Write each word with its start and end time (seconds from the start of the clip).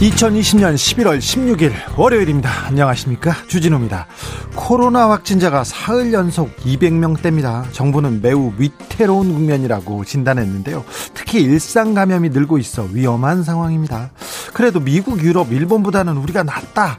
2020년 0.00 0.74
11월 0.74 1.18
16일 1.18 1.72
월요일입니다. 1.96 2.50
안녕하십니까? 2.66 3.32
주진우입니다. 3.46 4.06
코로나 4.56 5.08
확진자가 5.10 5.62
사흘 5.62 6.12
연속 6.12 6.54
200명대입니다. 6.56 7.72
정부는 7.72 8.20
매우 8.20 8.52
위태로운 8.58 9.32
국면이라고 9.32 10.04
진단했는데요. 10.04 10.84
특히 11.14 11.42
일상 11.42 11.94
감염이 11.94 12.30
늘고 12.30 12.58
있어 12.58 12.88
위험한 12.92 13.44
상황입니다. 13.44 14.10
그래도 14.52 14.80
미국, 14.80 15.22
유럽, 15.22 15.52
일본보다는 15.52 16.16
우리가 16.16 16.42
낫다. 16.42 16.98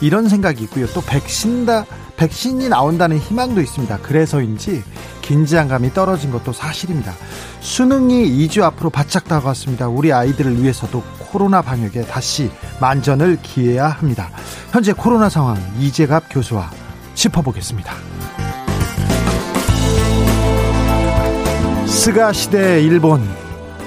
이런 0.00 0.28
생각이 0.28 0.62
있고요. 0.64 0.86
또 0.88 1.00
백신다 1.00 1.84
백신이 2.16 2.68
나온다는 2.68 3.18
희망도 3.18 3.60
있습니다. 3.60 3.98
그래서인지 3.98 4.82
긴장감이 5.22 5.92
떨어진 5.92 6.30
것도 6.30 6.52
사실입니다. 6.52 7.12
수능이 7.60 8.46
2주 8.46 8.62
앞으로 8.62 8.90
바짝 8.90 9.24
다가왔습니다. 9.24 9.88
우리 9.88 10.12
아이들을 10.12 10.62
위해서도 10.62 11.02
코로나 11.26 11.62
방역에 11.62 12.02
다시 12.02 12.50
만전을 12.80 13.38
기해야 13.42 13.88
합니다. 13.88 14.30
현재 14.70 14.92
코로나 14.92 15.28
상황 15.28 15.56
이재갑 15.78 16.24
교수와 16.30 16.70
짚어보겠습니다. 17.14 17.92
스가 21.86 22.32
시대 22.32 22.82
일본 22.82 23.22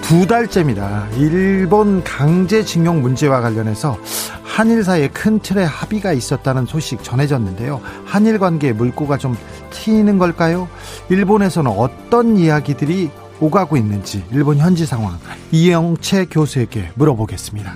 두 0.02 0.26
달째입니다. 0.26 1.08
일본 1.18 2.04
강제징용 2.04 3.02
문제와 3.02 3.42
관련해서 3.42 3.98
한일 4.44 4.84
사이에 4.84 5.08
큰 5.08 5.40
틀의 5.40 5.68
합의가 5.68 6.12
있었다는 6.12 6.66
소식 6.66 7.04
전해졌는데요. 7.04 7.80
한일 8.06 8.40
관계에 8.40 8.74
물꼬가 8.74 9.18
좀 9.18 9.38
트이는 9.70 10.18
걸까요? 10.18 10.68
일본에서는 11.10 11.72
어떤 11.72 12.38
이야기들이 12.38 13.12
오가고 13.40 13.78
있는지 13.78 14.24
일본 14.32 14.58
현지 14.58 14.86
상황 14.86 15.18
이영채 15.52 16.26
교수에게 16.26 16.92
물어보겠습니다. 16.96 17.74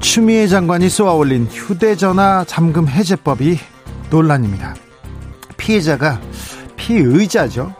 추미애 0.00 0.46
장관이 0.46 0.88
쏘아 0.88 1.14
올린 1.14 1.46
휴대전화 1.50 2.44
잠금 2.46 2.88
해제법이 2.88 3.58
논란입니다. 4.10 4.74
피해자가 5.56 6.20
피의자죠. 6.76 7.74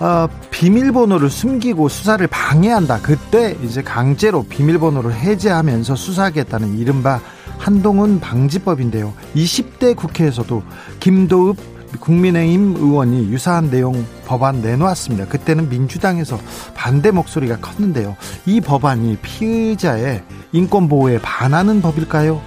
어, 0.00 0.26
비밀번호를 0.50 1.28
숨기고 1.28 1.88
수사를 1.88 2.26
방해한다. 2.26 3.02
그때 3.02 3.56
이제 3.62 3.82
강제로 3.82 4.42
비밀번호를 4.42 5.14
해제하면서 5.14 5.94
수사하겠다는 5.94 6.78
이른바 6.78 7.20
한동훈 7.58 8.18
방지법인데요. 8.18 9.12
20대 9.36 9.94
국회에서도 9.94 10.62
김도읍 11.00 11.79
국민의힘 11.98 12.76
의원이 12.76 13.30
유사한 13.30 13.70
내용 13.70 14.06
법안 14.26 14.62
내놓았습니다. 14.62 15.26
그때는 15.26 15.68
민주당에서 15.68 16.38
반대 16.74 17.10
목소리가 17.10 17.56
컸는데요. 17.56 18.16
이 18.46 18.60
법안이 18.60 19.16
피의자의 19.16 20.22
인권 20.52 20.88
보호에 20.88 21.18
반하는 21.20 21.82
법일까요? 21.82 22.40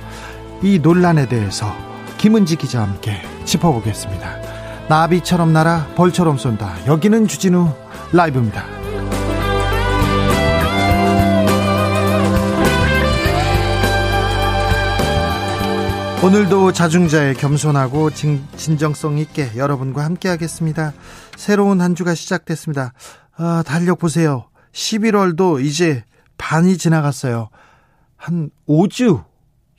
이 0.61 0.79
논란에 0.79 1.27
대해서 1.27 1.73
김은지 2.17 2.55
기자와 2.55 2.87
함께 2.87 3.21
짚어보겠습니다. 3.43 4.37
나비처럼 4.87 5.51
날아 5.51 5.87
벌처럼 5.95 6.37
쏜다. 6.37 6.85
여기는 6.87 7.27
주진우 7.27 7.69
라이브입니다. 8.13 8.82
오늘도 16.23 16.71
자중자의 16.71 17.33
겸손하고 17.33 18.09
진, 18.11 18.47
정성 18.79 19.17
있게 19.17 19.57
여러분과 19.57 20.05
함께 20.05 20.29
하겠습니다. 20.29 20.93
새로운 21.35 21.81
한 21.81 21.95
주가 21.95 22.15
시작됐습니다. 22.15 22.93
아, 23.35 23.61
달력 23.67 23.99
보세요. 23.99 24.49
11월도 24.71 25.61
이제 25.61 26.05
반이 26.37 26.77
지나갔어요. 26.77 27.49
한 28.15 28.51
5주, 28.69 29.25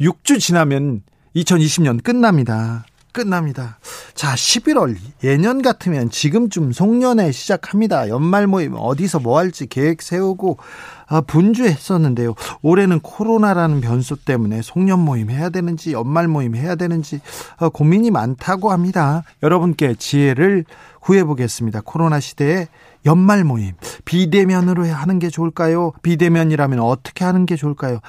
6주 0.03 0.39
지나면 0.39 1.01
2020년 1.35 2.03
끝납니다. 2.03 2.85
끝납니다. 3.15 3.79
자, 4.15 4.35
11월 4.35 4.97
예년 5.23 5.63
같으면 5.63 6.11
지금쯤 6.11 6.73
송년회 6.73 7.33
시작합니다. 7.33 8.11
연말 8.11 8.47
모임 8.47 8.75
어디서 8.77 9.21
뭐 9.21 9.39
할지 9.39 9.67
계획 9.67 10.03
세우고 10.03 10.59
아, 11.07 11.21
분주했었는데요. 11.23 12.35
올해는 12.61 13.01
코로나라는 13.01 13.81
변수 13.81 14.17
때문에 14.17 14.61
송년 14.63 14.99
모임 15.01 15.31
해야 15.31 15.49
되는지 15.49 15.93
연말 15.93 16.29
모임 16.29 16.57
해야 16.57 16.75
되는지 16.75 17.21
아, 17.57 17.69
고민이 17.69 18.11
많다고 18.11 18.73
합니다. 18.73 19.23
여러분께 19.43 19.95
지혜를 19.95 20.65
구해 21.01 21.25
보겠습니다. 21.25 21.83
코로나 21.85 22.21
시대에 22.21 22.67
연말 23.07 23.45
모임 23.45 23.73
비대면으로 24.05 24.87
하는 24.87 25.19
게 25.19 25.31
좋을까요? 25.31 25.93
비대면이라면 26.03 26.81
어떻게 26.81 27.25
하는 27.25 27.47
게 27.47 27.55
좋을까요? 27.55 28.01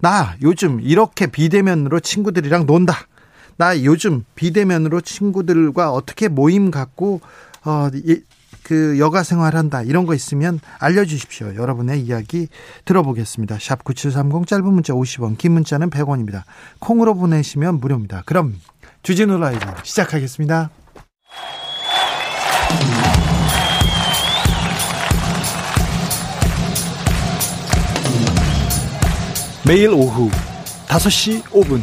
나 0.00 0.34
요즘 0.42 0.80
이렇게 0.80 1.26
비대면으로 1.26 2.00
친구들이랑 2.00 2.66
논다. 2.66 3.06
나 3.60 3.84
요즘 3.84 4.24
비대면으로 4.36 5.02
친구들과 5.02 5.92
어떻게 5.92 6.28
모임 6.28 6.70
갖고 6.70 7.20
어, 7.62 7.90
그 8.62 8.98
여가 8.98 9.22
생활한다 9.22 9.82
이런 9.82 10.06
거 10.06 10.14
있으면 10.14 10.60
알려주십시오. 10.78 11.56
여러분의 11.56 12.00
이야기 12.00 12.48
들어보겠습니다. 12.86 13.58
샵 13.60 13.84
9730 13.84 14.46
짧은 14.46 14.64
문자 14.64 14.94
50원 14.94 15.36
긴 15.36 15.52
문자는 15.52 15.90
100원입니다. 15.90 16.44
콩으로 16.78 17.14
보내시면 17.14 17.80
무료입니다. 17.80 18.22
그럼 18.24 18.58
주진우 19.02 19.36
라이브 19.36 19.60
시작하겠습니다. 19.82 20.70
매일 29.66 29.90
오후 29.90 30.30
5시 30.88 31.42
5분 31.42 31.82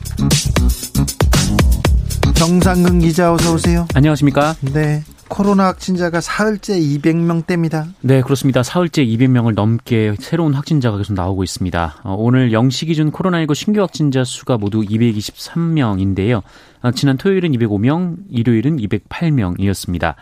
정상근 2.35 2.99
기자 2.99 3.33
어서 3.33 3.53
오세요. 3.53 3.87
안녕하십니까? 3.93 4.55
네. 4.73 5.03
코로나 5.31 5.67
확진자가 5.67 6.19
사흘째 6.19 6.77
200명대입니다. 6.77 7.85
네, 8.01 8.21
그렇습니다. 8.21 8.63
사흘째 8.63 9.05
200명을 9.05 9.53
넘게 9.53 10.15
새로운 10.19 10.53
확진자가 10.53 10.97
계속 10.97 11.13
나오고 11.13 11.43
있습니다. 11.43 12.01
어, 12.03 12.15
오늘 12.17 12.49
0시 12.51 12.87
기준 12.87 13.11
코로나19 13.11 13.55
신규 13.55 13.79
확진자 13.79 14.25
수가 14.25 14.57
모두 14.57 14.81
223명인데요. 14.81 16.41
어, 16.81 16.91
지난 16.91 17.15
토요일은 17.17 17.51
205명, 17.51 18.17
일요일은 18.29 18.75
208명이었습니다. 18.77 20.15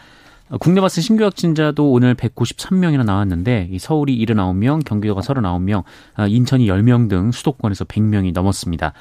어, 0.49 0.57
국내 0.59 0.79
발생 0.79 1.01
신규 1.01 1.23
확진자도 1.23 1.91
오늘 1.91 2.13
193명이나 2.13 3.03
나왔는데 3.03 3.71
서울이 3.79 4.23
79명, 4.25 4.85
경기도가 4.85 5.21
39명, 5.21 5.83
인천이 6.27 6.67
10명 6.67 7.09
등 7.09 7.31
수도권에서 7.31 7.85
100명이 7.85 8.31
넘었습니다. 8.33 8.93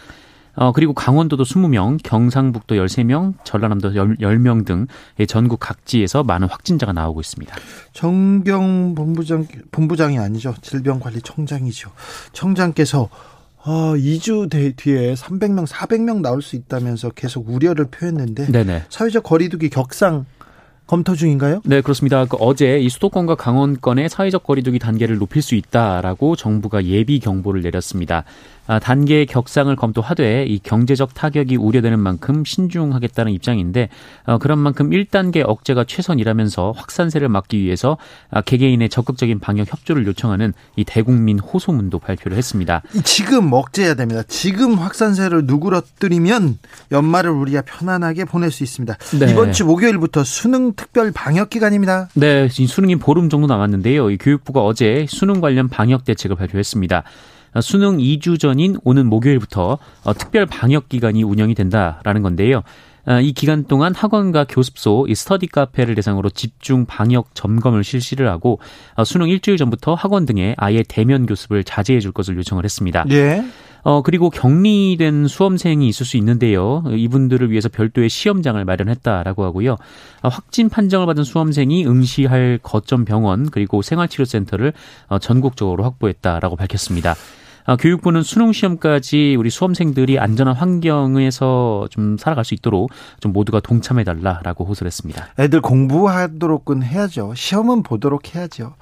어, 0.58 0.72
그리고 0.72 0.93
강원도도 0.93 1.44
20명, 1.44 1.99
경상북도 2.02 2.75
13명, 2.75 3.34
전라남도 3.44 3.93
10명 3.93 4.66
등 4.66 4.87
전국 5.28 5.60
각지에서 5.60 6.25
많은 6.25 6.49
확진자가 6.49 6.93
나오고 6.93 7.20
있습니다. 7.20 7.55
정경 7.93 8.94
본부장, 8.96 9.46
본부장이 9.70 10.19
아니죠. 10.19 10.55
질병관리청장이죠. 10.60 11.90
청장께서 12.32 13.08
어, 13.64 13.94
2주 13.94 14.50
뒤에 14.76 15.14
300명, 15.14 15.66
400명 15.66 16.22
나올 16.22 16.43
수 16.43 16.56
있다면서 16.56 17.10
계속 17.10 17.49
우려를 17.49 17.87
표했는데 17.87 18.50
네네. 18.50 18.84
사회적 18.88 19.22
거리두기 19.22 19.69
격상 19.69 20.26
검토 20.88 21.14
중인가요? 21.14 21.60
네, 21.66 21.82
그렇습니다. 21.82 22.25
그 22.25 22.38
어제 22.40 22.78
이 22.78 22.88
수도권과 22.88 23.34
강원권의 23.34 24.08
사회적 24.08 24.43
거리두기 24.43 24.78
단계를 24.78 25.19
높일 25.19 25.43
수 25.43 25.55
있다라고 25.55 26.34
정부가 26.34 26.84
예비 26.87 27.20
경보를 27.20 27.60
내렸습니다. 27.60 28.25
아, 28.69 28.79
단계 28.79 29.25
격상을 29.25 29.75
검토하되 29.75 30.44
이 30.44 30.59
경제적 30.59 31.15
타격이 31.15 31.56
우려되는 31.56 31.99
만큼 31.99 32.44
신중하겠다는 32.44 33.32
입장인데 33.32 33.88
어, 34.26 34.37
그런 34.37 34.59
만큼 34.59 34.91
1단계 34.91 35.43
억제가 35.44 35.85
최선이라면서 35.85 36.73
확산세를 36.76 37.31
막기 37.31 37.59
위해서 37.59 37.97
아, 38.31 38.43
개개인의 38.43 38.91
적극적인 38.91 39.41
방역 39.41 39.73
협조를 39.73 40.06
요청하는 40.06 40.53
이 40.76 40.85
대국민 40.85 41.38
호소문도 41.38 41.99
발표를 41.99 42.37
했습니다. 42.37 42.82
지금 43.05 43.55
억제해야 43.55 43.94
됩니다. 43.94 44.23
지금 44.29 44.75
확산세를 44.75 45.47
누그러뜨리면 45.47 46.59
연말을 46.93 47.31
우리가 47.31 47.62
편안하게 47.62 48.26
보낼 48.26 48.50
수 48.50 48.62
있습니다. 48.65 48.99
네. 49.19 49.31
이번 49.31 49.53
주 49.53 49.65
목요일부터 49.65 50.25
수능 50.25 50.75
특별 50.75 51.11
방역 51.11 51.49
기간입니다. 51.49 52.11
네, 52.15 52.49
수능이 52.50 52.97
보름 52.97 53.31
정도 53.31 53.47
남았는데요. 53.47 54.11
이 54.11 54.19
교육부가 54.19 54.61
어제 54.61 55.06
수능 55.09 55.41
관련 55.41 55.69
방역 55.69 56.05
대책을 56.05 56.37
발표했습니다. 56.37 57.05
수능 57.61 57.99
2주 57.99 58.39
전인 58.39 58.77
오는 58.85 59.06
목요일부터 59.06 59.79
어, 60.05 60.15
특별 60.15 60.47
방역 60.47 60.89
기간이 60.89 61.23
운영이 61.23 61.55
된다라는 61.55 62.23
건데요. 62.23 62.62
어, 63.06 63.21
이 63.21 63.33
기간 63.33 63.65
동안 63.65 63.95
학원과 63.95 64.45
교습소, 64.45 65.06
이 65.09 65.15
스터디 65.15 65.47
카페를 65.47 65.95
대상으로 65.95 66.29
집중 66.29 66.85
방역 66.85 67.35
점검을 67.35 67.83
실시를 67.83 68.29
하고 68.29 68.61
어, 68.97 69.05
수능 69.05 69.29
일주일 69.29 69.56
전부터 69.56 69.95
학원 69.95 70.27
등에 70.27 70.55
아예 70.59 70.83
대면 70.87 71.25
교습을 71.25 71.65
자제해 71.65 72.00
줄 72.00 72.12
것을 72.12 72.37
요청을 72.37 72.65
했습니다. 72.65 73.06
예. 73.11 73.43
어, 73.88 74.02
그리고 74.02 74.29
격리된 74.29 75.29
수험생이 75.29 75.88
있을 75.88 76.05
수 76.05 76.19
있는데요. 76.19 76.85
이분들을 76.90 77.50
위해서 77.50 77.70
별도의 77.70 78.11
시험장을 78.11 78.62
마련했다라고 78.62 79.44
하고요. 79.44 79.79
확진 80.23 80.69
판정을 80.69 81.06
받은 81.06 81.25
수험생이 81.25 81.87
응시할 81.87 82.58
거점 82.62 83.06
병원 83.06 83.49
그리고 83.49 83.81
생활치료센터를 83.81 84.75
전국적으로 85.23 85.85
확보했다라고 85.85 86.56
밝혔습니다. 86.56 87.14
아, 87.64 87.76
교육부는 87.76 88.23
수능 88.23 88.52
시험까지 88.52 89.37
우리 89.38 89.49
수험생들이 89.49 90.19
안전한 90.19 90.55
환경에서 90.55 91.88
좀 91.91 92.19
살아갈 92.19 92.44
수 92.44 92.52
있도록 92.52 92.91
좀 93.20 93.32
모두가 93.32 93.61
동참해 93.61 94.05
달라라고 94.05 94.67
호소를 94.67 94.88
했습니다. 94.88 95.29
애들 95.38 95.62
공부하도록은 95.62 96.82
해야죠. 96.82 97.32
시험은 97.34 97.84
보도록 97.84 98.34
해야죠. 98.34 98.75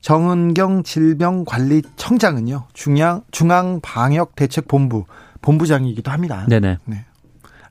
정은경 0.00 0.82
질병관리청장은요. 0.82 2.66
중앙 2.72 3.22
중앙 3.30 3.80
방역 3.82 4.34
대책 4.34 4.66
본부 4.68 5.04
본부장이기도 5.42 6.10
합니다. 6.10 6.46
네네. 6.48 6.78
네. 6.84 7.04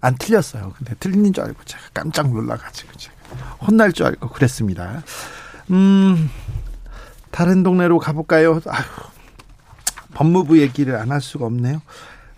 안 0.01 0.15
틀렸어요. 0.17 0.73
근데 0.77 0.93
틀린 0.99 1.33
줄 1.33 1.43
알고 1.43 1.63
제가 1.65 1.83
깜짝 1.93 2.31
놀라가지고 2.31 2.93
제가 2.93 3.15
혼날 3.67 3.91
줄 3.91 4.05
알고 4.05 4.29
그랬습니다. 4.29 5.03
음, 5.71 6.29
다른 7.31 7.63
동네로 7.63 7.99
가볼까요? 7.99 8.61
아휴, 8.67 8.83
법무부 10.13 10.59
얘기를 10.59 10.95
안 10.95 11.11
할 11.11 11.21
수가 11.21 11.45
없네요. 11.47 11.81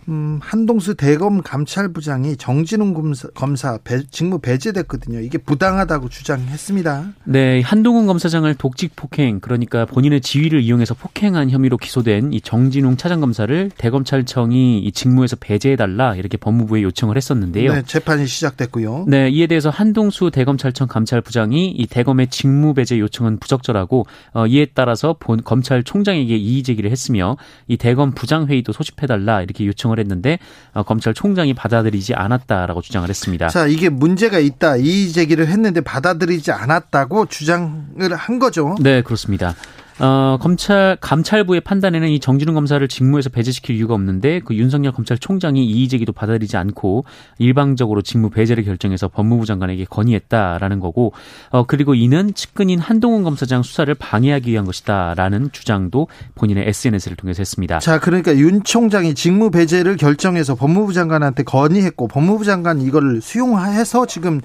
음, 0.08 0.38
한동수 0.42 0.94
대검 0.94 1.42
감찰부장이 1.42 2.36
정진웅 2.36 2.94
검사, 2.94 3.28
검사 3.34 3.78
배, 3.78 4.02
직무 4.10 4.38
배제됐거든요. 4.40 5.20
이게 5.20 5.38
부당하다고 5.38 6.08
주장했습니다. 6.08 7.12
네, 7.24 7.60
한동훈 7.60 8.06
검사장을 8.06 8.52
독직 8.56 8.96
폭행, 8.96 9.40
그러니까 9.40 9.86
본인의 9.86 10.20
지위를 10.20 10.60
이용해서 10.62 10.94
폭행한 10.94 11.50
혐의로 11.50 11.76
기소된 11.76 12.32
이 12.32 12.40
정진웅 12.40 12.96
차장검사를 12.96 13.70
대검찰청이 13.76 14.80
이 14.80 14.92
직무에서 14.92 15.36
배제해달라 15.36 16.16
이렇게 16.16 16.36
법무부에 16.36 16.82
요청을 16.82 17.16
했었는데요. 17.16 17.72
네, 17.72 17.82
재판이 17.82 18.26
시작됐고요. 18.26 19.06
네, 19.08 19.28
이에 19.30 19.46
대해서 19.46 19.70
한동수 19.70 20.30
대검찰청 20.30 20.88
감찰부장이 20.88 21.70
이 21.70 21.86
대검의 21.86 22.28
직무 22.28 22.74
배제 22.74 22.98
요청은 22.98 23.38
부적절하고 23.38 24.06
어, 24.34 24.46
이에 24.46 24.66
따라서 24.74 25.16
본 25.18 25.42
검찰총장에게 25.42 26.36
이의 26.36 26.62
제기를 26.62 26.90
했으며 26.90 27.36
이 27.68 27.76
대검 27.76 28.12
부장회의도 28.12 28.72
소집해달라 28.72 29.42
이렇게 29.42 29.66
요청을 29.66 29.91
요청을 29.92 29.98
했는데 30.00 30.38
어, 30.72 30.82
검찰총장이 30.82 31.54
받아들이지 31.54 32.14
않았다라고 32.14 32.80
주장을 32.80 33.08
했습니다. 33.08 33.48
자, 33.48 33.66
이게 33.66 33.88
문제가 33.88 34.38
있다. 34.38 34.76
이의 34.76 35.12
제기를 35.12 35.46
했는데 35.48 35.80
받아들이지 35.80 36.50
않았다고 36.52 37.26
주장을 37.26 38.14
한 38.14 38.38
거죠. 38.38 38.74
네, 38.80 39.02
그렇습니다. 39.02 39.54
어, 40.02 40.36
검찰 40.40 40.96
감찰부의 41.00 41.60
판단에는 41.60 42.08
이 42.08 42.18
정진웅 42.18 42.54
검사를 42.54 42.86
직무에서 42.88 43.30
배제시킬 43.30 43.76
이유가 43.76 43.94
없는데 43.94 44.40
그 44.40 44.56
윤석열 44.56 44.90
검찰총장이 44.90 45.64
이의 45.64 45.86
제기도 45.86 46.12
받아들이지 46.12 46.56
않고 46.56 47.04
일방적으로 47.38 48.02
직무 48.02 48.28
배제를 48.28 48.64
결정해서 48.64 49.06
법무부 49.06 49.46
장관에게 49.46 49.84
건의했다라는 49.84 50.80
거고 50.80 51.12
어, 51.50 51.64
그리고 51.66 51.94
이는 51.94 52.34
측근인 52.34 52.80
한동훈 52.80 53.22
검사장 53.22 53.62
수사를 53.62 53.94
방해하기 53.94 54.50
위한 54.50 54.64
것이다라는 54.64 55.52
주장도 55.52 56.08
본인의 56.34 56.66
SNS를 56.66 57.16
통해서 57.16 57.40
했습니다. 57.40 57.78
자, 57.78 58.00
그러니까 58.00 58.36
윤 58.36 58.64
총장이 58.64 59.14
직무 59.14 59.52
배제를 59.52 59.96
결정해서 59.96 60.56
법무부 60.56 60.94
장관한테 60.94 61.44
건의했고 61.44 62.08
법무부 62.08 62.44
장관 62.44 62.80
이걸 62.80 63.20
수용해서 63.22 64.06
지금 64.06 64.40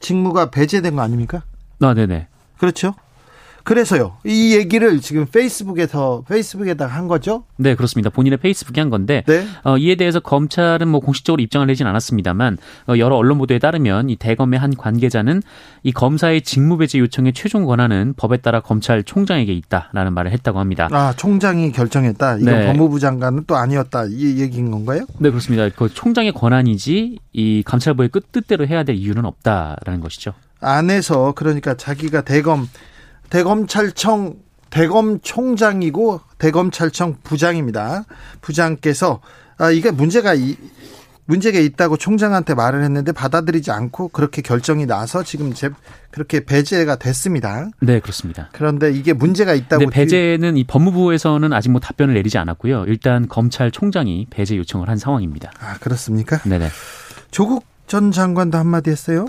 직무가 0.00 0.50
배제된 0.50 0.96
거 0.96 1.00
아닙니까? 1.00 1.42
아, 1.80 1.94
네네. 1.94 2.26
그렇죠. 2.58 2.94
그래서요. 3.68 4.16
이 4.24 4.56
얘기를 4.56 4.98
지금 5.02 5.26
페이스북에서 5.26 6.22
페이스북에다 6.26 6.86
한 6.86 7.06
거죠? 7.06 7.44
네, 7.58 7.74
그렇습니다. 7.74 8.08
본인의 8.08 8.38
페이스북에 8.38 8.80
한 8.80 8.88
건데 8.88 9.24
네? 9.26 9.44
어, 9.62 9.76
이에 9.76 9.94
대해서 9.94 10.20
검찰은 10.20 10.88
뭐 10.88 11.00
공식적으로 11.00 11.42
입장을 11.42 11.66
내진 11.66 11.86
않았습니다만 11.86 12.56
어, 12.88 12.94
여러 12.96 13.16
언론 13.16 13.36
보도에 13.36 13.58
따르면 13.58 14.08
이 14.08 14.16
대검의 14.16 14.58
한 14.58 14.74
관계자는 14.74 15.42
이 15.82 15.92
검사의 15.92 16.40
직무배제 16.40 16.98
요청의 16.98 17.34
최종 17.34 17.66
권한은 17.66 18.14
법에 18.16 18.38
따라 18.38 18.60
검찰총장에게 18.60 19.52
있다라는 19.52 20.14
말을 20.14 20.32
했다고 20.32 20.58
합니다. 20.58 20.88
아, 20.90 21.12
총장이 21.18 21.70
결정했다. 21.72 22.38
이건 22.38 22.44
네. 22.46 22.66
법무부 22.68 22.98
장관은 23.00 23.44
또 23.46 23.56
아니었다. 23.56 24.06
이 24.08 24.40
얘기인 24.40 24.70
건가요? 24.70 25.04
네, 25.18 25.28
그렇습니다. 25.28 25.68
그 25.76 25.92
총장의 25.92 26.32
권한이지 26.32 27.18
이 27.34 27.62
감찰부의 27.66 28.08
끝 28.08 28.32
뜻대로 28.32 28.66
해야 28.66 28.82
될 28.82 28.96
이유는 28.96 29.26
없다라는 29.26 30.00
것이죠. 30.00 30.32
안에서 30.60 31.32
그러니까 31.36 31.74
자기가 31.74 32.22
대검 32.22 32.66
대검찰청 33.30 34.36
대검총장이고 34.70 36.20
대검찰청 36.38 37.16
부장입니다. 37.22 38.04
부장께서 38.40 39.20
아 39.56 39.70
이게 39.70 39.90
문제가 39.90 40.34
이 40.34 40.56
문제가 41.28 41.58
있다고 41.58 41.98
총장한테 41.98 42.54
말을 42.54 42.82
했는데 42.82 43.12
받아들이지 43.12 43.70
않고 43.70 44.08
그렇게 44.08 44.40
결정이 44.40 44.86
나서 44.86 45.22
지금 45.22 45.52
제 45.52 45.68
그렇게 46.10 46.44
배제가 46.44 46.96
됐습니다. 46.96 47.68
네, 47.80 48.00
그렇습니다. 48.00 48.48
그런데 48.52 48.90
이게 48.90 49.12
문제가 49.12 49.52
있다고 49.52 49.84
네, 49.84 49.90
배제는 49.90 50.56
이 50.56 50.64
법무부에서는 50.64 51.52
아직 51.52 51.68
뭐 51.70 51.82
답변을 51.82 52.14
내리지 52.14 52.38
않았고요. 52.38 52.86
일단 52.86 53.28
검찰총장이 53.28 54.28
배제 54.30 54.56
요청을 54.56 54.88
한 54.88 54.96
상황입니다. 54.96 55.50
아, 55.60 55.76
그렇습니까? 55.80 56.40
네, 56.44 56.58
네. 56.58 56.68
조국 57.30 57.66
전 57.86 58.10
장관도 58.10 58.56
한마디 58.56 58.90
했어요? 58.90 59.26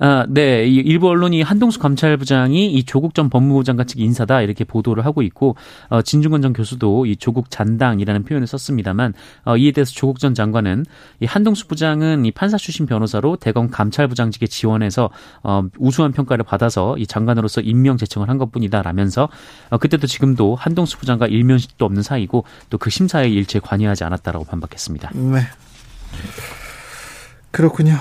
아, 0.00 0.26
네. 0.28 0.66
이 0.66 0.76
일부 0.76 1.08
언론이 1.08 1.42
한동수 1.42 1.78
감찰부장이 1.78 2.72
이 2.72 2.82
조국 2.82 3.14
전 3.14 3.30
법무부 3.30 3.62
장관 3.62 3.86
측 3.86 4.00
인사다 4.00 4.42
이렇게 4.42 4.64
보도를 4.64 5.04
하고 5.04 5.22
있고 5.22 5.54
어, 5.88 6.02
진중권 6.02 6.42
전 6.42 6.52
교수도 6.52 7.06
이 7.06 7.14
조국 7.16 7.50
잔당이라는 7.50 8.24
표현을 8.24 8.48
썼습니다만 8.48 9.14
어, 9.44 9.56
이에 9.56 9.70
대해서 9.70 9.92
조국 9.92 10.18
전 10.18 10.34
장관은 10.34 10.84
이 11.20 11.26
한동수 11.26 11.68
부장은 11.68 12.24
이 12.24 12.32
판사 12.32 12.56
출신 12.56 12.86
변호사로 12.86 13.36
대검 13.36 13.70
감찰부장직에 13.70 14.48
지원해서 14.48 15.10
어, 15.44 15.62
우수한 15.78 16.10
평가를 16.10 16.44
받아서 16.44 16.98
이 16.98 17.06
장관으로서 17.06 17.60
임명 17.60 17.96
제청을 17.96 18.28
한 18.28 18.38
것뿐이다라면서 18.38 19.28
어, 19.70 19.78
그때도 19.78 20.08
지금도 20.08 20.56
한동수 20.56 20.98
부장과 20.98 21.28
일면식도 21.28 21.84
없는 21.84 22.02
사이고 22.02 22.44
또 22.68 22.80
그 22.80 22.90
심사에 22.90 23.28
일체 23.28 23.60
관여하지 23.60 24.02
않았다라고 24.04 24.46
반박했습니다. 24.46 25.10
네. 25.14 25.42
그렇군요. 27.52 27.98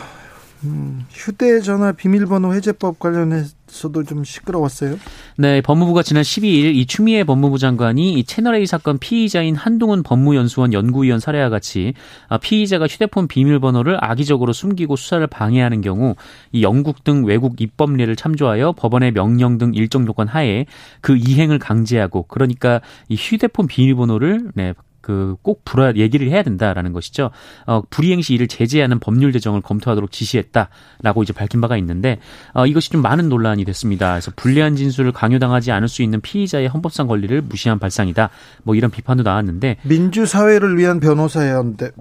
음, 0.64 1.06
휴대전화 1.10 1.94
비밀번호 1.94 2.54
해제법 2.54 3.00
관련해서도 3.00 4.04
좀 4.04 4.26
시끄러웠어요. 4.26 4.98
네, 5.38 5.62
법무부가 5.62 6.04
지난 6.04 6.24
12일 6.24 6.76
이 6.76 6.86
추미애 6.86 7.24
법무부 7.24 7.58
장관이 7.58 8.14
이 8.14 8.24
채널A 8.26 8.66
사건 8.66 8.98
피의자인 8.98 9.56
한동훈 9.56 10.04
법무연수원 10.04 10.74
연구위원 10.74 11.20
사례와 11.20 11.50
같이 11.50 11.94
아, 12.28 12.38
피의자가 12.38 12.88
휴대폰 12.88 13.28
비밀번호를 13.28 13.98
악의적으로 14.04 14.52
숨기고 14.52 14.98
수사를 14.98 15.26
방해하는 15.28 15.80
경우 15.82 16.16
이 16.52 16.62
영국 16.62 17.06
등 17.06 17.26
외국 17.26 17.62
입법례를 17.62 18.18
참조하여 18.18 18.74
법원의 18.74 19.14
명령 19.14 19.58
등 19.58 19.72
일정 19.74 20.06
요건 20.08 20.28
하에 20.28 20.66
그 21.00 21.16
이행을 21.16 21.60
강제하고 21.60 22.24
그러니까 22.24 22.82
이 23.08 23.16
휴대폰 23.16 23.68
비밀번호를 23.68 24.52
네, 24.56 24.74
그 25.02 25.30
꼭 25.42 25.64
불어 25.66 25.94
얘기를 25.96 26.30
해야 26.30 26.44
된다라는 26.44 26.94
것이죠. 26.94 27.32
어, 27.66 27.82
불이행 27.90 28.22
시 28.22 28.34
이를 28.34 28.48
제재하는 28.48 29.00
법률 29.00 29.32
제정을 29.32 29.62
검토하도록 29.62 30.12
지시했다라고 30.12 31.24
이제 31.24 31.34
밝힌 31.34 31.62
바가 31.62 31.78
있는데 31.78 32.20
어, 32.54 32.66
이것이 32.66 32.90
좀 32.90 33.02
많은 33.02 33.30
논란이 33.30 33.66
됐습니다. 33.66 34.12
그래서 34.12 34.32
불리한 34.36 34.76
진술을 34.76 35.12
강요당하지 35.12 35.72
않을 35.72 35.88
수 35.88 36.02
있는 36.04 36.22
피의자의 36.22 36.68
헌법상 36.68 37.08
권리를 37.08 37.42
무시한 37.42 37.80
발상이다. 37.80 38.30
뭐 38.64 38.76
이런 38.76 38.92
비판도 38.92 39.24
나왔는데 39.24 39.78
민주 39.84 40.26
사회를 40.26 40.78
위한 40.78 41.00
변호사연대 41.00 41.92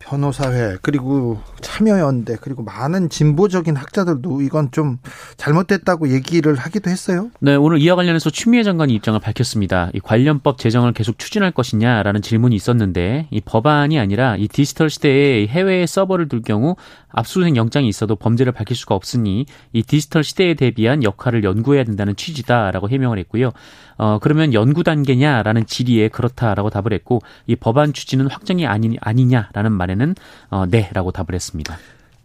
변호사회 0.00 0.78
그리고 0.82 1.40
참여연대 1.60 2.38
그리고 2.40 2.62
많은 2.64 3.08
진보적인 3.10 3.76
학자들도 3.76 4.40
이건 4.42 4.72
좀 4.72 4.98
잘못됐다고 5.36 6.08
얘기를 6.08 6.56
하기도 6.56 6.90
했어요. 6.90 7.30
네, 7.38 7.54
오늘 7.54 7.78
이와 7.78 7.96
관련해서 7.96 8.30
추미애 8.30 8.62
장관이 8.62 8.92
입장을 8.94 9.18
밝혔습니다. 9.20 9.90
이 9.94 10.00
관련법 10.00 10.58
제정을 10.58 10.92
계속 10.92 11.18
추진할 11.18 11.52
것이냐라는 11.52 12.22
질문이 12.22 12.56
있었는데 12.56 13.28
이 13.30 13.40
법안이 13.40 13.98
아니라 13.98 14.36
이 14.36 14.48
디지털 14.48 14.90
시대에 14.90 15.46
해외에 15.46 15.86
서버를 15.86 16.28
둘 16.28 16.42
경우 16.42 16.76
압수수색 17.12 17.56
영장이 17.56 17.88
있어도 17.88 18.16
범죄를 18.16 18.52
밝힐 18.52 18.76
수가 18.76 18.94
없으니 18.94 19.46
이 19.72 19.82
디지털 19.82 20.24
시대에 20.24 20.54
대비한 20.54 21.02
역할을 21.02 21.44
연구해야 21.44 21.84
된다는 21.84 22.16
취지다라고 22.16 22.88
해명을 22.88 23.18
했고요. 23.18 23.50
어, 23.98 24.18
그러면 24.20 24.54
연구 24.54 24.82
단계냐라는 24.82 25.66
질의에 25.66 26.08
그렇다라고 26.08 26.70
답을 26.70 26.92
했고 26.92 27.20
이 27.46 27.56
법안 27.56 27.92
추진은 27.92 28.28
확정이 28.28 28.66
아니, 28.66 28.96
아니냐라는 29.00 29.72
말에는 29.72 30.14
어, 30.50 30.66
네라고 30.66 31.12
답을 31.12 31.34
했습니다. 31.34 31.76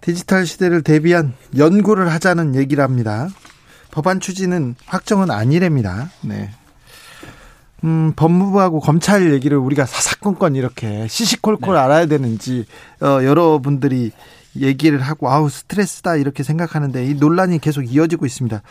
디지털 0.02 0.46
시대를 0.46 0.84
대비한 0.84 1.34
연구를 1.58 2.12
하자는 2.12 2.56
얘기를 2.56 2.84
합니다. 2.84 3.28
법안 3.92 4.20
추진은 4.20 4.76
확정은 4.86 5.32
아니랍니다. 5.32 6.10
네. 6.22 6.52
음, 7.84 8.14
법무부하고 8.16 8.80
검찰 8.80 9.32
얘기를 9.32 9.58
우리가 9.58 9.86
사사건건 9.86 10.56
이렇게 10.56 11.08
시시콜콜 11.08 11.76
네. 11.76 11.80
알아야 11.80 12.06
되는지 12.06 12.66
어, 13.02 13.24
여러분들이 13.24 14.12
얘기를 14.60 15.00
하고 15.02 15.30
아우 15.30 15.50
스트레스다 15.50 16.16
이렇게 16.18 16.44
생각하는데 16.44 17.06
이 17.06 17.14
논란이 17.16 17.60
계속 17.60 17.84
이어지고 17.84 18.26
있습니다. 18.26 18.62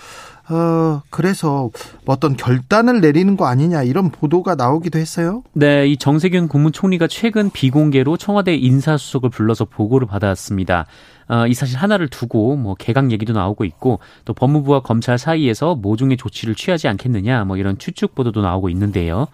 어, 0.50 1.02
그래서 1.10 1.70
어떤 2.06 2.36
결단을 2.36 3.00
내리는 3.00 3.36
거 3.36 3.46
아니냐 3.46 3.82
이런 3.82 4.10
보도가 4.10 4.54
나오기도 4.56 4.98
했어요. 4.98 5.42
네, 5.54 5.86
이 5.86 5.96
정세균 5.96 6.48
국무총리가 6.48 7.06
최근 7.06 7.50
비공개로 7.50 8.16
청와대 8.16 8.54
인사수석을 8.54 9.30
불러서 9.30 9.64
보고를 9.64 10.06
받았습니다. 10.06 10.86
어, 11.28 11.46
이 11.46 11.54
사실 11.54 11.78
하나를 11.78 12.08
두고 12.08 12.56
뭐 12.56 12.74
개각 12.74 13.10
얘기도 13.10 13.32
나오고 13.32 13.64
있고 13.64 14.00
또 14.26 14.34
법무부와 14.34 14.80
검찰 14.80 15.16
사이에서 15.16 15.74
모종의 15.74 16.18
조치를 16.18 16.54
취하지 16.54 16.88
않겠느냐 16.88 17.44
뭐 17.44 17.56
이런 17.56 17.78
추측 17.78 18.14
보도도 18.14 18.42
나오고 18.42 18.68
있는데요. 18.68 19.28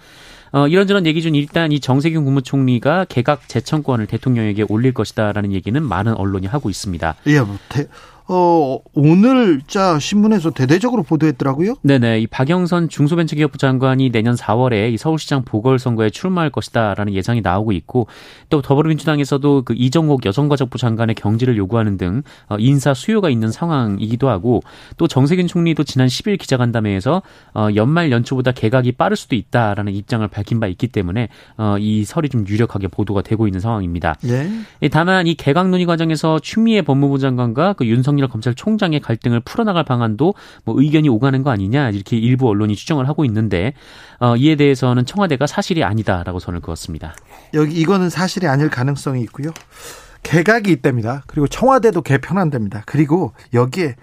어, 0.53 0.67
이런저런 0.67 1.07
얘기 1.07 1.23
중 1.23 1.35
일단 1.35 1.73
이 1.73 1.81
정세균 1.81 2.25
국무총리가 2.25 3.07
개각 3.09 3.49
재청권을 3.49 4.07
대통령에게 4.07 4.65
올릴 4.69 4.93
것이다라는 4.93 5.53
얘기는 5.53 5.81
많은 5.83 6.15
언론이 6.15 6.47
하고 6.47 6.71
있습니다. 6.71 7.15
예, 7.27 7.41
뭐 7.41 7.57
대, 7.69 7.87
어, 8.33 8.79
오늘자 8.95 9.99
신문에서 9.99 10.51
대대적으로 10.51 11.03
보도했더라고요. 11.03 11.75
네네. 11.83 12.21
이 12.21 12.27
박영선 12.29 12.89
중소벤처기업부 12.89 13.59
장관이 13.59 14.13
내년 14.13 14.37
4월에 14.37 14.93
이 14.93 14.97
서울시장 14.97 15.43
보궐선거에 15.45 16.11
출마할 16.11 16.51
것이다라는 16.51 17.13
예상이 17.13 17.41
나오고 17.41 17.73
있고 17.73 18.07
또 18.49 18.63
더불어민주당에서도 18.63 19.63
그 19.65 19.75
이정옥 19.77 20.27
여성가족부 20.27 20.79
장관의 20.79 21.17
경질을 21.17 21.57
요구하는 21.57 21.97
등 21.97 22.23
어, 22.49 22.57
인사 22.61 22.95
수요가 22.95 23.31
있는 23.31 23.51
상황이기도 23.51 24.29
하고 24.29 24.63
또 24.97 25.09
정세균 25.09 25.49
총리도 25.49 25.83
지난 25.83 26.07
10일 26.07 26.39
기자간담회에서 26.39 27.23
어, 27.55 27.69
연말 27.75 28.13
연초보다 28.13 28.53
개각이 28.53 28.93
빠를 28.93 29.17
수도 29.17 29.35
있다라는 29.35 29.93
입장을 29.93 30.27
밝힌 30.29 30.61
바 30.61 30.69
있기 30.69 30.87
때문에 30.87 31.31
어, 31.57 31.79
이 31.81 32.05
설이 32.05 32.29
좀 32.29 32.47
유력하게 32.47 32.87
보도가 32.87 33.23
되고 33.23 33.49
있는 33.49 33.59
상황입니다. 33.59 34.15
네. 34.23 34.49
다만 34.93 35.27
이 35.27 35.35
개각 35.35 35.69
논의 35.69 35.85
과정에서 35.85 36.39
추미애 36.39 36.83
법무부 36.83 37.19
장관과 37.19 37.73
그 37.73 37.87
윤석열 37.87 38.20
윤석열 38.21 38.29
검찰총장의 38.29 39.01
갈등을 39.01 39.41
풀어나갈 39.41 39.85
방안도 39.85 40.35
뭐 40.65 40.81
의견이 40.81 41.09
오가는 41.09 41.43
거 41.43 41.51
아니냐 41.51 41.91
이렇게 41.91 42.17
일부 42.17 42.49
언론이 42.49 42.77
추정을 42.77 43.09
하고 43.09 43.25
있는데 43.25 43.73
어, 44.19 44.37
이에 44.37 44.57
대해서는 44.57 45.07
청와대가 45.07 45.47
사실이 45.47 45.83
아니다라고 45.83 46.39
선을 46.39 46.61
그었습니다. 46.61 47.15
여기 47.55 47.81
이거는 47.81 48.11
사실이 48.11 48.47
아닐 48.47 48.69
가능성이 48.69 49.23
있고요. 49.23 49.51
개각이 50.23 50.71
있답니다. 50.71 51.23
그리고 51.27 51.49
청와대도 51.49 52.03
개편한답니다. 52.03 52.83
그리고 52.87 53.33
여기에 53.55 53.97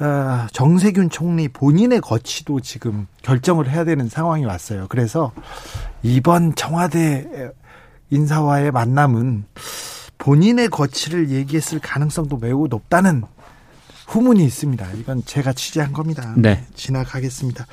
어, 0.00 0.46
정세균 0.52 1.10
총리 1.10 1.48
본인의 1.48 2.00
거취도 2.00 2.60
지금 2.60 3.06
결정을 3.22 3.68
해야 3.68 3.84
되는 3.84 4.08
상황이 4.08 4.44
왔어요. 4.44 4.86
그래서 4.88 5.32
이번 6.02 6.54
청와대 6.54 7.52
인사와의 8.10 8.72
만남은 8.72 9.44
본인의 10.18 10.68
거취를 10.68 11.30
얘기했을 11.30 11.80
가능성도 11.80 12.38
매우 12.38 12.68
높다는 12.68 13.24
후문이 14.12 14.44
있습니다. 14.44 14.86
이건 15.00 15.24
제가 15.24 15.54
취재한 15.54 15.92
겁니다. 15.92 16.34
네. 16.36 16.66
지나가겠습니다. 16.74 17.66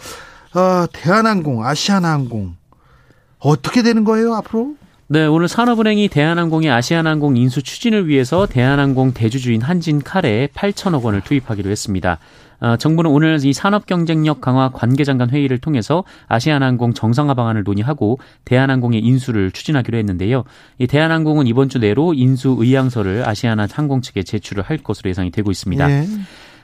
어, 0.55 0.85
대한항공, 0.91 1.65
아시아나항공 1.65 2.55
어떻게 3.39 3.83
되는 3.83 4.05
거예요 4.05 4.33
앞으로? 4.35 4.75
네, 5.07 5.25
오늘 5.25 5.47
산업은행이 5.47 6.07
대한항공의 6.07 6.69
아시아나항공 6.69 7.35
인수 7.35 7.61
추진을 7.61 8.07
위해서 8.07 8.45
대한항공 8.45 9.13
대주주인 9.13 9.61
한진 9.61 10.01
칼에 10.01 10.47
8천억 10.53 11.03
원을 11.03 11.21
투입하기로 11.21 11.69
했습니다. 11.69 12.19
어, 12.61 12.77
정부는 12.77 13.11
오늘 13.11 13.39
이 13.43 13.53
산업 13.53 13.85
경쟁력 13.85 14.41
강화 14.41 14.69
관계장관 14.69 15.29
회의를 15.29 15.59
통해서 15.59 16.03
아시아나항공 16.27 16.93
정상화 16.93 17.33
방안을 17.33 17.63
논의하고 17.63 18.19
대한항공의 18.45 19.01
인수를 19.01 19.51
추진하기로 19.51 19.97
했는데요. 19.97 20.43
이 20.77 20.87
대한항공은 20.87 21.47
이번 21.47 21.69
주 21.69 21.79
내로 21.79 22.13
인수 22.13 22.57
의향서를 22.59 23.27
아시아나 23.27 23.67
항공 23.71 24.01
측에 24.01 24.23
제출을 24.23 24.63
할 24.63 24.77
것으로 24.77 25.09
예상이 25.09 25.31
되고 25.31 25.51
있습니다. 25.51 25.87
네. 25.87 26.05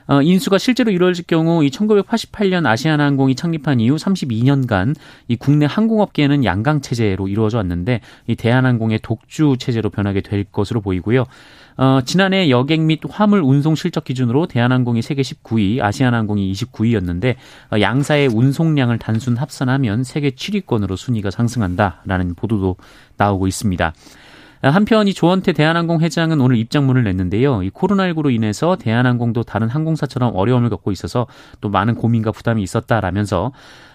어, 0.08 0.22
인수가 0.22 0.58
실제로 0.58 0.92
이루어질 0.92 1.26
경우 1.26 1.64
이 1.64 1.70
1988년 1.70 2.68
아시아나항공이 2.68 3.36
창립한 3.36 3.80
이후 3.80 3.96
32년간 3.96 4.96
이 5.28 5.36
국내 5.36 5.66
항공업계는 5.66 6.46
양강 6.46 6.82
체제로 6.82 7.28
이루어져 7.28 7.58
왔는데 7.58 8.02
이 8.28 8.36
대한항공의 8.36 9.00
독주 9.02 9.56
체제로 9.58 9.90
변하게 9.90 10.22
될 10.22 10.44
것으로 10.44 10.82
보이고요. 10.82 11.26
어, 11.78 12.00
지난해 12.06 12.50
여객 12.50 12.82
및 12.82 13.02
화물 13.10 13.42
운송 13.42 13.76
실적 13.76 14.04
기준으로 14.04 14.46
대한항공이 14.48 15.02
세계 15.02 15.22
19위, 15.22 15.82
아시아나항공이 15.82 16.52
29위였는데 16.54 17.36
어, 17.72 17.80
양사의 17.80 18.28
운송량을 18.28 18.98
단순 18.98 19.36
합산하면 19.38 20.04
세계 20.04 20.32
7위권으로 20.32 20.96
순위가 20.96 21.32
상승한다라는 21.32 22.36
보도도 22.36 22.78
나오고 23.18 23.48
있습니다. 23.48 23.94
한편 24.62 25.08
이 25.08 25.14
조원태 25.14 25.54
대한항공 25.54 26.02
회장은 26.02 26.42
오늘 26.42 26.56
입장문을 26.58 27.04
냈는데요. 27.04 27.62
이 27.62 27.70
코로나19로 27.70 28.34
인해서 28.34 28.76
대한항공도 28.78 29.44
다른 29.44 29.70
항공사처럼 29.70 30.36
어려움을 30.36 30.70
겪고 30.70 30.92
있어서 30.92 31.28
또 31.62 31.70
많은 31.70 31.96
고민과 31.96 32.32
부담이 32.32 32.64
있었다라면서 32.64 33.52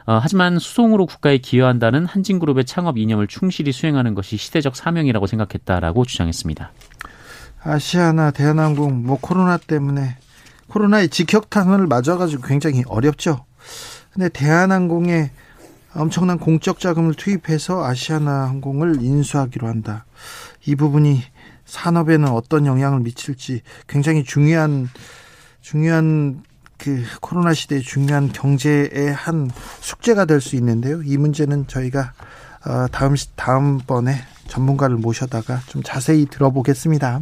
어, 0.06 0.18
하지만 0.22 0.58
수송으로 0.58 1.06
국가에 1.06 1.38
기여한다는 1.38 2.06
한진그룹의 2.06 2.66
창업 2.66 2.98
이념을 2.98 3.26
충실히 3.26 3.72
수행하는 3.72 4.14
것이 4.14 4.36
시대적 4.36 4.76
사명이라고 4.76 5.26
생각했다라고 5.26 6.04
주장했습니다. 6.04 6.70
아시아나 7.62 8.30
대한항공 8.30 9.04
뭐 9.04 9.18
코로나 9.20 9.56
때문에 9.56 10.16
코로나의 10.68 11.08
직격탄을 11.08 11.86
맞아가지고 11.86 12.42
굉장히 12.42 12.82
어렵죠. 12.86 13.44
근데 14.12 14.28
대한항공에 14.28 15.30
엄청난 15.94 16.38
공적 16.38 16.78
자금을 16.78 17.14
투입해서 17.14 17.84
아시아나 17.84 18.48
항공을 18.48 19.02
인수하기로 19.02 19.66
한다. 19.66 20.06
이 20.64 20.76
부분이 20.76 21.22
산업에는 21.64 22.28
어떤 22.28 22.66
영향을 22.66 23.00
미칠지 23.00 23.62
굉장히 23.88 24.24
중요한 24.24 24.88
중요한 25.60 26.42
그 26.78 27.04
코로나 27.20 27.52
시대의 27.52 27.82
중요한 27.82 28.32
경제의 28.32 29.12
한 29.12 29.50
숙제가 29.80 30.24
될 30.24 30.40
수 30.40 30.56
있는데요. 30.56 31.02
이 31.02 31.16
문제는 31.16 31.66
저희가 31.66 32.12
어, 32.66 32.86
다음 32.90 33.14
다음 33.36 33.78
번에 33.78 34.16
전문가를 34.50 34.96
모셔다가 34.96 35.60
좀 35.68 35.82
자세히 35.82 36.26
들어보겠습니다. 36.26 37.20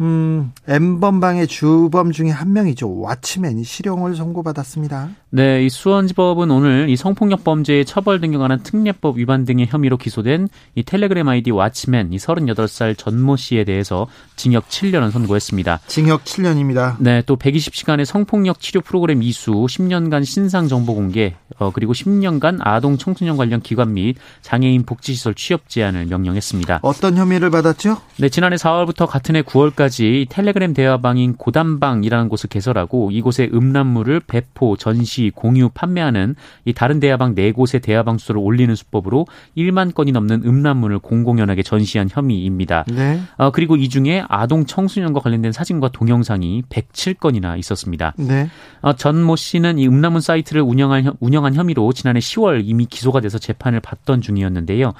음, 0.00 0.52
M번방의 0.66 1.46
주범 1.46 2.12
중에 2.12 2.30
한 2.30 2.52
명이죠. 2.52 2.88
왓츠맨이 2.88 3.64
실형을 3.64 4.16
선고받았습니다. 4.16 5.10
네, 5.34 5.64
이 5.64 5.70
수원지법은 5.70 6.50
오늘 6.50 6.90
이 6.90 6.96
성폭력 6.96 7.42
범죄의 7.42 7.86
처벌 7.86 8.20
등에 8.20 8.36
관한 8.36 8.62
특례법 8.62 9.16
위반 9.16 9.46
등의 9.46 9.66
혐의로 9.66 9.96
기소된 9.96 10.48
이 10.74 10.82
텔레그램 10.82 11.26
아이디 11.26 11.50
왓츠맨 11.50 12.12
이 12.12 12.18
38살 12.18 12.98
전모 12.98 13.36
씨에 13.36 13.64
대해서 13.64 14.06
징역 14.36 14.68
7년을 14.68 15.10
선고했습니다. 15.10 15.80
징역 15.86 16.24
7년입니다. 16.24 16.96
네, 16.98 17.22
또 17.24 17.36
120시간의 17.36 18.04
성폭력 18.04 18.60
치료 18.60 18.82
프로그램 18.82 19.22
이수, 19.22 19.52
10년간 19.52 20.26
신상 20.26 20.68
정보 20.68 20.94
공개, 20.94 21.34
어, 21.58 21.70
그리고 21.72 21.94
10년간 21.94 22.58
아동 22.60 22.98
청소년 22.98 23.38
관련 23.38 23.62
기관 23.62 23.94
및 23.94 24.16
장애인 24.42 24.84
복지시설 24.84 25.34
취업 25.34 25.68
제한을 25.68 26.06
명령했습니다. 26.06 26.80
어떤 26.82 27.16
혐의를 27.16 27.50
받았죠? 27.50 27.96
네, 28.18 28.28
지난해 28.28 28.56
4월부터 28.56 29.06
같은 29.06 29.36
해 29.36 29.42
9월까지 29.42 29.82
2018년까지 29.82 30.26
텔레그램 30.28 30.74
대화방인 30.74 31.36
고담방이라는 31.36 32.28
곳을 32.28 32.48
개설하고 32.48 33.10
이곳에 33.10 33.48
음란물을 33.52 34.20
배포, 34.26 34.76
전시, 34.76 35.21
동시 35.22 35.30
공유 35.30 35.68
판매하는 35.68 36.34
이 36.64 36.72
다른 36.72 36.98
대화방 36.98 37.34
4곳의 37.34 37.82
대화방 37.82 38.18
수를 38.18 38.40
올리는 38.40 38.74
수법으로 38.74 39.26
1만 39.56 39.94
건이 39.94 40.10
넘는 40.12 40.42
음란물을 40.44 40.98
공공연하게 40.98 41.62
전시한 41.62 42.08
혐의입니다. 42.10 42.84
네. 42.88 43.20
어, 43.36 43.50
그리고 43.50 43.76
이 43.76 43.88
중에 43.88 44.24
아동 44.28 44.64
청소년과 44.64 45.20
관련된 45.20 45.52
사진과 45.52 45.90
동영상이 45.90 46.62
107건이나 46.68 47.58
있었습니다. 47.58 48.14
네. 48.16 48.48
어, 48.80 48.94
전모 48.94 49.36
씨는 49.36 49.78
이 49.78 49.86
음란물 49.86 50.20
사이트를 50.20 50.62
운영한, 50.62 51.12
운영한 51.20 51.54
혐의로 51.54 51.92
지난해 51.92 52.18
10월 52.18 52.62
이미 52.64 52.86
기소가 52.86 53.20
돼서 53.20 53.38
재판을 53.38 53.80
받던 53.80 54.22
중이었는데요. 54.22 54.92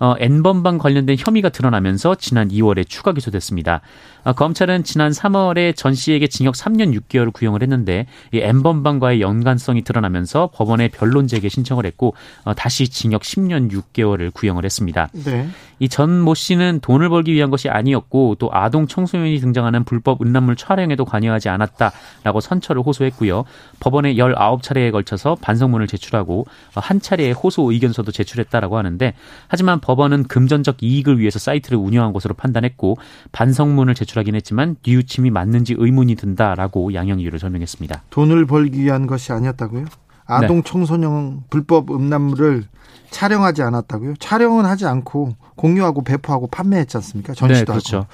어, 0.00 0.14
N번방 0.18 0.78
관련된 0.78 1.16
혐의가 1.18 1.48
드러나면서 1.48 2.16
지난 2.16 2.48
2월에 2.48 2.88
추가 2.88 3.12
기소됐습니다. 3.12 3.80
어, 4.24 4.32
검찰은 4.32 4.84
지난 4.84 5.12
3월에 5.12 5.76
전 5.76 5.94
씨에게 5.94 6.26
징역 6.26 6.54
3년 6.54 6.98
6개월을 6.98 7.32
구형을 7.32 7.62
했는데 7.62 8.06
이 8.32 8.38
N번방과의 8.38 9.20
연관성이 9.20 9.82
드러나면서 9.82 10.50
법원에 10.54 10.88
변론 10.88 11.26
제기 11.26 11.48
신청을 11.48 11.86
했고 11.86 12.14
어, 12.44 12.54
다시 12.54 12.88
징역 12.88 13.22
10년 13.22 13.70
6개월을 13.70 14.32
구형을 14.32 14.64
했습니다. 14.64 15.08
네. 15.12 15.48
이 15.80 15.88
전 15.88 16.20
모 16.20 16.34
씨는 16.34 16.80
돈을 16.82 17.08
벌기 17.08 17.32
위한 17.32 17.50
것이 17.50 17.68
아니었고 17.68 18.36
또 18.38 18.50
아동 18.52 18.86
청소년이 18.86 19.38
등장하는 19.40 19.84
불법 19.84 20.20
음란물 20.22 20.54
촬영에도 20.56 21.04
관여하지 21.04 21.48
않았다라고 21.48 22.40
선처를 22.40 22.82
호소했고요. 22.82 23.44
법원에 23.80 24.14
19차례에 24.14 24.92
걸쳐서 24.92 25.36
반성문을 25.40 25.86
제출하고 25.86 26.46
어, 26.76 26.80
한 26.80 27.00
차례의 27.00 27.32
호소 27.32 27.72
의견서도 27.72 28.12
제출했다라고 28.12 28.76
하는데 28.76 29.14
하지만 29.48 29.80
법원은 29.80 30.24
금전적 30.24 30.82
이익을 30.82 31.18
위해서 31.18 31.38
사이트를 31.38 31.78
운영한 31.78 32.12
것으로 32.12 32.34
판단했고 32.34 32.98
반성문을 33.32 33.94
제출하긴 33.94 34.34
했지만 34.34 34.76
뉘우침이 34.86 35.30
맞는지 35.30 35.74
의문이 35.78 36.14
든다라고 36.16 36.92
양형 36.94 37.20
이유를 37.20 37.38
설명했습니다. 37.38 38.02
돈을 38.10 38.46
벌기 38.46 38.80
위한 38.84 39.06
것이 39.06 39.32
아니었다고요? 39.32 39.86
아동 40.30 40.56
네. 40.58 40.62
청소년 40.64 41.42
불법 41.50 41.90
음란물을 41.90 42.64
촬영하지 43.10 43.62
않았다고요? 43.62 44.14
촬영은 44.16 44.64
하지 44.64 44.86
않고 44.86 45.34
공유하고 45.56 46.02
배포하고 46.02 46.46
판매했지 46.46 46.96
않습니까? 46.98 47.34
전시도 47.34 47.72
네, 47.72 47.78
그렇죠. 47.78 47.96
하고. 47.98 48.08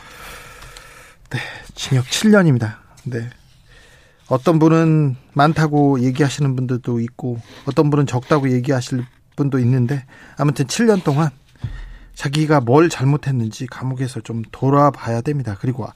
네, 1.31 1.39
징역 1.75 2.05
7년입니다. 2.07 2.77
네. 3.05 3.29
어떤 4.29 4.59
분은 4.59 5.17
많다고 5.35 6.01
얘기하시는 6.01 6.57
분들도 6.57 7.01
있고 7.01 7.39
어떤 7.67 7.91
분은 7.91 8.07
적다고 8.07 8.51
얘기하실 8.51 9.05
분도 9.37 9.59
있는데 9.61 10.05
아무튼 10.37 10.67
7년 10.67 11.05
동안 11.05 11.31
자기가 12.15 12.61
뭘 12.61 12.89
잘못했는지 12.89 13.67
감옥에서 13.67 14.21
좀 14.21 14.43
돌아봐야 14.51 15.21
됩니다. 15.21 15.57
그리고 15.61 15.87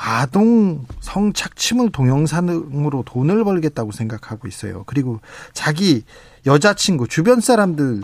아동 0.00 0.86
성착취물 1.00 1.90
동영상으로 1.90 3.02
돈을 3.04 3.42
벌겠다고 3.42 3.90
생각하고 3.90 4.46
있어요. 4.46 4.84
그리고 4.86 5.20
자기 5.52 6.04
여자친구 6.46 7.08
주변 7.08 7.40
사람들 7.40 8.02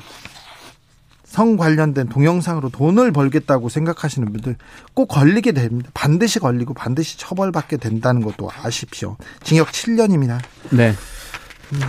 성 1.22 1.56
관련된 1.56 2.08
동영상으로 2.08 2.70
돈을 2.70 3.12
벌겠다고 3.12 3.68
생각하시는 3.68 4.32
분들 4.32 4.56
꼭 4.94 5.06
걸리게 5.06 5.52
됩니다. 5.52 5.90
반드시 5.94 6.40
걸리고 6.40 6.74
반드시 6.74 7.16
처벌받게 7.16 7.76
된다는 7.76 8.22
것도 8.22 8.50
아십시오. 8.62 9.16
징역 9.44 9.68
7년입니다. 9.68 10.40
네. 10.70 10.94
음, 11.74 11.80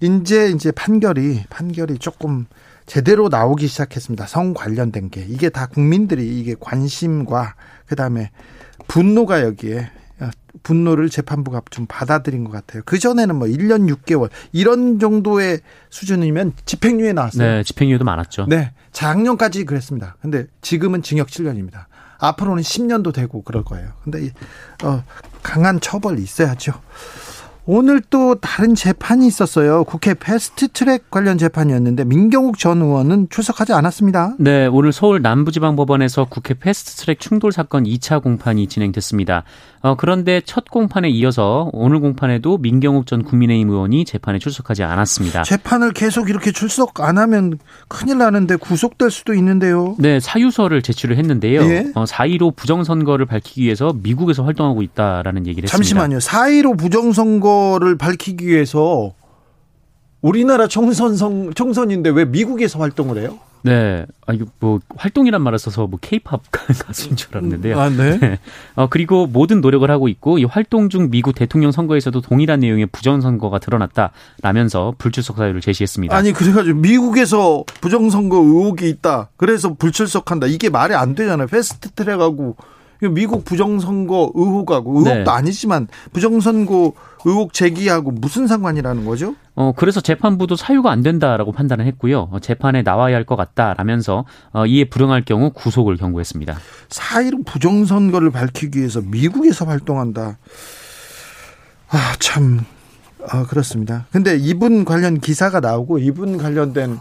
이제 0.00 0.50
이제 0.50 0.72
판결이 0.72 1.44
판결이 1.50 1.98
조금 1.98 2.46
제대로 2.86 3.28
나오기 3.28 3.66
시작했습니다. 3.66 4.26
성 4.26 4.54
관련된 4.54 5.10
게 5.10 5.24
이게 5.28 5.50
다 5.50 5.66
국민들이 5.66 6.40
이게 6.40 6.54
관심과 6.58 7.54
그다음에 7.86 8.30
분노가 8.88 9.42
여기에 9.42 9.90
어, 10.20 10.30
분노를 10.62 11.08
재판부가 11.08 11.62
좀 11.70 11.86
받아들인 11.86 12.44
것 12.44 12.52
같아요. 12.52 12.82
그 12.84 12.98
전에는 12.98 13.36
뭐 13.36 13.48
1년 13.48 13.92
6개월 13.92 14.30
이런 14.52 14.98
정도의 14.98 15.60
수준이면 15.90 16.52
집행유예 16.64 17.12
나왔어요. 17.12 17.46
네, 17.46 17.62
집행유예도 17.62 18.04
많았죠. 18.04 18.46
네, 18.48 18.72
작년까지 18.92 19.64
그랬습니다. 19.64 20.16
근데 20.20 20.46
지금은 20.60 21.02
징역 21.02 21.28
7년입니다. 21.28 21.86
앞으로는 22.18 22.62
10년도 22.62 23.12
되고 23.12 23.42
그럴 23.42 23.64
거예요. 23.64 23.90
근데 24.04 24.30
어, 24.84 25.02
강한 25.42 25.80
처벌이 25.80 26.22
있어야죠. 26.22 26.72
오늘 27.64 28.00
또 28.10 28.34
다른 28.34 28.74
재판이 28.74 29.26
있었어요. 29.26 29.84
국회 29.84 30.14
패스트트랙 30.14 31.10
관련 31.10 31.38
재판이었는데 31.38 32.04
민경욱 32.04 32.58
전 32.58 32.82
의원은 32.82 33.28
출석하지 33.30 33.72
않았습니다. 33.72 34.34
네, 34.38 34.66
오늘 34.66 34.92
서울 34.92 35.22
남부지방법원에서 35.22 36.24
국회 36.24 36.54
패스트트랙 36.54 37.20
충돌 37.20 37.52
사건 37.52 37.84
2차 37.84 38.20
공판이 38.20 38.66
진행됐습니다. 38.66 39.44
어, 39.82 39.96
그런데 39.96 40.40
첫 40.44 40.64
공판에 40.70 41.08
이어서 41.10 41.70
오늘 41.72 42.00
공판에도 42.00 42.58
민경욱 42.58 43.06
전 43.06 43.22
국민의힘 43.22 43.70
의원이 43.70 44.04
재판에 44.06 44.40
출석하지 44.40 44.82
않았습니다. 44.82 45.44
재판을 45.44 45.92
계속 45.92 46.30
이렇게 46.30 46.50
출석 46.50 47.00
안 47.00 47.18
하면 47.18 47.58
큰일 47.86 48.18
나는데 48.18 48.56
구속될 48.56 49.10
수도 49.10 49.34
있는데요. 49.34 49.94
네, 49.98 50.18
사유서를 50.18 50.82
제출을 50.82 51.16
했는데요. 51.16 51.62
예? 51.62 51.86
어, 51.94 52.04
4.15 52.04 52.56
부정선거를 52.56 53.26
밝히기 53.26 53.62
위해서 53.62 53.92
미국에서 54.02 54.42
활동하고 54.42 54.82
있다라는 54.82 55.46
얘기를 55.46 55.68
했습니다. 55.68 55.76
잠시만요. 55.76 56.18
4.15 56.18 56.78
부정선거 56.78 57.51
거를 57.52 57.96
밝히기 57.96 58.46
위해서 58.46 59.12
우리나라 60.20 60.68
총선 60.68 61.16
성, 61.16 61.52
총선인데 61.52 62.10
왜 62.10 62.24
미국에서 62.24 62.78
활동을 62.78 63.18
해요? 63.18 63.38
네. 63.64 64.06
아, 64.26 64.32
이거 64.32 64.46
뭐, 64.58 64.80
활동이란 64.96 65.40
말을 65.40 65.58
써서 65.58 65.86
뭐, 65.86 65.98
케이팝 66.00 66.42
가수인 66.84 67.14
줄 67.14 67.36
알았는데요. 67.36 67.78
아, 67.78 67.88
네. 67.90 68.18
네. 68.18 68.38
어, 68.74 68.88
그리고 68.88 69.26
모든 69.28 69.60
노력을 69.60 69.88
하고 69.88 70.08
있고, 70.08 70.38
이 70.38 70.44
활동 70.44 70.88
중 70.88 71.10
미국 71.10 71.34
대통령 71.34 71.70
선거에서도 71.70 72.20
동일한 72.22 72.60
내용의 72.60 72.86
부정선거가 72.86 73.60
드러났다라면서 73.60 74.94
불출석 74.98 75.36
사유를 75.36 75.60
제시했습니다. 75.60 76.14
아니, 76.14 76.32
그래가지고 76.32 76.80
미국에서 76.80 77.64
부정선거 77.80 78.36
의혹이 78.36 78.88
있다. 78.88 79.30
그래서 79.36 79.74
불출석한다. 79.74 80.48
이게 80.48 80.68
말이 80.68 80.94
안 80.94 81.14
되잖아요. 81.14 81.46
패스트 81.46 81.90
트랙하고 81.90 82.56
미국 83.08 83.44
부정선거 83.44 84.32
의혹하고 84.34 84.92
의혹도 84.98 85.24
네. 85.24 85.30
아니지만 85.30 85.88
부정선거 86.12 86.92
의혹 87.24 87.52
제기하고 87.52 88.10
무슨 88.10 88.46
상관이라는 88.46 89.04
거죠? 89.04 89.34
어 89.54 89.72
그래서 89.76 90.00
재판부도 90.00 90.56
사유가 90.56 90.90
안 90.90 91.02
된다라고 91.02 91.52
판단을 91.52 91.86
했고요. 91.86 92.28
어, 92.32 92.38
재판에 92.40 92.82
나와야 92.82 93.16
할 93.16 93.24
것 93.24 93.36
같다라면서 93.36 94.24
어, 94.52 94.66
이에 94.66 94.84
불응할 94.84 95.24
경우 95.24 95.50
구속을 95.52 95.96
경고했습니다. 95.96 96.56
사이로 96.88 97.42
부정선거를 97.44 98.30
밝히기 98.30 98.78
위해서 98.78 99.00
미국에서 99.00 99.64
활동한다. 99.64 100.38
아 101.88 102.14
참. 102.18 102.60
아, 103.28 103.44
그렇습니다. 103.44 104.06
근데 104.10 104.36
이분 104.36 104.84
관련 104.84 105.20
기사가 105.20 105.60
나오고 105.60 105.98
이분 105.98 106.38
관련된 106.38 106.98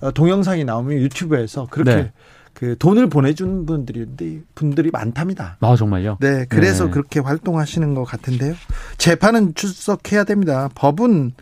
어, 0.00 0.10
동영상이 0.10 0.64
나오면 0.64 0.98
유튜브에서 0.98 1.68
그렇게 1.70 1.94
네. 1.94 2.12
그 2.54 2.76
돈을 2.78 3.08
보내준 3.08 3.64
분들이 3.64 4.42
분들이 4.54 4.90
많답니다. 4.90 5.56
아 5.60 5.76
정말요? 5.76 6.18
네, 6.20 6.44
그래서 6.48 6.86
네. 6.86 6.90
그렇게 6.90 7.20
활동하시는 7.20 7.94
것 7.94 8.04
같은데요. 8.04 8.54
재판은 8.98 9.54
출석해야 9.54 10.24
됩니다. 10.24 10.68
법은 10.74 11.32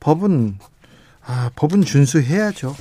법은 0.00 0.58
아 1.24 1.50
법은 1.54 1.82
준수해야죠. 1.82 2.74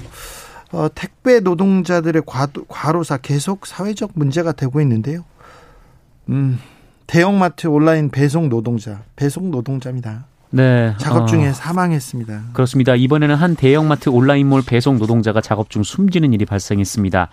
어, 0.74 0.88
택배 0.94 1.40
노동자들의 1.40 2.24
과도, 2.26 2.66
과로사 2.66 3.18
계속 3.18 3.68
사회적 3.68 4.12
문제가 4.16 4.52
되고 4.52 4.82
있는데요. 4.82 5.24
음, 6.30 6.60
대형마트 7.06 7.68
온라인 7.68 8.10
배송 8.10 8.50
노동자, 8.50 9.04
배송 9.16 9.52
노동자입니다. 9.52 10.26
네. 10.50 10.96
작업 11.00 11.28
중에 11.28 11.50
어, 11.50 11.54
사망했습니다. 11.54 12.44
그렇습니다. 12.54 12.96
이번에는 12.96 13.36
한 13.36 13.56
대형마트 13.56 14.10
온라인몰 14.10 14.64
배송 14.66 14.98
노동자가 14.98 15.42
작업 15.42 15.70
중 15.70 15.84
숨지는 15.84 16.34
일이 16.34 16.46
발생했습니다. 16.46 17.30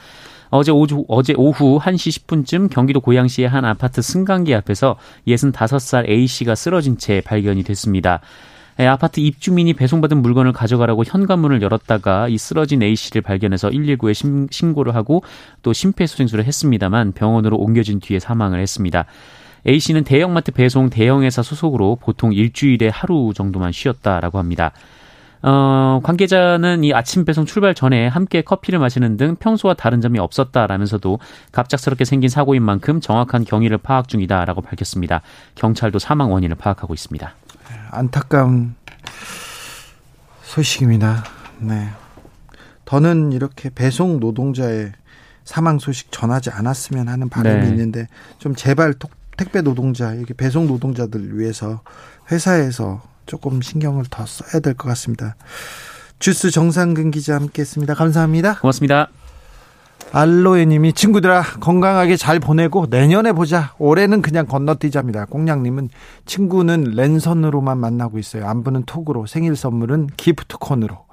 어제 0.50 0.72
오후, 0.72 1.04
어제 1.08 1.32
오후 1.36 1.78
1시 1.78 2.26
10분쯤 2.26 2.70
경기도 2.70 3.00
고양시의 3.00 3.48
한 3.48 3.64
아파트 3.64 4.02
승강기 4.02 4.54
앞에서 4.54 4.96
65살 5.26 6.08
A씨가 6.08 6.54
쓰러진 6.56 6.98
채 6.98 7.20
발견이 7.24 7.62
됐습니다. 7.62 8.20
예, 8.80 8.86
아파트 8.86 9.20
입주민이 9.20 9.74
배송받은 9.74 10.22
물건을 10.22 10.52
가져가라고 10.52 11.04
현관문을 11.04 11.62
열었다가 11.62 12.28
이 12.28 12.38
쓰러진 12.38 12.82
A씨를 12.82 13.22
발견해서 13.22 13.70
119에 13.70 14.50
신고를 14.50 14.94
하고 14.94 15.22
또 15.62 15.72
심폐소생술을 15.72 16.44
했습니다만 16.44 17.12
병원으로 17.12 17.56
옮겨진 17.58 18.00
뒤에 18.00 18.18
사망을 18.18 18.60
했습니다. 18.60 19.04
A씨는 19.68 20.04
대형마트 20.04 20.52
배송 20.52 20.88
대형회사 20.88 21.42
소속으로 21.42 21.96
보통 22.00 22.32
일주일에 22.32 22.88
하루 22.88 23.32
정도만 23.34 23.72
쉬었다라고 23.72 24.38
합니다. 24.38 24.72
어, 25.42 26.00
관계자는 26.02 26.84
이 26.84 26.92
아침 26.92 27.24
배송 27.24 27.46
출발 27.46 27.74
전에 27.74 28.08
함께 28.08 28.42
커피를 28.42 28.78
마시는 28.78 29.16
등 29.16 29.36
평소와 29.36 29.74
다른 29.74 30.00
점이 30.00 30.18
없었다라면서도 30.18 31.18
갑작스럽게 31.52 32.04
생긴 32.04 32.28
사고인 32.28 32.62
만큼 32.62 33.00
정확한 33.00 33.44
경위를 33.44 33.78
파악 33.78 34.08
중이다라고 34.08 34.60
밝혔습니다. 34.60 35.22
경찰도 35.54 35.98
사망 35.98 36.32
원인을 36.32 36.56
파악하고 36.56 36.92
있습니다. 36.92 37.32
안타까운 37.90 38.74
소식입니다. 40.42 41.24
네. 41.58 41.88
더는 42.84 43.32
이렇게 43.32 43.70
배송 43.70 44.20
노동자의 44.20 44.92
사망 45.44 45.78
소식 45.78 46.12
전하지 46.12 46.50
않았으면 46.50 47.08
하는 47.08 47.28
바람이 47.28 47.62
네. 47.62 47.68
있는데 47.68 48.08
좀 48.38 48.54
제발 48.54 48.94
택배 49.36 49.62
노동자, 49.62 50.12
이렇게 50.12 50.34
배송 50.34 50.66
노동자들 50.66 51.38
위해서 51.38 51.80
회사에서 52.30 53.00
조금 53.30 53.62
신경을 53.62 54.06
더 54.10 54.26
써야 54.26 54.60
될 54.60 54.74
것 54.74 54.88
같습니다. 54.88 55.36
주스 56.18 56.50
정상근 56.50 57.12
기자 57.12 57.36
함께했습니다. 57.36 57.94
감사합니다. 57.94 58.58
고맙습니다. 58.58 59.08
알로에님이 60.12 60.92
친구들아 60.94 61.42
건강하게 61.60 62.16
잘 62.16 62.40
보내고 62.40 62.86
내년에 62.90 63.32
보자. 63.32 63.74
올해는 63.78 64.20
그냥 64.22 64.46
건너뛰자입니다. 64.46 65.26
꽁냥님은 65.26 65.90
친구는 66.26 66.92
랜선으로만 66.96 67.78
만나고 67.78 68.18
있어요. 68.18 68.48
안부는 68.48 68.84
톡으로 68.86 69.26
생일 69.26 69.54
선물은 69.54 70.08
기프트콘으로. 70.16 71.04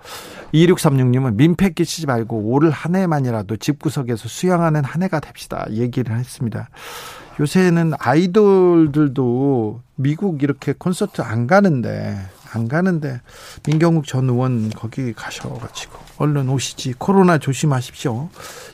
2636님은 0.53 1.35
민폐 1.35 1.69
끼치지 1.69 2.07
말고 2.07 2.37
올 2.51 2.71
한 2.71 2.95
해만이라도 2.95 3.57
집구석에서 3.57 4.27
수영하는 4.27 4.83
한 4.83 5.03
해가 5.03 5.19
됩시다. 5.19 5.67
얘기를 5.69 6.17
했습니다. 6.17 6.69
요새는 7.39 7.93
아이돌들도 7.99 9.81
미국 9.95 10.43
이렇게 10.43 10.73
콘서트 10.77 11.21
안 11.21 11.47
가는데 11.47 12.17
안 12.51 12.67
가는데 12.67 13.21
민경욱 13.65 14.05
전 14.07 14.29
의원 14.29 14.69
거기 14.69 15.13
가셔가지고 15.13 15.97
얼른 16.17 16.49
오시지 16.49 16.93
코로나 16.97 17.37
조심하십시오. 17.37 18.29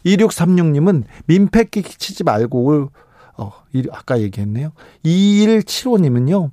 2636님은 0.05 1.03
민폐 1.25 1.65
끼치지 1.65 2.23
말고 2.23 2.91
어 3.37 3.51
아까 3.91 4.19
얘기했네요. 4.21 4.71
2175님은요. 5.05 6.51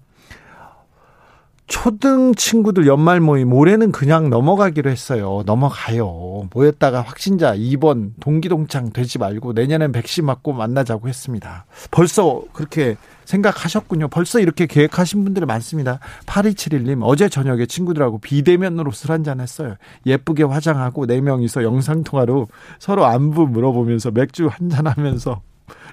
초등 1.70 2.34
친구들 2.34 2.88
연말 2.88 3.20
모임 3.20 3.52
올해는 3.52 3.92
그냥 3.92 4.28
넘어가기로 4.28 4.90
했어요. 4.90 5.44
넘어가요. 5.46 6.48
모였다가 6.52 7.00
확진자 7.00 7.54
2번 7.54 8.10
동기동창 8.18 8.92
되지 8.92 9.18
말고 9.18 9.52
내년엔 9.52 9.92
백신 9.92 10.26
맞고 10.26 10.52
만나자고 10.52 11.08
했습니다. 11.08 11.66
벌써 11.92 12.42
그렇게 12.52 12.96
생각하셨군요. 13.24 14.08
벌써 14.08 14.40
이렇게 14.40 14.66
계획하신 14.66 15.22
분들이 15.22 15.46
많습니다. 15.46 16.00
8271님 16.26 17.02
어제 17.04 17.28
저녁에 17.28 17.66
친구들하고 17.66 18.18
비대면으로 18.18 18.90
술 18.90 19.12
한잔 19.12 19.40
했어요. 19.40 19.76
예쁘게 20.06 20.42
화장하고 20.42 21.06
4명이서 21.06 21.62
영상통화로 21.62 22.48
서로 22.80 23.06
안부 23.06 23.46
물어보면서 23.46 24.10
맥주 24.10 24.48
한잔 24.48 24.88
하면서 24.88 25.40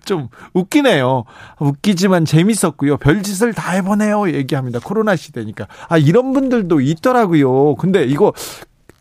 좀 0.08 0.30
웃기네요. 0.54 1.26
웃기지만 1.60 2.26
재밌었고요. 2.26 2.98
별짓을 2.98 3.54
다 3.54 3.74
해보네요. 3.74 4.32
얘기합니다. 4.32 4.80
코로나 4.84 5.16
시대니까. 5.16 5.68
아, 5.88 5.98
이런 6.00 6.34
분들도 6.34 6.82
있더라고요. 6.82 7.76
근데 7.76 8.04
이거 8.06 8.34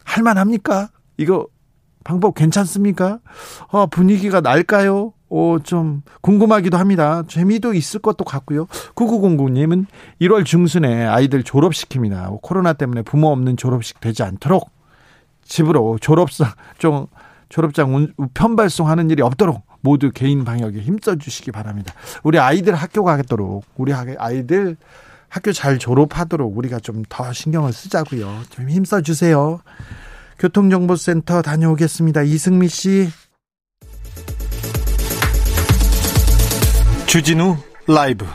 할만합니까? 0.04 0.90
이거 1.16 1.46
방법 2.04 2.34
괜찮습니까? 2.34 3.20
어, 3.68 3.86
분위기가 3.86 4.40
날까요? 4.40 5.12
어, 5.28 5.56
좀 5.62 6.02
궁금하기도 6.20 6.76
합니다. 6.76 7.24
재미도 7.26 7.74
있을 7.74 8.00
것도 8.00 8.24
같고요. 8.24 8.66
9909님은 8.94 9.86
1월 10.20 10.44
중순에 10.44 11.04
아이들 11.06 11.42
졸업시킵니다. 11.42 12.40
코로나 12.42 12.74
때문에 12.74 13.02
부모 13.02 13.28
없는 13.32 13.56
졸업식 13.56 14.00
되지 14.00 14.22
않도록 14.22 14.70
집으로 15.42 15.98
졸업상 16.00 16.48
좀 16.78 17.06
졸업장 17.48 18.08
우편 18.16 18.56
발송하는 18.56 19.10
일이 19.10 19.22
없도록 19.22 19.65
모두 19.80 20.10
개인 20.12 20.44
방역에 20.44 20.80
힘써 20.80 21.16
주시기 21.16 21.52
바랍니다. 21.52 21.94
우리 22.22 22.38
아이들 22.38 22.74
학교 22.74 23.04
가도록 23.04 23.64
우리 23.76 23.92
아이들 23.92 24.76
학교 25.28 25.52
잘 25.52 25.78
졸업하도록 25.78 26.56
우리가 26.56 26.80
좀 26.80 27.02
더 27.08 27.32
신경을 27.32 27.72
쓰자고요. 27.72 28.42
좀 28.50 28.68
힘써 28.70 29.00
주세요. 29.00 29.60
교통정보센터 30.38 31.42
다녀오겠습니다. 31.42 32.22
이승미 32.22 32.68
씨. 32.68 33.10
주진우 37.06 37.56
라이브. 37.86 38.26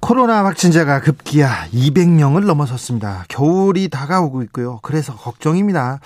코로나 0.00 0.44
확진자가 0.44 1.00
급기야 1.00 1.68
200명을 1.72 2.44
넘어섰습니다. 2.44 3.24
겨울이 3.28 3.88
다가오고 3.88 4.42
있고요. 4.44 4.80
그래서 4.82 5.14
걱정입니다. 5.14 6.00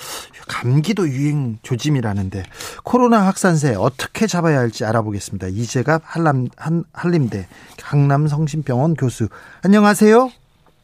감기도 0.46 1.09
유행 1.09 1.59
조짐이라는데 1.62 2.44
코로나 2.87 3.27
확산세 3.27 3.75
어떻게 3.77 4.29
잡아야 4.29 4.59
할지 4.59 4.85
알아보겠습니다. 4.85 5.49
이재갑 5.49 6.03
한람 6.05 6.46
한, 6.57 6.85
한림대 6.94 7.46
강남성심병원 7.83 8.94
교수. 8.94 9.27
안녕하세요. 9.64 10.29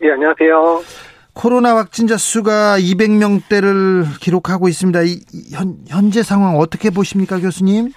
예, 0.03 0.07
네, 0.09 0.12
안녕하세요. 0.15 0.83
코로나 1.33 1.77
확진자 1.77 2.17
수가 2.17 2.77
200명대를 2.81 4.21
기록하고 4.21 4.67
있습니다. 4.67 5.03
이, 5.03 5.21
현, 5.55 5.77
현재 5.87 6.25
상황 6.25 6.57
어떻게 6.57 6.91
보십니까, 6.91 7.38
교수님? 7.38 7.93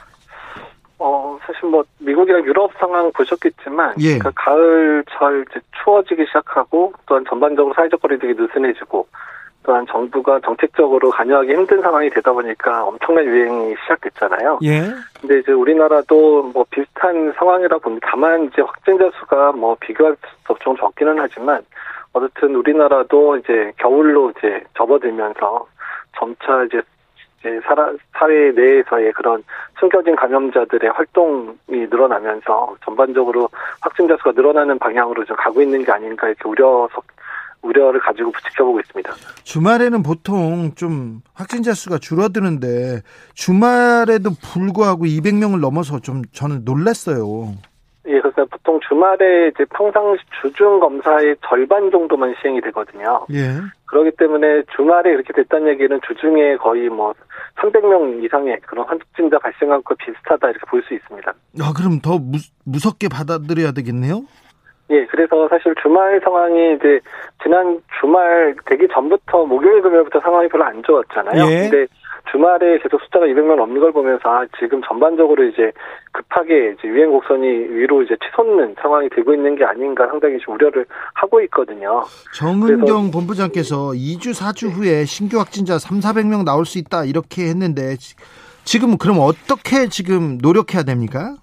어, 0.99 1.39
사실 1.41 1.67
뭐, 1.67 1.83
미국이랑 1.97 2.45
유럽 2.45 2.71
상황 2.77 3.11
보셨겠지만, 3.11 3.95
예. 4.01 4.19
그 4.19 4.31
가을철 4.35 5.45
이제 5.49 5.59
추워지기 5.83 6.25
시작하고, 6.27 6.93
또한 7.07 7.25
전반적으로 7.27 7.73
사회적 7.73 7.99
거리두기 8.01 8.39
느슨해지고, 8.39 9.07
또한 9.65 9.85
정부가 9.87 10.39
정책적으로 10.41 11.09
관여하기 11.09 11.51
힘든 11.51 11.81
상황이 11.81 12.09
되다 12.09 12.31
보니까 12.31 12.85
엄청난 12.85 13.25
유행이 13.25 13.75
시작됐잖아요. 13.81 14.59
예. 14.63 14.83
근데 15.19 15.39
이제 15.39 15.51
우리나라도 15.51 16.51
뭐 16.53 16.65
비슷한 16.69 17.33
상황이라 17.37 17.79
봅니다. 17.79 18.07
다만 18.11 18.45
이제 18.45 18.61
확진자 18.61 19.09
수가 19.19 19.51
뭐 19.53 19.75
비교할 19.79 20.15
수 20.45 20.53
없이 20.53 20.63
적기는 20.79 21.15
하지만, 21.19 21.61
어쨌든 22.13 22.55
우리나라도 22.55 23.37
이제 23.37 23.71
겨울로 23.77 24.31
이제 24.31 24.63
접어들면서 24.77 25.67
점차 26.17 26.63
이제 26.63 26.81
사라, 27.63 27.91
사회 28.13 28.51
내에서의 28.51 29.13
그런 29.13 29.43
숨겨진 29.79 30.15
감염자들의 30.15 30.89
활동이 30.89 31.55
늘어나면서 31.69 32.75
전반적으로 32.83 33.49
확진자 33.81 34.15
수가 34.17 34.31
늘어나는 34.31 34.79
방향으로 34.79 35.25
좀 35.25 35.35
가고 35.35 35.61
있는 35.61 35.83
게 35.83 35.91
아닌가 35.91 36.27
이렇게 36.27 36.41
우려 36.49 36.87
우려를 37.65 37.99
가지고 37.99 38.31
지켜보고 38.49 38.79
있습니다. 38.79 39.11
주말에는 39.43 40.03
보통 40.03 40.71
좀 40.75 41.21
확진자 41.33 41.73
수가 41.73 41.97
줄어드는데 41.97 43.01
주말에도 43.33 44.31
불구하고 44.53 45.05
200명을 45.05 45.59
넘어서 45.59 45.99
좀 45.99 46.21
저는 46.31 46.63
놀랐어요. 46.65 47.53
예, 48.07 48.19
그래서 48.21 48.45
보통 48.45 48.79
주말에 48.87 49.47
이제 49.47 49.65
평상시 49.75 50.21
주중 50.41 50.79
검사의 50.79 51.35
절반 51.47 51.89
정도만 51.89 52.35
시행이 52.39 52.61
되거든요. 52.61 53.25
예. 53.33 53.55
그렇기 53.85 54.11
때문에 54.17 54.61
주말에 54.75 55.09
이렇게 55.11 55.33
됐다는 55.33 55.69
얘기는 55.69 55.99
주중에 56.07 56.57
거의 56.57 56.87
뭐 56.89 57.15
300명 57.57 58.23
이상의 58.23 58.59
그런 58.67 58.85
확진자 58.87 59.39
발생한 59.39 59.81
것 59.83 59.97
비슷하다 59.97 60.49
이렇게 60.49 60.65
볼 60.69 60.83
수 60.83 60.93
있습니다. 60.93 61.33
아, 61.61 61.73
그럼 61.75 61.99
더 61.99 62.19
무, 62.19 62.37
무섭게 62.65 63.07
받아들여야 63.09 63.71
되겠네요? 63.71 64.23
예, 64.91 65.05
그래서 65.07 65.47
사실 65.49 65.73
주말 65.81 66.19
상황이 66.23 66.75
이제 66.75 66.99
지난 67.41 67.81
주말 67.99 68.55
되기 68.65 68.87
전부터 68.93 69.45
목요일 69.45 69.81
금요일부터 69.81 70.19
상황이 70.21 70.47
별로 70.47 70.65
안 70.65 70.83
좋았잖아요. 70.83 71.43
예. 71.49 71.69
근데 71.69 71.87
주말에 72.31 72.79
계속 72.79 73.01
숫자가 73.01 73.25
200명 73.25 73.55
넘는 73.55 73.79
걸 73.81 73.91
보면서 73.91 74.21
아, 74.29 74.45
지금 74.59 74.81
전반적으로 74.87 75.43
이제 75.43 75.71
급하게 76.11 76.75
이제 76.77 76.87
유행 76.87 77.11
곡선이 77.11 77.45
위로 77.45 78.03
이제 78.03 78.15
치솟는 78.23 78.75
상황이 78.81 79.09
되고 79.09 79.33
있는 79.33 79.55
게 79.55 79.63
아닌가 79.63 80.07
상당히 80.07 80.37
좀 80.39 80.55
우려를 80.55 80.85
하고 81.13 81.41
있거든요. 81.41 82.03
정은경 82.33 83.11
본부장께서 83.11 83.91
2주 83.93 84.33
4주 84.33 84.71
후에 84.71 85.05
신규 85.05 85.39
확진자 85.39 85.77
3, 85.77 85.99
400명 85.99 86.45
나올 86.45 86.65
수 86.65 86.77
있다 86.77 87.05
이렇게 87.05 87.43
했는데 87.43 87.95
지금 88.63 88.97
그럼 88.97 89.17
어떻게 89.19 89.87
지금 89.89 90.37
노력해야 90.41 90.83
됩니까? 90.83 91.35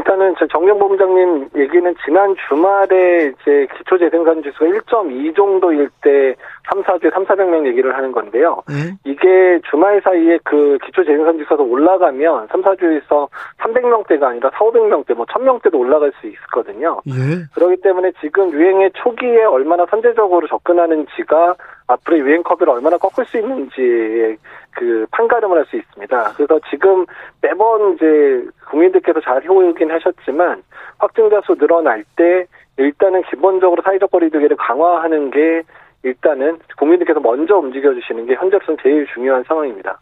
일단은 0.00 0.34
정경 0.50 0.78
본부장님 0.78 1.50
얘기는 1.56 1.94
지난 2.04 2.34
주말에 2.48 3.32
이제 3.42 3.68
기초재생산 3.76 4.42
지수가 4.42 4.64
1.2 4.64 5.36
정도일 5.36 5.90
때 6.00 6.34
3, 6.68 6.82
4주에 6.82 7.12
3, 7.12 7.24
400명 7.24 7.66
얘기를 7.66 7.96
하는 7.96 8.12
건데요. 8.12 8.62
네? 8.68 8.96
이게 9.04 9.60
주말 9.70 10.00
사이에 10.02 10.38
그 10.44 10.78
기초재생산 10.84 11.38
지수가 11.38 11.62
올라가면 11.62 12.48
3, 12.48 12.62
4주에서 12.62 13.28
300명대가 13.58 14.24
아니라 14.24 14.50
4, 14.52 14.58
500명대, 14.58 15.14
뭐 15.14 15.24
1000명대도 15.26 15.74
올라갈 15.74 16.12
수 16.20 16.26
있거든요. 16.26 17.00
예. 17.08 17.12
그렇기 17.54 17.80
때문에 17.82 18.12
지금 18.20 18.52
유행의 18.52 18.92
초기에 18.94 19.44
얼마나 19.44 19.86
선제적으로 19.86 20.46
접근하는지가 20.46 21.56
앞으로 21.86 22.18
유행 22.18 22.42
커브를 22.42 22.72
얼마나 22.72 22.98
꺾을 22.98 23.24
수 23.24 23.38
있는지의 23.38 24.36
그 24.72 25.06
판가름을 25.10 25.58
할 25.58 25.66
수 25.70 25.76
있습니다. 25.76 26.32
그래서 26.36 26.60
지금 26.70 27.06
매번 27.40 27.94
이제 27.94 28.44
국민들께서 28.68 29.20
잘 29.20 29.42
해오긴 29.42 29.90
하셨지만 29.90 30.62
확진자 30.98 31.40
수 31.42 31.54
늘어날 31.56 32.04
때 32.16 32.46
일단은 32.76 33.22
기본적으로 33.22 33.82
사회적 33.82 34.10
거리두기를 34.10 34.56
강화하는 34.56 35.30
게 35.30 35.62
일단은 36.02 36.58
국민들께서 36.78 37.20
먼저 37.20 37.56
움직여 37.56 37.92
주시는 37.94 38.26
게 38.26 38.34
현재로서는 38.34 38.78
제일 38.82 39.06
중요한 39.14 39.44
상황입니다. 39.46 39.98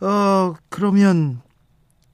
어 0.00 0.54
그러면 0.70 1.40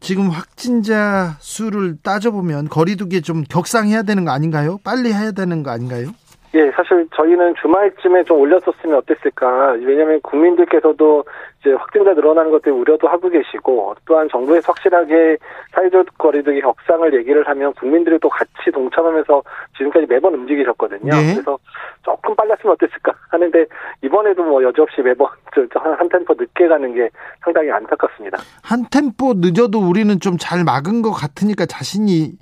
지금 0.01 0.29
확진자 0.29 1.37
수를 1.41 1.97
따져보면 2.03 2.69
거리두기 2.69 3.23
좀 3.23 3.43
격상해야 3.45 4.03
되는 4.03 4.25
거 4.25 4.31
아닌가요? 4.31 4.79
빨리 4.85 5.13
해야 5.13 5.33
되는 5.33 5.63
거 5.63 5.71
아닌가요? 5.71 6.09
예, 6.55 6.71
사실 6.71 7.07
저희는 7.15 7.55
주말쯤에 7.61 8.25
좀 8.25 8.41
올렸었으면 8.41 8.97
어땠을까. 8.97 9.73
왜냐하면 9.81 10.21
국민들께서도 10.23 11.25
이제 11.61 11.73
확진자 11.73 12.15
늘어나는 12.15 12.51
것 12.51 12.63
때문에 12.63 12.81
우려도 12.81 13.07
하고 13.09 13.29
계시고 13.29 13.97
또한 14.07 14.29
정부에서 14.31 14.73
확실하게 14.73 15.37
사회적 15.73 16.07
거리두기 16.17 16.63
격상을 16.63 17.13
얘기를 17.15 17.47
하면 17.47 17.75
국민들이 17.75 18.19
또 18.21 18.29
같이 18.31 18.71
동참하면서 18.73 19.43
지금까지 19.77 20.07
매번 20.07 20.35
움직이셨거든요. 20.35 21.13
네. 21.13 21.35
그래서 21.35 21.59
조금 22.03 22.35
빨랐으면 22.35 22.73
어땠을까 22.75 23.13
하는데 23.29 23.67
이번에도 24.03 24.43
뭐 24.45 24.63
여지없이 24.63 25.03
매번 25.03 25.29
한, 25.75 25.93
한 25.95 26.09
템포 26.09 26.35
늦게 26.39 26.69
가는 26.69 26.95
게 26.95 27.11
상당히 27.45 27.71
안타깝습니다. 27.71 28.39
한 28.63 28.87
템포 28.91 29.35
늦어도 29.37 29.79
우리는 29.81 30.19
좀 30.19 30.39
잘 30.39 30.65
막은 30.65 31.03
것 31.03 31.11
같으니까 31.13 31.67
자신이 31.67 32.33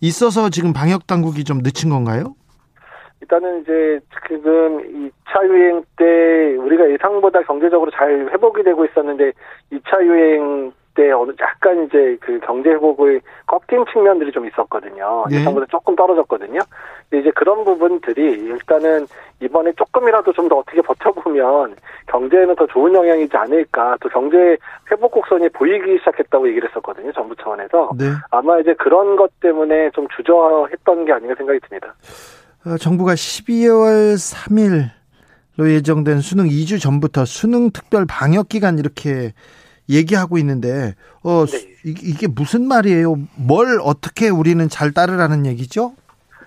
있어서 0.00 0.48
지금 0.50 0.72
방역 0.72 1.06
당국이 1.06 1.42
좀 1.42 1.58
늦춘 1.58 1.90
건가요? 1.90 2.34
일단은 3.20 3.62
이제 3.62 4.00
지금 4.28 4.78
2차 4.78 5.46
유행 5.48 5.82
때 5.96 6.56
우리가 6.56 6.90
예상보다 6.90 7.42
경제적으로 7.42 7.90
잘 7.90 8.28
회복이 8.32 8.62
되고 8.62 8.84
있었는데 8.84 9.32
2차 9.72 10.04
유행 10.04 10.72
때 10.94 11.12
어느 11.12 11.30
약간 11.40 11.84
이제 11.84 12.16
그 12.20 12.40
경제 12.40 12.70
회복의 12.70 13.20
꺾인 13.46 13.84
측면들이 13.92 14.32
좀 14.32 14.46
있었거든요. 14.46 15.26
네. 15.30 15.36
예상보다 15.36 15.66
조금 15.70 15.94
떨어졌거든요. 15.94 16.58
근데 17.08 17.20
이제 17.22 17.30
그런 17.36 17.64
부분들이 17.64 18.32
일단은 18.32 19.06
이번에 19.40 19.72
조금이라도 19.72 20.32
좀 20.32 20.48
더 20.48 20.56
어떻게 20.56 20.80
버텨보면 20.80 21.76
경제에는 22.06 22.56
더 22.56 22.66
좋은 22.66 22.94
영향이지 22.94 23.36
않을까. 23.36 23.96
또 24.00 24.08
경제 24.08 24.56
회복 24.90 25.12
곡선이 25.12 25.50
보이기 25.50 25.98
시작했다고 25.98 26.48
얘기를 26.48 26.68
했었거든요. 26.68 27.12
정부 27.12 27.36
차원에서. 27.36 27.90
네. 27.98 28.06
아마 28.30 28.58
이제 28.58 28.74
그런 28.74 29.14
것 29.16 29.30
때문에 29.40 29.90
좀 29.90 30.08
주저했던 30.16 31.04
게 31.04 31.12
아닌가 31.12 31.34
생각이 31.36 31.60
듭니다. 31.60 31.94
어, 32.68 32.76
정부가 32.76 33.14
12월 33.14 34.16
3일로 35.58 35.70
예정된 35.70 36.20
수능 36.20 36.44
2주 36.46 36.80
전부터 36.80 37.24
수능 37.24 37.70
특별 37.70 38.04
방역 38.06 38.48
기간 38.48 38.78
이렇게 38.78 39.32
얘기하고 39.88 40.36
있는데 40.38 40.94
어 41.24 41.46
네. 41.46 41.58
이- 41.86 41.94
이게 42.02 42.26
무슨 42.26 42.68
말이에요? 42.68 43.14
뭘 43.36 43.78
어떻게 43.82 44.28
우리는 44.28 44.68
잘 44.68 44.92
따르라는 44.92 45.46
얘기죠? 45.46 45.92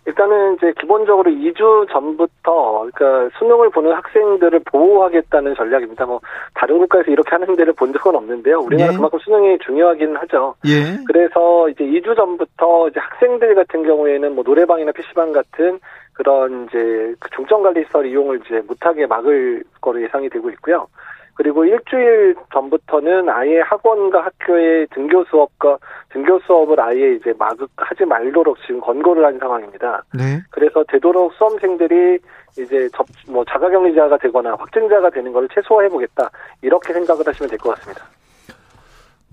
일단은 0.07 0.55
이제 0.57 0.73
기본적으로 0.79 1.29
2주 1.31 1.87
전부터 1.91 2.89
그러니까 2.91 3.29
수능을 3.37 3.69
보는 3.69 3.93
학생들을 3.93 4.61
보호하겠다는 4.65 5.53
전략입니다. 5.55 6.05
뭐 6.05 6.19
다른 6.55 6.79
국가에서 6.79 7.11
이렇게 7.11 7.29
하는 7.31 7.55
데를 7.55 7.73
본 7.73 7.93
적은 7.93 8.15
없는데요. 8.15 8.59
우리나라 8.59 8.91
네. 8.91 8.97
그만큼 8.97 9.19
수능이 9.19 9.59
중요하긴 9.65 10.15
하죠. 10.17 10.55
예. 10.65 10.97
그래서 11.05 11.69
이제 11.69 11.83
2주 11.83 12.15
전부터 12.15 12.89
이제 12.89 12.99
학생들 12.99 13.53
같은 13.55 13.83
경우에는 13.83 14.33
뭐 14.35 14.43
노래방이나 14.43 14.91
PC방 14.91 15.31
같은 15.33 15.79
그런 16.13 16.65
이제 16.67 17.15
그 17.19 17.29
중점 17.35 17.63
관리 17.63 17.83
시설 17.85 18.05
이용을 18.05 18.41
이제 18.45 18.61
못하게 18.67 19.05
막을 19.07 19.63
거로 19.81 20.01
예상이 20.01 20.29
되고 20.29 20.49
있고요. 20.51 20.87
그리고 21.33 21.65
일주일 21.65 22.35
전부터는 22.53 23.29
아예 23.29 23.61
학원과 23.61 24.25
학교의 24.25 24.87
등교 24.93 25.23
수업과 25.25 25.77
등교 26.09 26.39
수업을 26.41 26.79
아예 26.79 27.13
이제 27.15 27.33
막 27.39 27.57
하지 27.77 28.05
말도록 28.05 28.57
지금 28.61 28.79
권고를 28.81 29.25
한 29.25 29.39
상황입니다. 29.39 30.03
네. 30.13 30.41
그래서 30.51 30.83
되도록 30.87 31.33
수험생들이 31.33 32.19
이제 32.59 32.89
접, 32.93 33.07
뭐 33.27 33.43
자가격리자가 33.45 34.17
되거나 34.17 34.55
확진자가 34.59 35.09
되는 35.09 35.31
것을 35.31 35.47
최소화해 35.53 35.89
보겠다 35.89 36.29
이렇게 36.61 36.93
생각을 36.93 37.25
하시면 37.25 37.49
될 37.49 37.57
것 37.57 37.75
같습니다. 37.75 38.05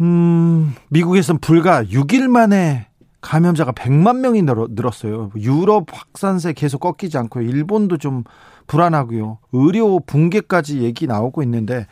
음, 0.00 0.74
미국에선 0.90 1.38
불과 1.40 1.82
6일 1.82 2.28
만에 2.28 2.87
감염자가 3.20 3.72
100만 3.72 4.20
명이 4.20 4.42
늘었어요. 4.42 5.30
유럽 5.36 5.86
확산세 5.92 6.52
계속 6.52 6.78
꺾이지 6.80 7.18
않고 7.18 7.40
일본도 7.40 7.98
좀 7.98 8.24
불안하고요. 8.66 9.38
의료 9.52 9.98
붕괴까지 10.00 10.82
얘기 10.82 11.06
나오고 11.06 11.42
있는데 11.42 11.86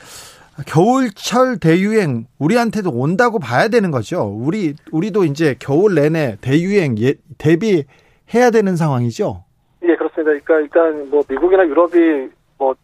겨울철 0.66 1.58
대유행 1.58 2.26
우리한테도 2.38 2.90
온다고 2.90 3.38
봐야 3.38 3.68
되는 3.68 3.90
거죠. 3.90 4.22
우리 4.22 4.74
우리도 4.92 5.24
이제 5.24 5.54
겨울 5.58 5.94
내내 5.94 6.36
대유행 6.40 6.96
예, 6.98 7.14
대비해야 7.38 8.50
되는 8.52 8.76
상황이죠. 8.76 9.44
예, 9.82 9.96
그렇습니다. 9.96 10.32
그러니까 10.44 10.60
일단 10.60 11.10
뭐 11.10 11.22
미국이나 11.28 11.66
유럽이 11.66 12.30
뭐 12.58 12.74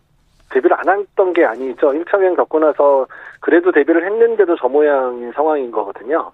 대비를 0.50 0.76
안 0.78 1.00
했던 1.00 1.33
게 1.33 1.44
아니죠. 1.44 1.88
1차 1.88 2.20
유행 2.20 2.35
겪고 2.37 2.59
나서 2.59 3.07
그래도 3.40 3.72
대비를 3.72 4.05
했는데도 4.05 4.57
저 4.61 4.68
모양인 4.68 5.33
상황인 5.33 5.70
거거든요. 5.70 6.31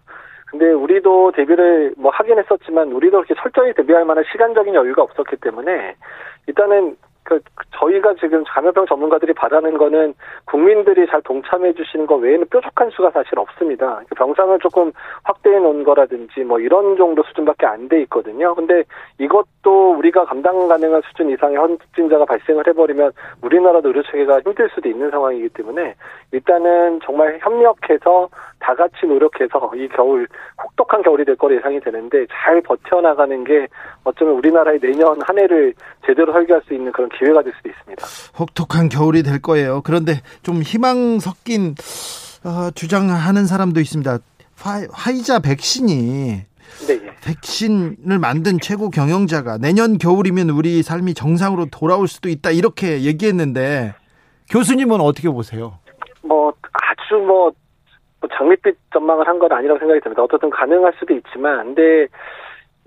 근데 0.51 0.73
우리도 0.73 1.33
대비를 1.33 1.95
뭐 1.97 2.11
하긴 2.11 2.39
했었지만 2.39 2.93
우리도 2.93 3.19
그렇게 3.19 3.35
철저히 3.41 3.75
대비할 3.75 4.05
만한 4.05 4.25
시간적인 4.33 4.75
여유가 4.75 5.03
없었기 5.03 5.37
때문에 5.37 5.95
일단은 6.47 6.97
그 7.29 7.41
저희가 7.73 8.14
지금 8.14 8.43
감염병 8.45 8.87
전문가들이 8.87 9.35
바라는 9.35 9.77
거는 9.77 10.14
국민들이 10.47 11.07
잘 11.07 11.21
동참해 11.21 11.75
주시는 11.75 12.07
것 12.07 12.17
외에는 12.17 12.47
뾰족한 12.49 12.88
수가 12.88 13.11
사실 13.11 13.38
없습니다. 13.38 14.01
그 14.09 14.14
병상을 14.14 14.59
조금 14.61 14.93
확대해 15.25 15.59
놓은 15.59 15.85
거라든지 15.85 16.41
뭐 16.41 16.59
이런 16.59 16.97
정도 16.97 17.23
수준밖에 17.25 17.67
안 17.67 17.88
돼 17.88 18.03
있거든요. 18.03 18.55
근데 18.55 18.85
이것도 19.19 19.97
우리가 19.99 20.25
감당 20.25 20.69
가능한 20.69 21.03
수준 21.09 21.31
이상의 21.31 21.57
확진자가 21.57 22.25
발생을 22.25 22.67
해버리면 22.67 23.12
우리나라도 23.43 23.88
의료 23.88 24.03
체계가 24.03 24.41
힘들 24.41 24.69
수도 24.75 24.88
있는 24.88 25.11
상황이기 25.11 25.49
때문에 25.51 25.95
일단은 26.33 27.01
정말 27.05 27.38
협력해서 27.41 28.29
다 28.61 28.75
같이 28.75 29.07
노력해서 29.07 29.71
이 29.75 29.88
겨울 29.88 30.27
혹독한 30.62 31.03
겨울이 31.03 31.25
될 31.25 31.37
거로 31.37 31.55
예상이 31.55 31.81
되는데 31.81 32.27
잘 32.31 32.61
버텨나가는 32.61 33.45
게 33.45 33.69
어쩌면 34.05 34.35
우리나라의 34.35 34.81
내년 34.81 35.19
한 35.23 35.38
해를 35.38 35.75
제대로 36.05 36.33
설계할 36.33 36.62
수 36.62 36.75
있는 36.75 36.93
그런 36.93 37.09
기회가 37.18 37.42
될 37.42 37.52
수도 37.57 37.68
있습니다. 37.68 38.04
혹독한 38.38 38.88
겨울이 38.88 39.22
될 39.22 39.40
거예요. 39.40 39.83
그런데 39.83 40.20
좀 40.42 40.62
희망 40.62 41.18
섞인 41.18 41.74
어, 42.44 42.70
주장하는 42.74 43.46
사람도 43.46 43.81
있습니다. 43.81 44.18
화, 44.57 44.83
화이자 44.92 45.40
백신이 45.40 46.42
네, 46.87 46.92
예. 46.92 47.11
백신을 47.24 48.18
만든 48.20 48.59
최고 48.61 48.90
경영자가 48.90 49.59
내년 49.59 49.98
겨울이면 49.98 50.50
우리 50.50 50.83
삶이 50.83 51.14
정상으로 51.14 51.66
돌아올 51.70 52.07
수도 52.09 52.28
있다 52.28 52.50
이렇게 52.50 53.02
얘기했는데 53.02 53.94
교수님은 54.50 55.00
어떻게 55.00 55.28
보세요? 55.28 55.78
뭐 56.22 56.52
아주 56.72 57.14
뭐, 57.16 57.50
뭐 58.20 58.31
장밋빛 58.37 58.76
전망을 58.92 59.26
한 59.26 59.38
건 59.38 59.52
아니라고 59.52 59.78
생각이 59.78 60.00
듭니다. 60.00 60.22
어떻든 60.22 60.50
가능할 60.50 60.92
수도 60.98 61.14
있지만, 61.14 61.74
근데 61.74 62.07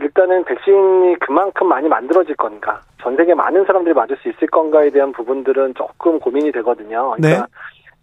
일단은 0.02 0.44
백신이 0.46 1.16
그만큼 1.20 1.68
많이 1.68 1.88
만들어질 1.88 2.36
건가, 2.36 2.82
전 3.02 3.16
세계 3.16 3.34
많은 3.36 3.66
사람들이 3.66 3.94
맞을 3.94 4.18
수 4.18 4.30
있을 4.30 4.48
건가에 4.48 4.90
대한 4.90 5.12
부분들은 5.12 5.76
조금 5.76 6.20
고민이 6.20 6.52
되거든요. 6.52 7.14
그러니까 7.18 7.48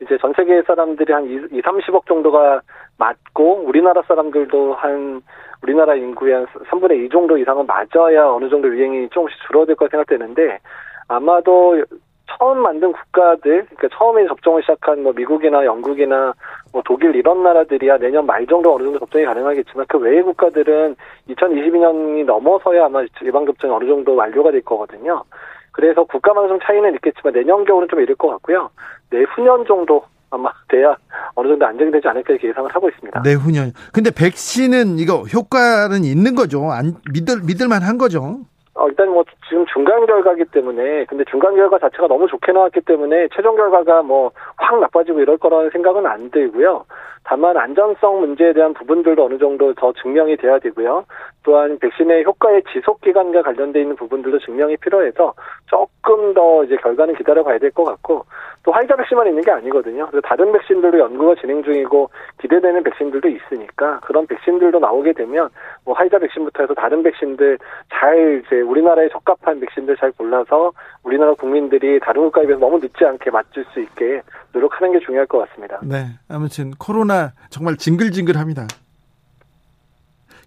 이제 0.00 0.16
전 0.18 0.32
세계 0.34 0.62
사람들이 0.62 1.12
한 1.12 1.24
2, 1.24 1.60
30억 1.60 2.06
정도가 2.06 2.60
맞고 2.98 3.64
우리나라 3.64 4.02
사람들도 4.02 4.74
한 4.74 5.22
우리나라 5.62 5.96
인구의 5.96 6.34
한 6.34 6.46
3분의 6.46 7.06
2 7.06 7.08
정도 7.08 7.36
이상은 7.36 7.66
맞아야 7.66 8.28
어느 8.28 8.48
정도 8.48 8.68
유행이 8.68 9.08
조금씩 9.10 9.36
줄어들 9.46 9.74
거라 9.74 9.88
생각되는데 9.90 10.60
아마도 11.08 11.82
처음 12.28 12.58
만든 12.58 12.92
국가들, 12.92 13.66
그러니까 13.66 13.88
처음에 13.96 14.26
접종을 14.26 14.62
시작한 14.62 15.02
뭐 15.02 15.12
미국이나 15.12 15.64
영국이나 15.64 16.34
뭐 16.72 16.82
독일 16.84 17.16
이런 17.16 17.42
나라들이야 17.42 17.98
내년 17.98 18.26
말 18.26 18.46
정도 18.46 18.74
어느 18.74 18.84
정도 18.84 18.98
접종이 19.00 19.24
가능하겠지만 19.24 19.86
그 19.88 19.98
외의 19.98 20.22
국가들은 20.22 20.96
2022년이 21.28 22.24
넘어서야 22.24 22.86
아마 22.86 23.02
예방 23.24 23.46
접종이 23.46 23.72
어느 23.72 23.86
정도 23.86 24.14
완료가 24.14 24.50
될 24.50 24.62
거거든요. 24.62 25.24
그래서 25.72 26.04
국가마다 26.04 26.48
좀 26.48 26.58
차이는 26.62 26.94
있겠지만 26.94 27.32
내년 27.32 27.64
겨울은 27.64 27.88
좀 27.88 28.00
이를 28.00 28.14
것 28.16 28.28
같고요. 28.28 28.70
내후년 29.10 29.64
정도 29.66 30.04
아마 30.30 30.50
돼야 30.68 30.96
어느 31.34 31.48
정도 31.48 31.66
안정이 31.66 31.90
되지 31.90 32.06
않을까 32.08 32.32
이렇게 32.32 32.48
예상을 32.48 32.70
하고 32.74 32.88
있습니다. 32.88 33.22
내후년. 33.22 33.72
근데 33.92 34.10
백신은 34.10 34.98
이거 34.98 35.22
효과는 35.22 36.04
있는 36.04 36.34
거죠. 36.34 36.70
안 36.70 36.96
믿을 37.12 37.42
믿을만 37.46 37.82
한 37.82 37.96
거죠. 37.96 38.40
어, 38.78 38.88
일단 38.88 39.10
뭐 39.10 39.24
지금 39.48 39.66
중간 39.66 40.06
결과기 40.06 40.44
때문에 40.46 41.04
근데 41.06 41.24
중간 41.24 41.56
결과 41.56 41.78
자체가 41.78 42.06
너무 42.06 42.28
좋게 42.28 42.52
나왔기 42.52 42.82
때문에 42.82 43.28
최종 43.34 43.56
결과가 43.56 44.02
뭐 44.02 44.30
확 44.68 44.80
나빠지고 44.80 45.20
이럴 45.20 45.38
거라는 45.38 45.70
생각은 45.70 46.06
안 46.06 46.30
들고요. 46.30 46.84
다만 47.24 47.56
안전성 47.56 48.20
문제에 48.20 48.52
대한 48.52 48.74
부분들도 48.74 49.24
어느 49.24 49.38
정도 49.38 49.74
더 49.74 49.92
증명이 50.02 50.36
돼야 50.36 50.58
되고요. 50.58 51.04
또한 51.42 51.78
백신의 51.78 52.24
효과의 52.24 52.62
지속 52.72 53.00
기간과 53.00 53.42
관련돼 53.42 53.80
있는 53.80 53.96
부분들도 53.96 54.38
증명이 54.40 54.76
필요해서 54.78 55.34
조금 55.66 56.34
더 56.34 56.64
이제 56.64 56.76
결과는 56.76 57.14
기다려봐야 57.14 57.58
될 57.58 57.70
것 57.70 57.84
같고 57.84 58.24
또 58.64 58.72
화이자 58.72 58.96
백신만 58.96 59.26
있는 59.28 59.42
게 59.42 59.50
아니거든요. 59.50 60.06
그래서 60.10 60.20
다른 60.26 60.52
백신들도 60.52 60.98
연구가 60.98 61.36
진행 61.40 61.62
중이고 61.62 62.10
기대되는 62.40 62.82
백신들도 62.82 63.28
있으니까 63.28 64.00
그런 64.00 64.26
백신들도 64.26 64.78
나오게 64.78 65.12
되면 65.12 65.48
뭐 65.84 65.94
화이자 65.94 66.18
백신부터 66.18 66.62
해서 66.64 66.74
다른 66.74 67.02
백신들 67.02 67.58
잘 67.90 68.42
이제 68.44 68.60
우리나라에 68.60 69.08
적합한 69.10 69.60
백신들 69.60 69.96
잘 69.96 70.12
골라서 70.12 70.72
우리나라 71.04 71.34
국민들이 71.34 72.00
다른 72.00 72.22
국가에 72.24 72.46
비해서 72.46 72.60
너무 72.60 72.78
늦지 72.78 73.04
않게 73.04 73.30
맞을 73.30 73.64
수 73.72 73.80
있게 73.80 74.22
노력하는 74.52 74.92
게 74.92 75.00
중요할 75.00 75.26
것 75.26 75.38
같습니다. 75.48 75.78
네. 75.82 76.06
아무튼 76.28 76.72
코로나 76.78 77.17
정말 77.50 77.76
징글징글합니다. 77.76 78.66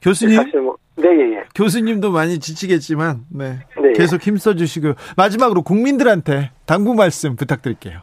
교수님, 0.01 0.49
뭐 0.63 0.77
네, 0.95 1.07
예, 1.09 1.37
예. 1.37 1.43
교수님도 1.55 2.11
많이 2.11 2.39
지치겠지만, 2.39 3.25
네. 3.29 3.59
네. 3.81 3.93
계속 3.93 4.21
힘써 4.21 4.55
주시고, 4.55 4.93
마지막으로 5.15 5.61
국민들한테 5.61 6.51
당부 6.65 6.93
말씀 6.93 7.35
부탁드릴게요. 7.35 8.01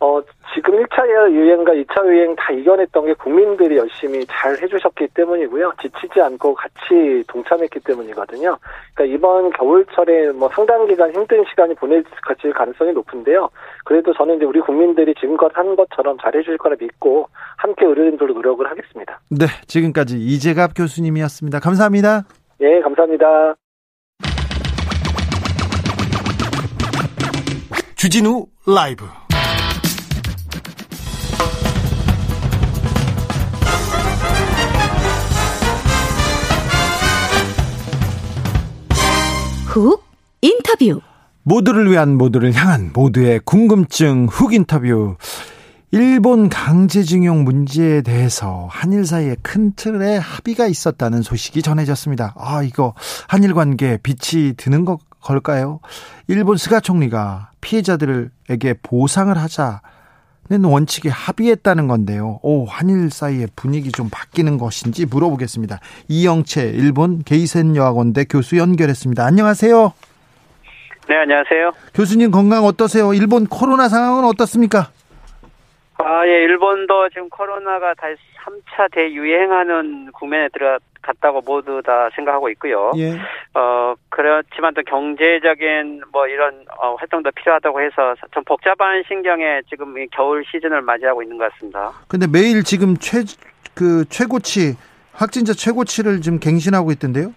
어, 0.00 0.20
지금 0.54 0.74
1차 0.84 1.08
유행과 1.32 1.72
2차 1.72 2.06
유행 2.06 2.36
다 2.36 2.52
이겨냈던 2.52 3.06
게 3.06 3.14
국민들이 3.14 3.76
열심히 3.76 4.24
잘 4.26 4.60
해주셨기 4.60 5.08
때문이고요. 5.14 5.72
지치지 5.80 6.20
않고 6.20 6.54
같이 6.54 7.24
동참했기 7.26 7.80
때문이거든요. 7.80 8.58
그러니까 8.94 9.16
이번 9.16 9.50
겨울철에 9.50 10.32
뭐 10.32 10.50
상당 10.52 10.86
기간 10.86 11.12
힘든 11.12 11.44
시간이 11.48 11.74
보내질 11.74 12.52
가능성이 12.54 12.92
높은데요. 12.92 13.48
그래도 13.84 14.12
저는 14.12 14.36
이제 14.36 14.44
우리 14.44 14.60
국민들이 14.60 15.14
지금껏 15.14 15.50
한 15.54 15.74
것처럼 15.74 16.18
잘 16.22 16.36
해줄 16.36 16.58
거라 16.58 16.76
믿고 16.78 17.28
함께 17.56 17.86
의료인들로 17.86 18.34
노력을 18.34 18.68
하겠습니다. 18.68 19.20
네, 19.30 19.46
지금까지 19.66 20.18
이재갑 20.18 20.72
교수님이었습니다. 20.76 21.60
감사합니다. 21.60 22.24
예, 22.60 22.80
감사합니다. 22.80 23.54
주진우 27.96 28.46
라이브 28.66 29.04
훅 39.72 40.04
인터뷰 40.42 41.00
모두를 41.44 41.90
위한 41.90 42.18
모두를 42.18 42.52
향한 42.52 42.90
모두의 42.92 43.40
궁금증 43.42 44.26
훅 44.26 44.52
인터뷰 44.52 45.16
일본 45.92 46.50
강제징용 46.50 47.44
문제에 47.44 48.02
대해서 48.02 48.68
한일 48.70 49.06
사이에 49.06 49.34
큰 49.40 49.72
틀의 49.74 50.20
합의가 50.20 50.66
있었다는 50.66 51.22
소식이 51.22 51.62
전해졌습니다. 51.62 52.34
아, 52.36 52.62
이거 52.62 52.92
한일 53.28 53.54
관계에 53.54 53.96
빛이 54.02 54.52
드는 54.58 54.84
것 54.84 54.98
걸까요? 55.22 55.80
일본 56.28 56.58
스가 56.58 56.80
총리가 56.80 57.52
피해자들에게 57.62 58.74
보상을 58.82 59.34
하자는 59.38 59.78
원칙에 60.64 61.08
합의했다는 61.08 61.88
건데요. 61.88 62.38
오, 62.42 62.66
한일 62.66 63.10
사이의 63.10 63.48
분위기 63.56 63.90
좀 63.90 64.08
바뀌는 64.10 64.58
것인지 64.58 65.06
물어보겠습니다. 65.06 65.80
이영채 66.08 66.70
일본 66.74 67.22
게이센 67.22 67.76
여학원대 67.76 68.24
교수 68.28 68.58
연결했습니다. 68.58 69.24
안녕하세요. 69.24 69.92
네, 71.08 71.16
안녕하세요. 71.16 71.72
교수님 71.94 72.30
건강 72.30 72.64
어떠세요? 72.64 73.12
일본 73.14 73.46
코로나 73.46 73.88
상황은 73.88 74.24
어떻습니까? 74.24 74.90
아, 75.98 76.26
예, 76.26 76.30
일본도 76.44 77.08
지금 77.10 77.28
코로나가 77.28 77.94
다시 77.94 78.16
3차 78.44 78.92
대유행하는 78.92 80.10
국면에 80.12 80.48
들어 80.52 80.78
갔다고 81.02 81.40
모두 81.44 81.82
다 81.84 82.08
생각하고 82.14 82.48
있고요. 82.50 82.92
예. 82.96 83.18
어, 83.54 83.94
그렇지만 84.08 84.72
또 84.74 84.82
경제적인 84.82 86.02
뭐 86.12 86.26
이런 86.26 86.64
어, 86.80 86.94
활동도 86.94 87.30
필요하다고 87.32 87.80
해서 87.82 88.14
좀 88.30 88.42
복잡한 88.44 89.02
신경에 89.06 89.60
지금 89.68 89.98
이 89.98 90.06
겨울 90.12 90.44
시즌을 90.50 90.80
맞이하고 90.82 91.22
있는 91.22 91.38
것 91.38 91.52
같습니다. 91.52 91.92
근데 92.08 92.26
매일 92.26 92.62
지금 92.62 92.96
최, 92.96 93.24
그 93.74 94.04
최고치, 94.08 94.76
확진자 95.12 95.52
최고치를 95.52 96.20
지금 96.20 96.38
갱신하고 96.38 96.92
있던데요? 96.92 97.32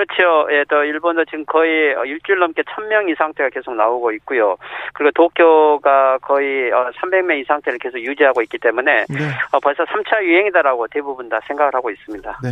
그렇죠. 0.00 0.46
예, 0.50 0.64
또 0.68 0.82
일본도 0.82 1.26
지금 1.26 1.44
거의 1.44 1.94
일주일 2.06 2.38
넘게 2.38 2.62
1000명 2.62 3.10
이 3.10 3.14
상태가 3.18 3.50
계속 3.50 3.74
나오고 3.74 4.12
있고요. 4.12 4.56
그리고 4.94 5.10
도쿄가 5.12 6.18
거의 6.22 6.70
300명 6.70 7.40
이 7.40 7.44
상태를 7.44 7.78
계속 7.78 7.98
유지하고 7.98 8.40
있기 8.42 8.58
때문에 8.58 9.04
네. 9.10 9.18
어, 9.52 9.60
벌써 9.60 9.84
3차 9.84 10.22
유행이다라고 10.22 10.86
대부분 10.88 11.28
다 11.28 11.38
생각을 11.46 11.74
하고 11.74 11.90
있습니다. 11.90 12.40
네. 12.42 12.50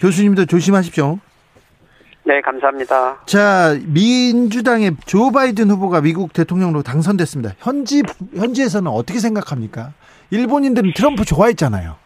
교수님도 0.00 0.46
조심하십시오. 0.46 1.18
네, 2.22 2.40
감사합니다. 2.42 3.22
자, 3.26 3.76
민주당의 3.86 4.92
조 5.06 5.32
바이든 5.32 5.70
후보가 5.70 6.02
미국 6.02 6.32
대통령으로 6.32 6.82
당선됐습니다. 6.82 7.54
현지, 7.58 8.02
현지에서는 8.36 8.88
어떻게 8.90 9.18
생각합니까? 9.18 9.92
일본인들은 10.30 10.92
트럼프 10.94 11.24
좋아했잖아요. 11.24 11.96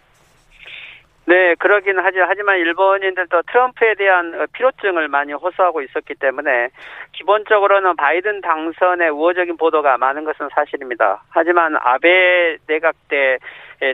네, 1.25 1.55
그러긴 1.55 2.01
하죠. 2.01 2.25
하지만 2.27 2.59
일본인들도 2.59 3.43
트럼프에 3.43 3.95
대한 3.95 4.47
피로증을 4.53 5.07
많이 5.07 5.33
호소하고 5.33 5.81
있었기 5.83 6.15
때문에 6.17 6.71
기본적으로는 7.13 7.95
바이든 7.95 8.41
당선의 8.41 9.11
우호적인 9.11 9.57
보도가 9.57 9.99
많은 9.99 10.25
것은 10.25 10.49
사실입니다. 10.53 11.23
하지만 11.31 11.77
아베 11.79 12.57
내각 12.67 12.97
때 13.09 13.39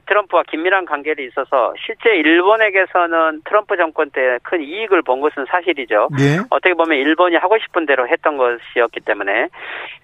트럼프와 0.07 0.45
긴밀한 0.45 0.85
관계를 0.85 1.25
있어서 1.27 1.75
실제 1.85 2.15
일본에게서는 2.17 3.43
트럼프 3.45 3.77
정권 3.77 4.11
때 4.11 4.39
큰 4.43 4.63
이익을 4.63 5.03
본 5.03 5.21
것은 5.21 5.47
사실이죠. 5.47 6.09
네. 6.17 6.39
어떻게 6.51 6.75
보면 6.75 6.99
일본이 6.99 7.37
하고 7.37 7.59
싶은 7.59 7.87
대로 7.87 8.09
했던 8.09 8.37
것이었기 8.37 9.01
때문에 9.01 9.49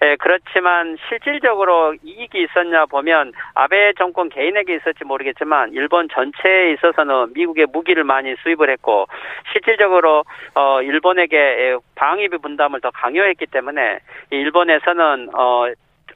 예, 0.03 0.15
그렇지만 0.19 0.97
실질적으로 1.09 1.95
이익이 2.03 2.43
있었냐 2.43 2.85
보면 2.85 3.33
아베 3.53 3.93
정권 3.97 4.29
개인에게 4.29 4.75
있었지 4.75 5.03
모르겠지만 5.03 5.73
일본 5.73 6.09
전체에 6.09 6.73
있어서는 6.73 7.33
미국의 7.33 7.67
무기를 7.71 8.03
많이 8.03 8.35
수입을 8.43 8.69
했고 8.69 9.07
실질적으로 9.51 10.23
어 10.53 10.81
일본에게 10.81 11.77
방위비 11.95 12.37
분담을 12.37 12.81
더 12.81 12.91
강요했기 12.91 13.47
때문에 13.47 13.99
일본에서는 14.29 15.29
어 15.33 15.65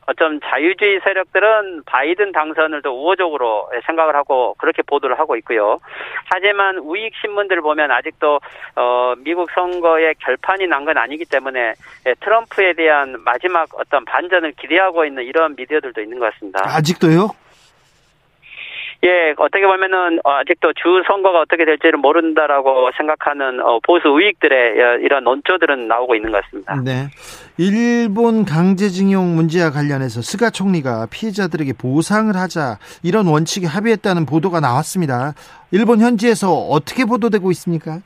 어쩜 0.09 0.39
자유주의 0.41 0.99
세력들은 1.03 1.83
바이든 1.85 2.31
당선을 2.31 2.81
더 2.81 2.91
우호적으로 2.91 3.69
생각을 3.85 4.15
하고 4.15 4.55
그렇게 4.57 4.81
보도를 4.81 5.19
하고 5.19 5.35
있고요. 5.37 5.79
하지만 6.25 6.77
우익 6.79 7.13
신문들을 7.21 7.61
보면 7.61 7.91
아직도 7.91 8.39
어 8.75 9.13
미국 9.19 9.49
선거에 9.51 10.13
결판이 10.19 10.65
난 10.67 10.79
건 10.79 10.97
아니기 10.97 11.25
때문에 11.25 11.73
트럼프에 12.21 12.73
대한 12.73 13.21
마지막 13.23 13.67
어떤 13.77 14.05
반전을 14.05 14.53
기대하고 14.53 15.05
있는 15.05 15.23
이런 15.23 15.55
미디어들도 15.55 16.01
있는 16.01 16.17
것 16.17 16.33
같습니다. 16.33 16.61
아직도요? 16.65 17.29
예, 19.01 19.33
어떻게 19.37 19.65
보면은 19.65 20.19
아직도 20.25 20.73
주 20.73 21.01
선거가 21.07 21.39
어떻게 21.39 21.63
될지를 21.63 21.99
모른다라고 21.99 22.89
생각하는 22.97 23.59
보수 23.83 24.09
우익들의 24.09 25.01
이런 25.01 25.23
논조들은 25.23 25.87
나오고 25.87 26.15
있는 26.15 26.31
것 26.31 26.43
같습니다. 26.43 26.75
네. 26.83 27.07
일본 27.57 28.43
강제징용 28.43 29.35
문제와 29.35 29.71
관련해서 29.71 30.21
스가 30.21 30.49
총리가 30.49 31.07
피해자들에게 31.11 31.73
보상을 31.79 32.35
하자 32.35 32.77
이런 33.01 33.27
원칙에 33.27 33.67
합의했다는 33.67 34.25
보도가 34.25 34.59
나왔습니다. 34.59 35.33
일본 35.71 35.99
현지에서 35.99 36.51
어떻게 36.51 37.05
보도되고 37.05 37.51
있습니까? 37.51 37.99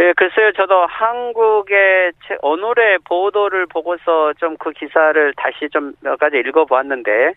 예, 0.00 0.12
글쎄요, 0.16 0.50
저도 0.52 0.86
한국의 0.86 2.12
오늘의 2.42 2.98
보도를 3.04 3.66
보고서 3.66 4.32
좀 4.40 4.56
그 4.58 4.72
기사를 4.72 5.32
다시 5.36 5.68
좀 5.70 5.94
몇 6.00 6.18
가지 6.18 6.36
읽어보았는데, 6.38 7.34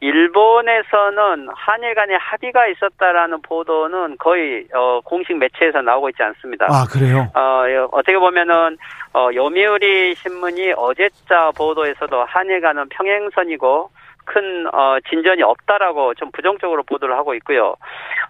일본에서는 0.00 1.48
한일 1.52 1.94
간의 1.94 2.16
합의가 2.18 2.68
있었다라는 2.68 3.42
보도는 3.42 4.16
거의, 4.18 4.66
어, 4.72 5.00
공식 5.04 5.36
매체에서 5.36 5.82
나오고 5.82 6.10
있지 6.10 6.22
않습니다. 6.22 6.66
아, 6.68 6.84
그래요? 6.88 7.26
어, 7.34 7.64
어떻게 7.90 8.16
보면은, 8.18 8.78
어, 9.12 9.28
요미우리 9.34 10.14
신문이 10.14 10.74
어제자 10.76 11.50
보도에서도 11.56 12.24
한일 12.24 12.60
간은 12.60 12.88
평행선이고, 12.90 13.90
큰 14.26 14.66
어, 14.74 14.98
진전이 15.08 15.42
없다라고 15.42 16.14
좀 16.14 16.30
부정적으로 16.32 16.82
보도를 16.82 17.16
하고 17.16 17.34
있고요. 17.34 17.76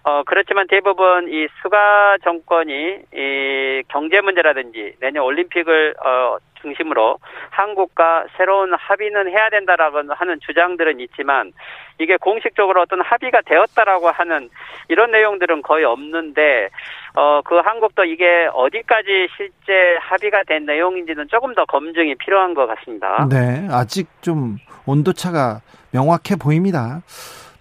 어, 0.03 0.23
그렇지만 0.23 0.67
대부분 0.67 1.27
이 1.27 1.47
수가 1.61 2.17
정권이 2.23 2.99
이 3.13 3.83
경제 3.89 4.21
문제라든지 4.21 4.95
내년 5.01 5.23
올림픽을 5.25 5.95
어, 6.05 6.37
중심으로 6.61 7.17
한국과 7.49 8.27
새로운 8.37 8.73
합의는 8.73 9.29
해야 9.29 9.49
된다라고 9.49 10.13
하는 10.13 10.39
주장들은 10.41 10.99
있지만 11.01 11.51
이게 11.99 12.17
공식적으로 12.17 12.81
어떤 12.81 13.01
합의가 13.01 13.41
되었다라고 13.45 14.09
하는 14.09 14.49
이런 14.87 15.11
내용들은 15.11 15.61
거의 15.61 15.85
없는데 15.85 16.69
어, 17.15 17.41
그 17.43 17.55
한국도 17.57 18.05
이게 18.05 18.47
어디까지 18.53 19.27
실제 19.35 19.97
합의가 20.01 20.43
된 20.47 20.65
내용인지는 20.65 21.27
조금 21.29 21.55
더 21.55 21.65
검증이 21.65 22.15
필요한 22.15 22.53
것 22.53 22.67
같습니다. 22.67 23.27
네, 23.29 23.67
아직 23.71 24.07
좀 24.21 24.57
온도차가 24.85 25.61
명확해 25.91 26.35
보입니다. 26.39 27.01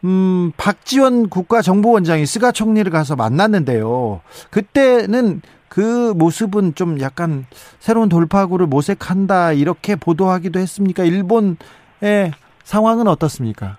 음, 0.04 0.52
박지원 0.56 1.30
국가정보원장이 1.30 2.26
스가 2.26 2.52
총리를 2.52 2.90
가서 2.92 3.16
만났는데요. 3.16 4.20
그때는 4.50 5.40
그 5.68 6.12
모습은 6.16 6.74
좀 6.74 7.00
약간 7.00 7.46
새로운 7.78 8.08
돌파구를 8.08 8.66
모색한다 8.66 9.52
이렇게 9.52 9.96
보도하기도 9.96 10.58
했습니까? 10.60 11.04
일본의 11.04 12.32
상황은 12.62 13.08
어떻습니까? 13.08 13.78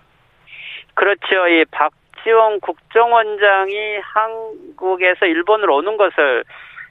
그렇죠. 0.97 1.47
이 1.47 1.63
박지원 1.65 2.59
국정원장이 2.59 3.99
한국에서 4.01 5.27
일본으로 5.27 5.75
오는 5.75 5.95
것을 5.95 6.43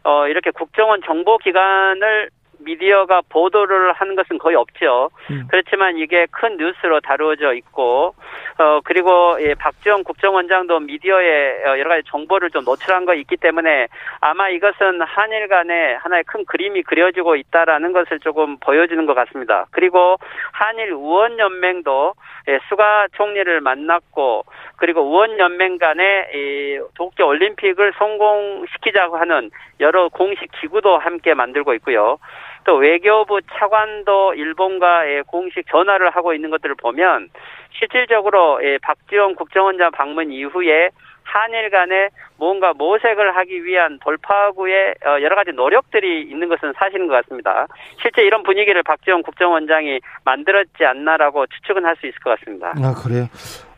어 0.05 0.29
이렇게 0.29 0.53
국정원 0.53 1.03
정보기관을 1.05 2.31
미디어가 2.67 3.23
보도를 3.29 3.93
하는 3.93 4.17
것은 4.17 4.39
거의 4.39 4.57
없죠. 4.57 5.11
음. 5.31 5.47
그렇지만 5.49 5.97
이게 5.97 6.27
큰 6.31 6.57
뉴스로 6.57 7.01
다루어져 7.01 7.55
있고 7.55 8.15
어 8.59 8.81
그리고 8.85 9.37
예, 9.41 9.55
박지원 9.55 10.05
국정원장도 10.05 10.81
미디어에 10.81 11.65
어, 11.65 11.79
여러 11.79 11.89
가지 11.89 12.03
정보를 12.09 12.51
좀 12.51 12.65
노출한 12.65 13.05
거 13.05 13.15
있기 13.15 13.37
때문에 13.37 13.87
아마 14.21 14.49
이것은 14.49 15.01
한일 15.03 15.49
간에 15.49 15.95
하나의 15.95 16.25
큰 16.25 16.45
그림이 16.45 16.83
그려지고 16.83 17.37
있다라는 17.37 17.93
것을 17.93 18.19
조금 18.21 18.59
보여주는 18.59 19.05
것 19.07 19.15
같습니다. 19.15 19.67
그리고 19.71 20.17
한일 20.53 20.89
의원 20.89 21.39
연맹도 21.39 22.15
예, 22.49 22.59
수가 22.69 23.07
총리를 23.13 23.61
만났고 23.61 24.45
그리고 24.77 25.03
의원 25.03 25.39
연맹 25.39 25.79
간에 25.79 26.29
이 26.35 26.79
도쿄 26.95 27.27
올림픽을 27.27 27.93
성공시키자고 27.99 29.17
하는 29.17 29.51
여러 29.81 30.09
공식 30.09 30.51
기구도 30.61 30.99
함께 30.99 31.35
만들고 31.35 31.75
있고요. 31.75 32.19
또 32.67 32.75
외교부 32.77 33.41
차관도 33.43 34.35
일본과의 34.35 35.23
공식 35.29 35.65
전화를 35.71 36.11
하고 36.11 36.35
있는 36.35 36.51
것들을 36.51 36.75
보면 36.75 37.31
실질적으로 37.79 38.61
예, 38.65 38.79
박지원 38.83 39.37
국정원장 39.37 39.93
방문 39.93 40.33
이후에 40.33 40.91
한일 41.23 41.71
간에 41.71 42.11
뭔가 42.39 42.73
모색을 42.73 43.37
하기 43.37 43.65
위한 43.65 43.99
돌파구의 44.01 44.95
어, 45.05 45.23
여러 45.23 45.35
가지 45.35 45.51
노력들이 45.53 46.23
있는 46.23 46.49
것은 46.49 46.73
사실인 46.79 47.09
것 47.09 47.15
같습니다. 47.15 47.67
실제 48.01 48.23
이런 48.23 48.43
분위기를 48.43 48.83
박지원 48.83 49.23
국정원장이 49.23 50.01
만들었지 50.25 50.85
않나라고 50.85 51.47
추측은 51.47 51.85
할 51.85 51.97
수 51.97 52.07
있을 52.07 52.19
것 52.21 52.39
같습니다. 52.39 52.75
아, 52.77 52.95
그래요. 52.95 53.27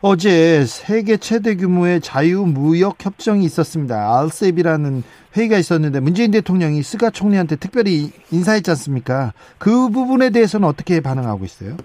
어제 0.01 0.61
세계 0.65 1.17
최대 1.17 1.55
규모의 1.55 2.01
자유무역 2.01 3.03
협정이 3.03 3.43
있었습니다. 3.45 3.95
알셉이라는 3.95 5.03
회의가 5.35 5.57
있었는데 5.57 5.99
문재인 5.99 6.31
대통령이 6.31 6.81
스가 6.81 7.09
총리한테 7.09 7.55
특별히 7.57 8.11
인사했지 8.31 8.71
않습니까? 8.71 9.33
그 9.59 9.89
부분에 9.89 10.31
대해서는 10.31 10.67
어떻게 10.67 11.01
반응하고 11.01 11.45
있어요? 11.45 11.77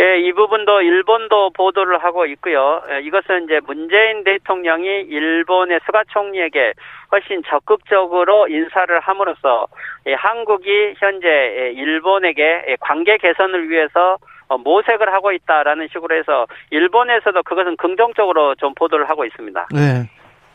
예, 0.00 0.18
이 0.18 0.32
부분도 0.32 0.82
일본도 0.82 1.50
보도를 1.50 2.02
하고 2.02 2.26
있고요. 2.26 2.82
예, 2.90 3.00
이것은 3.02 3.44
이제 3.44 3.60
문재인 3.64 4.24
대통령이 4.24 4.86
일본의 4.86 5.78
스가 5.86 6.02
총리에게 6.08 6.72
훨씬 7.12 7.42
적극적으로 7.46 8.48
인사를 8.48 8.98
함으로써 8.98 9.68
예, 10.06 10.14
한국이 10.14 10.94
현재 10.98 11.28
예, 11.28 11.72
일본에게 11.76 12.42
예, 12.42 12.76
관계 12.80 13.18
개선을 13.18 13.70
위해서 13.70 14.18
어, 14.48 14.58
모색을 14.58 15.12
하고 15.12 15.30
있다라는 15.30 15.88
식으로 15.92 16.16
해서 16.16 16.46
일본에서도 16.70 17.44
그것은 17.44 17.76
긍정적으로 17.76 18.56
좀 18.56 18.74
보도를 18.74 19.08
하고 19.08 19.24
있습니다. 19.24 19.68
네. 19.72 20.10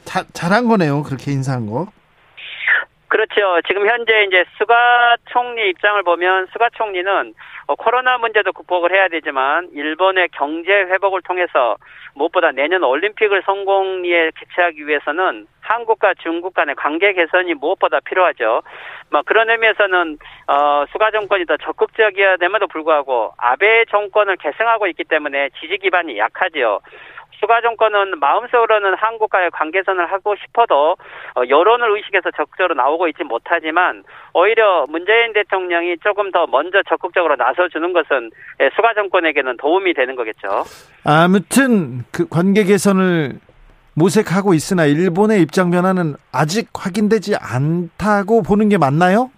자, 0.10 0.24
잘한 0.34 0.68
거네요. 0.68 1.04
그렇게 1.04 1.32
인사한 1.32 1.70
거. 1.70 1.86
그렇죠. 3.10 3.62
지금 3.68 3.88
현재 3.88 4.24
이제 4.24 4.44
스가 4.58 5.18
총리 5.32 5.70
입장을 5.70 6.02
보면 6.02 6.48
스가 6.52 6.70
총리는 6.74 7.34
어, 7.68 7.76
코로나 7.76 8.18
문제도 8.18 8.52
극복을 8.52 8.92
해야 8.92 9.08
되지만 9.08 9.70
일본의 9.72 10.30
경제 10.30 10.72
회복을 10.72 11.22
통해서 11.22 11.76
무엇보다 12.16 12.52
내년 12.52 12.84
올림픽을 12.84 13.44
성공리에 13.46 14.32
개최하기 14.36 14.88
위해서는 14.88 15.46
한국과 15.62 16.16
중국 16.24 16.56
간의 16.56 16.74
관계 16.74 17.14
개선이 17.14 17.54
무엇보다 17.54 18.00
필요하죠. 18.00 18.64
뭐 19.12 19.22
그런 19.24 19.52
의미에서는 19.52 20.18
어 20.48 20.86
스가 20.92 21.12
정권이 21.12 21.46
더 21.46 21.58
적극적이어야 21.58 22.38
됨에도 22.38 22.66
불구하고 22.68 23.34
아베 23.38 23.86
정권을 23.92 24.38
계승하고 24.38 24.88
있기 24.88 25.04
때문에 25.04 25.50
지지 25.60 25.78
기반이 25.78 26.18
약하지요. 26.18 26.80
수가 27.40 27.62
정권은 27.62 28.20
마음속으로는 28.20 28.96
한국과의 28.96 29.52
관계선을 29.52 30.12
하고 30.12 30.36
싶어도 30.36 30.98
어, 31.36 31.42
여론을 31.48 31.96
의식해서 31.96 32.32
적극적으로 32.32 32.76
나오고 32.76 33.08
있지 33.10 33.24
못하지만 33.24 34.04
오히려 34.34 34.86
문재인 34.90 35.34
대통령이 35.34 35.98
조금 36.04 36.32
더 36.32 36.48
먼저 36.48 36.82
적극적으로 36.90 37.36
나서주는 37.36 37.94
것은 37.94 38.32
예, 38.62 38.70
수가 38.76 38.94
정권에게는 38.94 39.58
도움이 39.58 39.94
되는 39.94 40.16
거겠죠. 40.16 40.64
아무튼 41.06 42.04
그 42.12 42.28
관계 42.28 42.64
개선을 42.64 43.40
모색하고 43.96 44.54
있으나 44.54 44.86
일본의 44.86 45.42
입장 45.42 45.72
변화는 45.72 46.16
아직 46.32 46.70
확인되지 46.74 47.36
않다고 47.36 48.44
보는 48.44 48.70
게 48.70 48.78
맞나요? 48.78 49.32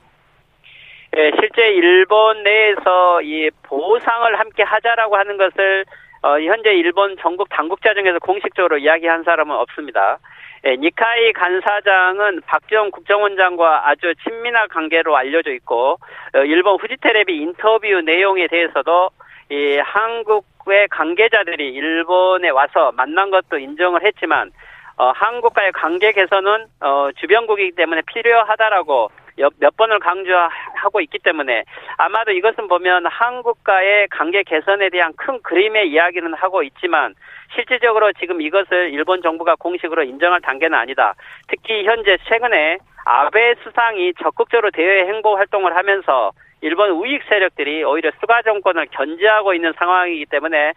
예, 1.18 1.32
실제 1.39 1.68
일본 1.74 2.44
내에서 2.44 3.22
이 3.22 3.50
보상을 3.64 4.39
함께 4.39 4.64
하자라고 4.64 5.18
하는 5.18 5.38
것을 5.38 5.86
어, 6.24 6.39
현재 6.39 6.72
일본 6.74 7.17
전국 7.17 7.49
당국자 7.49 7.93
중에서 7.93 8.19
공식적으로 8.19 8.78
이야기한 8.78 9.24
사람은 9.24 9.55
없습니다. 9.55 10.19
예, 10.63 10.76
니카이 10.76 11.34
간사장은 11.34 12.41
박지원 12.45 12.91
국정원장과 12.91 13.89
아주 13.89 14.13
친밀한 14.24 14.67
관계로 14.67 15.17
알려져 15.17 15.51
있고 15.53 15.97
어, 16.36 16.38
일본 16.43 16.78
후지테레비 16.80 17.36
인터뷰 17.36 17.88
내용에 18.01 18.47
대해서도 18.47 19.09
이 19.49 19.78
한국의 19.84 20.88
관계자들이 20.89 21.74
일본에 21.74 22.49
와서 22.49 22.91
만난 22.95 23.32
것도 23.32 23.57
인정을 23.57 24.05
했지만 24.05 24.51
어, 24.97 25.11
한국과의 25.15 25.72
관계 25.72 26.11
개선은 26.11 26.67
어, 26.82 27.09
주변국이기 27.19 27.76
때문에 27.76 28.03
필요하다라고 28.05 29.09
몇 29.38 29.75
번을 29.77 29.99
강조하고 29.99 31.01
있기 31.01 31.19
때문에 31.19 31.63
아마도 31.97 32.32
이것은 32.32 32.67
보면 32.67 33.05
한국과의 33.07 34.07
관계 34.09 34.43
개선에 34.43 34.89
대한 34.89 35.13
큰 35.15 35.41
그림의 35.41 35.89
이야기는 35.89 36.34
하고 36.34 36.63
있지만 36.63 37.15
실질적으로 37.53 38.11
지금 38.13 38.41
이것을 38.41 38.91
일본 38.91 39.21
정부가 39.21 39.55
공식으로 39.55 40.03
인정할 40.03 40.41
단계는 40.41 40.77
아니다. 40.77 41.15
특히 41.47 41.86
현재 41.86 42.17
최근에 42.27 42.77
아베 43.05 43.55
수상이 43.63 44.13
적극적으로 44.21 44.71
대외 44.71 45.05
행보 45.07 45.36
활동을 45.36 45.75
하면서 45.75 46.32
일본 46.61 46.91
우익 46.91 47.23
세력들이 47.27 47.84
오히려 47.84 48.11
수가 48.19 48.43
정권을 48.43 48.88
견제하고 48.91 49.53
있는 49.55 49.73
상황이기 49.77 50.27
때문에 50.27 50.73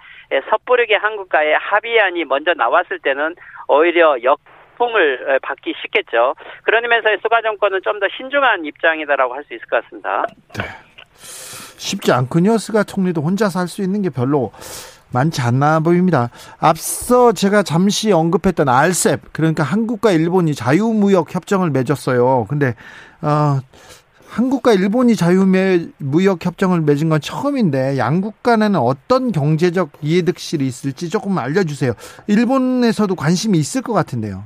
섣부르게 0.49 0.97
한국과의 0.97 1.59
합의안이 1.59 2.25
먼저 2.25 2.55
나왔을 2.55 2.99
때는 3.01 3.35
오히려 3.69 4.17
역 4.23 4.41
품을 4.77 5.39
받기 5.43 5.75
쉽겠죠. 5.83 6.35
의미에서 6.67 7.21
수가 7.23 7.41
정권은 7.43 7.81
좀 7.85 7.99
더 8.01 8.07
신중한 8.17 8.65
입장이다라고 8.65 9.35
할 9.35 9.45
수 9.45 9.55
있을 9.55 9.67
것 9.67 9.83
같습니다. 9.85 10.25
네. 10.59 10.65
쉽지 11.79 12.13
않군요. 12.13 12.59
스가 12.59 12.83
총리도 12.85 13.23
혼자서 13.23 13.61
할 13.61 13.69
수 13.69 13.83
있는 13.83 14.03
게 14.03 14.11
별로 14.11 14.53
많지 15.13 15.41
않나 15.43 15.79
보입니다. 15.81 16.31
앞서 16.59 17.33
제가 17.33 17.63
잠시 17.63 18.11
언급했던 18.11 18.69
알셉 18.69 19.33
그러니까 19.33 19.63
한국과 19.63 20.11
일본이 20.11 20.55
자유무역 20.55 21.33
협정을 21.35 21.71
맺었어요. 21.71 22.47
근데 22.49 22.75
어 23.23 23.61
한국과 24.29 24.73
일본이 24.73 25.15
자유무역 25.15 26.45
협정을 26.45 26.81
맺은 26.81 27.09
건 27.11 27.21
처음인데 27.21 27.97
양국 27.99 28.43
간에는 28.43 28.81
어떤 28.81 29.31
경제적 29.31 29.91
이해득실이 30.03 30.67
있을지 30.67 31.09
조금 31.09 31.39
알려주세요. 31.39 31.93
일본에서도 32.27 33.15
관심이 33.15 33.57
있을 33.59 33.83
것 33.83 33.93
같은데요. 33.93 34.45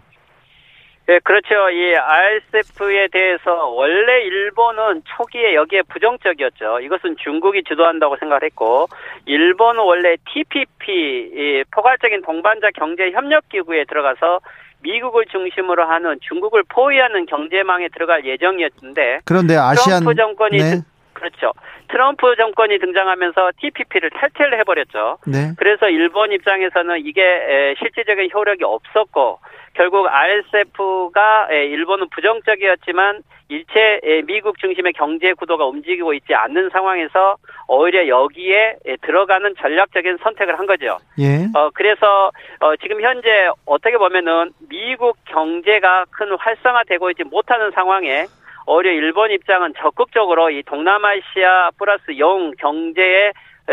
네, 1.09 1.21
그렇죠. 1.25 1.71
이 1.71 1.95
RCEP에 1.95 3.09
대해서 3.09 3.67
원래 3.69 4.21
일본은 4.25 5.01
초기에 5.17 5.55
여기에 5.55 5.85
부정적이었죠. 5.89 6.81
이것은 6.81 7.17
중국이 7.17 7.63
주도한다고 7.65 8.19
생각을 8.19 8.43
했고, 8.43 8.89
일본은 9.25 9.81
원래 9.81 10.17
TPP, 10.31 11.65
포괄적인 11.71 12.21
동반자 12.21 12.69
경제 12.77 13.11
협력 13.11 13.49
기구에 13.49 13.85
들어가서 13.85 14.41
미국을 14.83 15.25
중심으로 15.25 15.87
하는 15.87 16.19
중국을 16.21 16.63
포위하는 16.69 17.25
경제망에 17.25 17.89
들어갈 17.89 18.27
예정이었는데, 18.27 19.21
그런데 19.25 19.57
아시안 19.57 20.01
트럼프 20.01 20.15
정권이 20.15 20.59
네. 20.59 20.83
그렇죠. 21.19 21.53
트럼프 21.89 22.35
정권이 22.37 22.79
등장하면서 22.79 23.53
TPP를 23.61 24.11
탈퇴를 24.11 24.59
해버렸죠. 24.61 25.19
네. 25.27 25.53
그래서 25.57 25.89
일본 25.89 26.33
입장에서는 26.33 27.01
이게 27.05 27.75
실질적인 27.79 28.31
효력이 28.33 28.65
없었고 28.65 29.41
결국 29.75 30.07
RCEP가 30.09 31.49
일본은 31.53 32.09
부정적이었지만 32.11 33.23
일체 33.49 34.01
미국 34.27 34.59
중심의 34.59 34.93
경제 34.93 35.33
구도가 35.33 35.65
움직이고 35.67 36.13
있지 36.15 36.35
않는 36.35 36.69
상황에서 36.71 37.37
오히려 37.67 38.07
여기에 38.07 38.77
들어가는 39.03 39.55
전략적인 39.59 40.19
선택을 40.23 40.59
한 40.59 40.67
거죠. 40.67 40.99
예. 41.19 41.47
어 41.55 41.71
그래서 41.73 42.31
어 42.61 42.77
지금 42.77 43.01
현재 43.01 43.49
어떻게 43.65 43.97
보면은 43.97 44.51
미국 44.69 45.17
경제가 45.27 46.07
큰 46.11 46.37
활성화되고 46.39 47.11
있지 47.11 47.25
못하는 47.25 47.71
상황에 47.71 48.27
오히려 48.71 48.93
일본 48.93 49.31
입장은 49.31 49.73
적극적으로 49.79 50.51
이 50.51 50.63
동남아시아 50.63 51.71
플러스 51.79 52.19
영 52.19 52.53
경제에 52.59 53.33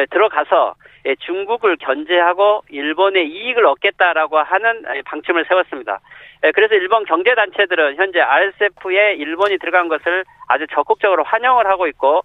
들어가서 0.10 0.76
중국을 1.20 1.76
견제하고 1.76 2.64
일본의 2.70 3.28
이익을 3.28 3.66
얻겠다라고 3.66 4.38
하는 4.40 4.84
방침을 5.04 5.46
세웠습니다. 5.50 6.00
그래서 6.54 6.76
일본 6.76 7.04
경제단체들은 7.04 7.98
현재 7.98 8.22
RCEP에 8.22 9.16
일본이 9.16 9.58
들어간 9.58 9.90
것을 9.90 10.24
아주 10.48 10.66
적극적으로 10.74 11.24
환영을 11.24 11.68
하고 11.68 11.88
있고 11.88 12.22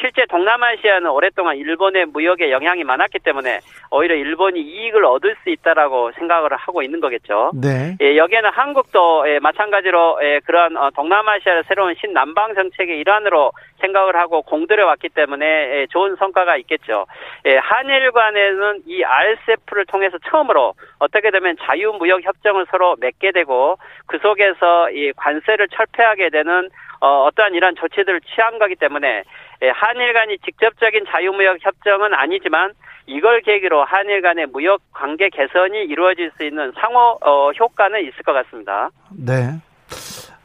실제 0.00 0.24
동남아시아는 0.26 1.10
오랫동안 1.10 1.56
일본의 1.56 2.06
무역에 2.06 2.50
영향이 2.50 2.84
많았기 2.84 3.18
때문에 3.20 3.60
오히려 3.90 4.14
일본이 4.14 4.60
이익을 4.60 5.04
얻을 5.04 5.36
수 5.42 5.50
있다라고 5.50 6.12
생각을 6.12 6.52
하고 6.56 6.82
있는 6.82 7.00
거겠죠. 7.00 7.52
네. 7.54 7.96
예, 8.00 8.16
여기에는 8.16 8.50
한국도 8.50 9.28
예, 9.28 9.38
마찬가지로 9.38 10.18
예, 10.22 10.40
그런 10.44 10.76
어, 10.76 10.90
동남아시아의 10.90 11.64
새로운 11.68 11.94
신남방 12.00 12.54
정책의 12.54 12.98
일환으로 12.98 13.52
생각을 13.80 14.16
하고 14.16 14.42
공들여 14.42 14.86
왔기 14.86 15.10
때문에 15.10 15.46
예, 15.46 15.86
좋은 15.90 16.16
성과가 16.16 16.56
있겠죠. 16.58 17.06
예, 17.46 17.56
한일 17.56 18.10
간에는 18.12 18.82
이 18.86 19.02
RCEP를 19.04 19.86
통해서 19.86 20.18
처음으로 20.30 20.74
어떻게 20.98 21.30
되면 21.30 21.56
자유무역 21.60 22.24
협정을 22.24 22.66
서로 22.70 22.96
맺게 23.00 23.32
되고 23.32 23.78
그 24.06 24.18
속에서 24.18 24.90
이 24.90 25.12
관세를 25.16 25.68
철폐하게 25.68 26.30
되는 26.30 26.68
어, 27.00 27.24
어떠한 27.24 27.54
이러한 27.54 27.76
조치들을 27.76 28.20
취한 28.22 28.58
거기 28.58 28.76
때문에 28.76 29.08
예, 29.18 29.22
한일 29.68 30.12
간이 30.14 30.38
직접적인 30.38 31.04
자유무역 31.10 31.58
협정은 31.60 32.14
아니지만 32.14 32.72
이걸 33.06 33.42
계기로 33.42 33.84
한일 33.84 34.22
간의 34.22 34.46
무역 34.46 34.80
관계 34.92 35.28
개선이 35.28 35.84
이루어질 35.84 36.30
수 36.36 36.44
있는 36.44 36.72
상호 36.80 37.18
어, 37.20 37.50
효과는 37.52 38.00
있을 38.02 38.22
것 38.24 38.32
같습니다. 38.32 38.90
네. 39.10 39.60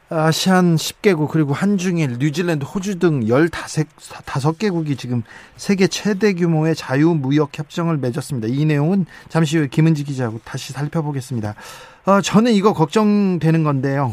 아시안 0.08 0.76
10개국 0.76 1.28
그리고 1.28 1.52
한중일, 1.52 2.18
뉴질랜드, 2.20 2.64
호주 2.64 3.00
등 3.00 3.20
15개국이 3.20 4.96
지금 4.96 5.24
세계 5.56 5.88
최대 5.88 6.32
규모의 6.32 6.76
자유무역 6.76 7.58
협정을 7.58 7.96
맺었습니다. 7.96 8.46
이 8.48 8.64
내용은 8.66 9.06
잠시 9.28 9.58
후에 9.58 9.66
김은지 9.66 10.04
기자하고 10.04 10.38
다시 10.44 10.72
살펴보겠습니다. 10.72 11.56
어, 12.06 12.20
저는 12.20 12.52
이거 12.52 12.72
걱정되는 12.72 13.64
건데요. 13.64 14.12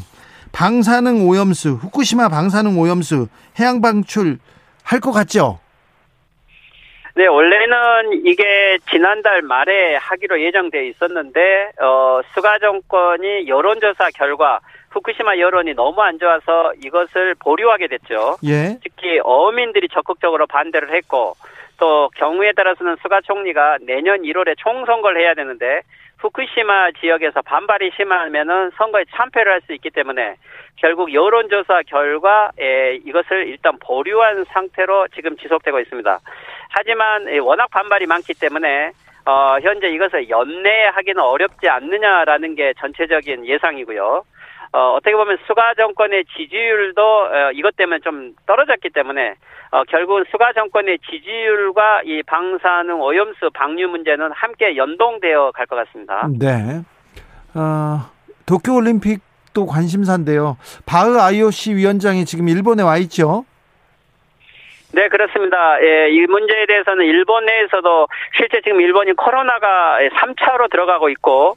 방사능 0.52 1.28
오염수, 1.28 1.74
후쿠시마 1.82 2.30
방사능 2.30 2.80
오염수 2.80 3.28
해양 3.60 3.82
방출 3.82 4.40
할 4.84 5.00
것 5.00 5.12
같죠? 5.12 5.60
네, 7.16 7.28
원래는 7.28 8.26
이게 8.26 8.80
지난달 8.90 9.44
말에 9.44 9.96
하기로 9.98 10.42
예정돼 10.42 10.88
있었는데 10.88 11.72
어, 11.80 12.22
수가 12.34 12.58
정권이 12.60 13.48
여론조사 13.48 14.10
결과 14.16 14.60
후쿠시마 14.90 15.38
여론이 15.38 15.74
너무 15.76 16.02
안 16.02 16.18
좋아서 16.18 16.74
이것을 16.84 17.36
보류하게 17.36 17.88
됐죠. 17.88 18.38
예. 18.46 18.78
특히 18.84 19.20
어민들이 19.24 19.88
적극적으로 19.90 20.48
반대를 20.48 20.94
했고 20.96 21.36
또 21.78 22.10
경우에 22.16 22.52
따라서는 22.54 22.96
수가 23.02 23.22
총리가 23.22 23.78
내년 23.82 24.22
1월에 24.24 24.56
총선거를 24.58 25.22
해야 25.22 25.34
되는데 25.36 25.82
후쿠시마 26.24 26.92
지역에서 27.02 27.42
반발이 27.42 27.92
심하면은 27.98 28.72
선거에 28.78 29.04
참패를 29.14 29.52
할 29.52 29.62
수 29.64 29.74
있기 29.74 29.90
때문에 29.92 30.36
결국 30.78 31.14
여론조사 31.14 31.84
결과 31.88 32.52
에, 32.60 32.96
이것을 33.06 33.48
일단 33.48 33.78
보류한 33.80 34.46
상태로 34.46 35.08
지금 35.16 35.38
지속되고 35.38 35.80
있습니다. 35.80 36.20
하지만 36.70 37.28
에, 37.28 37.38
워낙 37.40 37.70
반발이 37.72 38.06
많기 38.08 38.34
때문에 38.34 38.92
어, 39.26 39.58
현재 39.62 39.88
이것을 39.88 40.30
연내하기는 40.30 41.22
어렵지 41.22 41.70
않느냐라는 41.70 42.56
게 42.56 42.74
전체적인 42.78 43.46
예상이고요. 43.46 44.24
어, 44.74 44.96
어떻게 44.98 45.16
보면 45.16 45.38
수가 45.46 45.76
정권의 45.76 46.26
지지율도 46.36 47.02
어, 47.02 47.52
이것 47.54 47.76
때문에 47.78 48.00
좀 48.00 48.34
떨어졌기 48.48 48.90
때문에 48.90 49.36
어, 49.72 49.84
결국은 49.84 50.24
수가 50.32 50.54
정권의 50.54 50.98
지지율과 51.10 52.02
이 52.06 52.24
방사능 52.24 53.00
오염수 53.00 53.52
방류 53.54 53.88
문제는 53.90 54.32
함께 54.32 54.76
연동되어 54.76 55.52
갈 55.52 55.68
것 55.68 55.76
같습니다. 55.76 56.28
네. 56.40 56.82
어, 57.56 58.10
도쿄올림픽도 58.48 59.66
관심사인데요. 59.68 60.58
바흐 60.88 61.20
IOC 61.20 61.76
위원장이 61.76 62.26
지금 62.26 62.50
일본에 62.50 62.82
와 62.84 62.98
있죠. 62.98 63.46
네, 64.96 65.08
그렇습니다. 65.10 65.82
예, 65.82 66.10
이 66.12 66.20
문제에 66.28 66.68
대해서는 66.68 67.04
일본 67.06 67.46
내에서도 67.46 68.08
실제 68.38 68.62
지금 68.62 68.80
일본이 68.80 69.14
코로나가 69.14 69.98
3차로 70.00 70.70
들어가고 70.70 71.10
있고, 71.10 71.56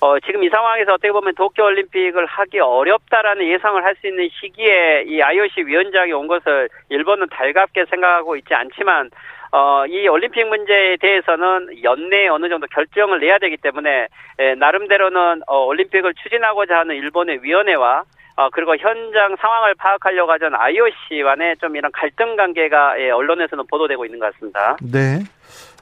어, 0.00 0.20
지금 0.20 0.44
이 0.44 0.48
상황에서 0.50 0.92
어떻게 0.92 1.10
보면 1.10 1.34
도쿄올림픽을 1.34 2.26
하기 2.26 2.60
어렵다라는 2.60 3.46
예상을 3.48 3.82
할 3.82 3.96
수 3.96 4.06
있는 4.08 4.28
시기에 4.40 5.04
이 5.06 5.22
IOC 5.22 5.62
위원장이 5.62 6.12
온 6.12 6.26
것을 6.26 6.68
일본은 6.90 7.28
달갑게 7.30 7.86
생각하고 7.88 8.36
있지 8.36 8.52
않지만, 8.52 9.08
어, 9.52 9.86
이 9.86 10.06
올림픽 10.06 10.44
문제에 10.44 10.96
대해서는 11.00 11.82
연내에 11.82 12.28
어느 12.28 12.50
정도 12.50 12.66
결정을 12.66 13.20
내야 13.20 13.38
되기 13.38 13.56
때문에, 13.56 14.08
예, 14.38 14.54
나름대로는 14.54 15.42
어, 15.46 15.64
올림픽을 15.64 16.12
추진하고자 16.22 16.80
하는 16.80 16.96
일본의 16.96 17.42
위원회와 17.42 18.04
어, 18.36 18.50
그리고 18.50 18.76
현장 18.76 19.34
상황을 19.40 19.74
파악하려고 19.76 20.30
하던 20.32 20.54
IOC 20.54 21.22
간의 21.24 21.56
좀 21.56 21.74
이런 21.74 21.90
갈등 21.90 22.36
관계가 22.36 23.00
예, 23.00 23.08
언론에서는 23.10 23.64
보도되고 23.66 24.04
있는 24.04 24.18
것 24.18 24.30
같습니다. 24.34 24.76
네. 24.82 25.20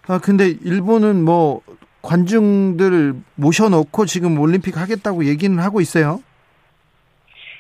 아, 0.07 0.21
근데 0.23 0.45
일본은 0.65 1.25
뭐 1.25 1.63
관중들 2.05 3.15
모셔놓고 3.37 4.05
지금 4.07 4.39
올림픽 4.39 4.77
하겠다고 4.77 5.25
얘기는 5.25 5.59
하고 5.59 5.81
있어요. 5.81 6.21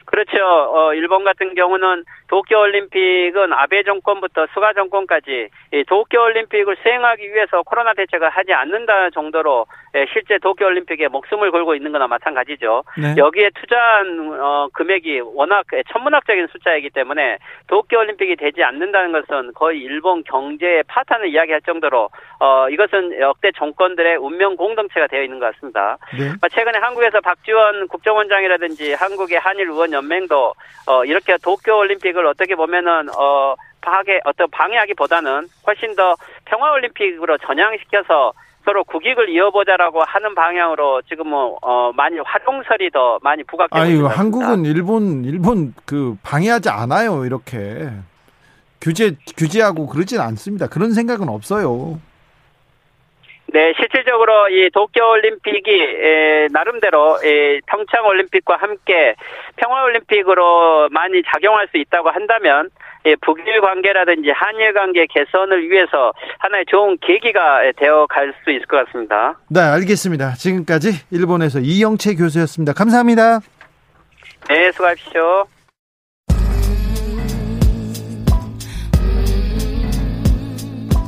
그렇죠. 0.05 0.36
어, 0.38 0.95
일본 0.95 1.24
같은 1.24 1.55
경우는 1.55 2.05
도쿄올림픽은 2.29 3.53
아베 3.53 3.83
정권부터 3.83 4.47
수가 4.55 4.72
정권까지 4.72 5.49
이 5.72 5.85
도쿄올림픽을 5.85 6.77
수행하기 6.83 7.33
위해서 7.33 7.62
코로나 7.62 7.93
대책을 7.95 8.29
하지 8.31 8.53
않는다 8.53 9.11
정도로 9.11 9.66
예, 9.95 10.07
실제 10.12 10.39
도쿄올림픽에 10.39 11.09
목숨을 11.09 11.53
걸고 11.53 11.75
있는 11.75 11.93
거나 11.93 12.09
마찬가지죠. 12.09 12.83
네. 12.99 13.14
여기에 13.16 13.51
투자한 13.55 14.41
어, 14.41 14.68
금액이 14.72 15.20
워낙 15.35 15.64
천문학적인 15.93 16.49
숫자이기 16.49 16.91
때문에 16.91 17.39
도쿄올림픽이 17.68 18.37
되지 18.37 18.64
않는다는 18.64 19.12
것은 19.12 19.53
거의 19.55 19.81
일본 19.81 20.25
경제의 20.25 20.83
파탄을 20.89 21.29
이야기할 21.29 21.61
정도로 21.62 22.09
어, 22.41 22.68
이것은 22.68 23.20
역대 23.20 23.53
정권들의 23.53 24.16
운명 24.16 24.57
공동체가 24.57 25.07
되어 25.07 25.22
있는 25.22 25.39
것 25.39 25.55
같습니다. 25.55 25.97
네. 26.18 26.33
최근에 26.51 26.79
한국에서 26.79 27.20
박지원 27.20 27.87
국정원장이라든지 27.89 28.95
한국의 28.95 29.39
한일 29.39 29.68
의원 29.68 29.93
연맹도 29.93 30.55
어, 30.87 31.05
이렇게 31.05 31.37
도쿄올림픽을 31.39 32.24
어떻게 32.27 32.55
보면은 32.55 33.09
어, 33.16 33.55
파괴 33.81 34.20
어떤 34.25 34.49
방해하기보다는 34.51 35.49
훨씬 35.66 35.95
더 35.95 36.16
평화 36.47 36.72
올림픽으로 36.72 37.39
전향시켜서 37.39 38.33
서로 38.64 38.83
국익을 38.85 39.29
이어보자라고 39.29 40.03
하는 40.05 40.35
방향으로 40.35 41.03
지금 41.03 41.29
뭐 41.29 41.59
어, 41.61 41.93
많이 41.93 42.18
활용설이 42.18 42.91
더 42.91 43.18
많이 43.22 43.45
부각되고 43.45 43.79
아유, 43.79 44.03
같습니다. 44.05 44.18
한국은 44.18 44.64
일본 44.64 45.25
일본 45.25 45.75
그 45.85 46.16
방해하지 46.22 46.70
않아요. 46.70 47.27
이렇게 47.27 47.91
규제 48.81 49.16
규제하고 49.37 49.87
그러진 49.87 50.20
않습니다. 50.20 50.66
그런 50.66 50.93
생각은 50.93 51.29
없어요. 51.29 52.01
네, 53.55 53.72
실질적으로 53.78 54.48
이 54.48 54.68
도쿄올림픽이 54.70 55.70
에, 55.70 56.48
나름대로 56.50 57.20
에, 57.22 57.61
평창올림픽과 57.66 58.57
함께 58.57 59.14
평화올림픽으로 59.55 60.88
많이 60.90 61.22
작용할 61.32 61.68
수 61.70 61.76
있다고 61.78 62.11
한다면 62.11 62.68
예, 63.07 63.14
북일 63.20 63.61
관계라든지 63.61 64.30
한일 64.30 64.72
관계 64.72 65.07
개선을 65.07 65.70
위해서 65.70 66.12
하나의 66.40 66.64
좋은 66.66 66.98
계기가 67.00 67.61
되어 67.76 68.07
갈 68.09 68.34
수 68.42 68.50
있을 68.50 68.66
것 68.66 68.84
같습니다. 68.86 69.38
네, 69.48 69.61
알겠습니다. 69.61 70.32
지금까지 70.32 70.90
일본에서 71.12 71.61
이영채 71.61 72.16
교수였습니다. 72.16 72.72
감사합니다. 72.72 73.38
네, 74.48 74.72
수고하십시오. 74.72 75.46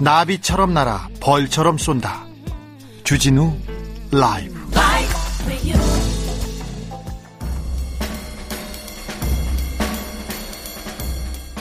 나비처럼 0.01 0.75
날아 0.75 1.09
벌처럼 1.21 1.79
쏜다. 1.79 2.26
주진우 3.07 3.53
라이브. 4.11 4.57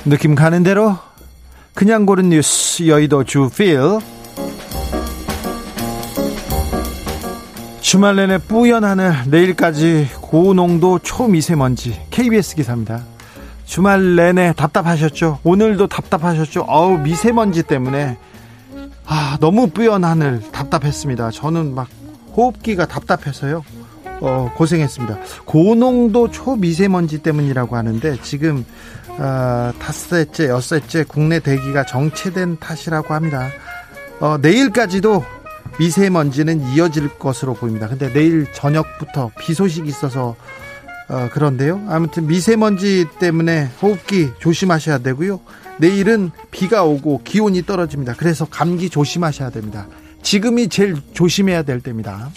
느낌 0.05 0.33
가는 0.33 0.63
대로 0.63 0.97
그냥 1.75 2.07
고른 2.07 2.29
뉴스 2.29 2.87
여의도 2.87 3.25
주필 3.25 3.79
주말 7.79 8.15
내내 8.15 8.39
뿌연 8.39 8.83
하늘 8.83 9.13
내일까지 9.27 10.09
고농도 10.21 10.97
초미세먼지 11.03 12.07
KBS 12.09 12.55
기사입니다. 12.55 13.03
주말 13.65 14.15
내내 14.15 14.53
답답하셨죠? 14.53 15.41
오늘도 15.43 15.85
답답하셨죠? 15.89 16.65
어우 16.67 16.97
미세먼지 16.97 17.61
때문에 17.61 18.17
아 19.05 19.37
너무 19.39 19.69
뿌연 19.69 20.03
하늘 20.03 20.41
답답했습니다. 20.51 21.31
저는 21.31 21.75
막 21.75 21.87
호흡기가 22.35 22.85
답답해서요. 22.85 23.63
어, 24.21 24.51
고생했습니다. 24.55 25.17
고농도 25.45 26.31
초미세먼지 26.31 27.19
때문이라고 27.21 27.75
하는데 27.75 28.17
지금 28.21 28.65
어, 29.17 29.71
닷새째, 29.79 30.49
엿새째 30.49 31.03
국내 31.07 31.39
대기가 31.39 31.85
정체된 31.85 32.57
탓이라고 32.59 33.13
합니다. 33.13 33.49
어, 34.19 34.37
내일까지도 34.41 35.23
미세먼지는 35.79 36.61
이어질 36.73 37.09
것으로 37.19 37.53
보입니다. 37.53 37.87
근데 37.87 38.11
내일 38.11 38.51
저녁부터 38.53 39.31
비 39.37 39.53
소식이 39.53 39.87
있어서 39.89 40.35
어, 41.07 41.29
그런데요. 41.31 41.85
아무튼 41.89 42.25
미세먼지 42.27 43.05
때문에 43.19 43.69
호흡기 43.81 44.31
조심하셔야 44.39 44.99
되고요. 44.99 45.39
내일은 45.79 46.31
비가 46.51 46.83
오고 46.83 47.21
기온이 47.23 47.65
떨어집니다. 47.65 48.13
그래서 48.17 48.45
감기 48.45 48.89
조심하셔야 48.89 49.49
됩니다. 49.49 49.87
지금이 50.21 50.69
제일 50.69 50.95
조심해야 51.13 51.63
될 51.63 51.81
때입니다. 51.81 52.29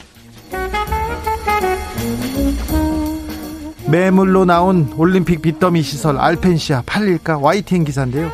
매물로 3.88 4.44
나온 4.44 4.92
올림픽 4.96 5.40
빚더미 5.40 5.82
시설 5.82 6.18
알펜시아 6.18 6.82
팔릴까 6.84 7.38
YTN 7.38 7.84
기사인데요. 7.84 8.30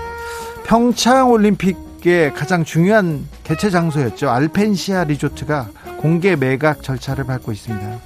평창 0.65 1.31
올림픽의 1.31 2.35
가장 2.35 2.65
중요한 2.65 3.29
개최 3.45 3.71
장소였죠. 3.71 4.31
알펜시아 4.31 5.05
리조트가 5.05 5.69
공개 5.99 6.35
매각 6.35 6.83
절차를 6.83 7.25
밟고 7.25 7.53
있습니다. 7.53 7.99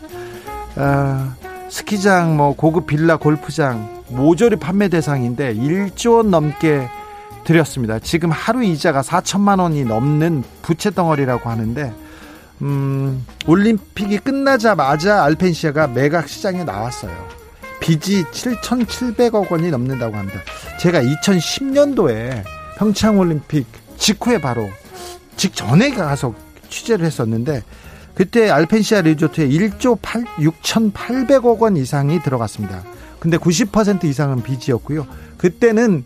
어, 0.77 1.35
스키장, 1.71 2.37
뭐 2.37 2.55
고급 2.55 2.87
빌라, 2.87 3.17
골프장 3.17 3.98
모조리 4.11 4.57
판매 4.57 4.89
대상인데 4.89 5.55
1조 5.55 6.17
원 6.17 6.31
넘게 6.31 6.89
들였습니다. 7.45 7.99
지금 7.99 8.31
하루 8.31 8.63
이자가 8.63 9.03
4천만 9.03 9.61
원이 9.61 9.85
넘는 9.85 10.45
부채 10.63 10.91
덩어리라고 10.91 11.49
하는데 11.49 11.93
음, 12.63 13.25
올림픽이 13.47 14.19
끝나자마자 14.19 15.25
알펜시아가 15.25 15.87
매각 15.89 16.29
시장에 16.29 16.65
나왔어요. 16.65 17.13
빚이 17.81 18.25
7,700억 18.25 19.51
원이 19.51 19.71
넘는다고 19.71 20.17
합니다. 20.17 20.41
제가 20.81 21.01
2010년도에 21.03 22.43
평창 22.77 23.19
올림픽 23.19 23.67
직후에 23.97 24.41
바로 24.41 24.69
직전에 25.37 25.91
가서 25.91 26.35
취재를 26.69 27.07
했었는데 27.07 27.63
그때 28.15 28.51
알펜시아 28.51 29.03
리조트에 29.03 29.49
1조 29.49 29.99
8, 30.03 30.25
6,800억 30.25 31.61
원 31.61 31.77
이상이 31.77 32.21
들어갔습니다. 32.21 32.83
근데 33.19 33.37
90% 33.37 34.05
이상은 34.05 34.43
빚이었고요. 34.43 35.07
그때는 35.37 36.05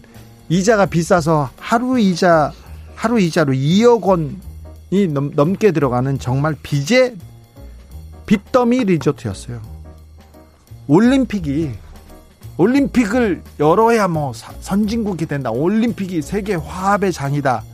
이자가 0.49 0.87
비싸서 0.87 1.51
하루 1.57 1.99
이자 1.99 2.53
하루 2.95 3.21
이자로 3.21 3.53
2억 3.53 4.03
원이 4.03 5.09
넘, 5.09 5.33
넘게 5.35 5.73
들어가는 5.73 6.19
정말 6.19 6.57
빚의 6.63 7.17
빚더미 8.27 8.85
리조트였어요. 8.85 9.61
올림픽이 10.87 11.73
올림픽을 12.57 13.43
열어야 13.59 14.09
뭐 14.09 14.33
선진국이 14.35 15.27
된다. 15.27 15.51
올림픽이 15.51 16.23
세계 16.23 16.55
화합의 16.55 17.13
장이다. 17.13 17.65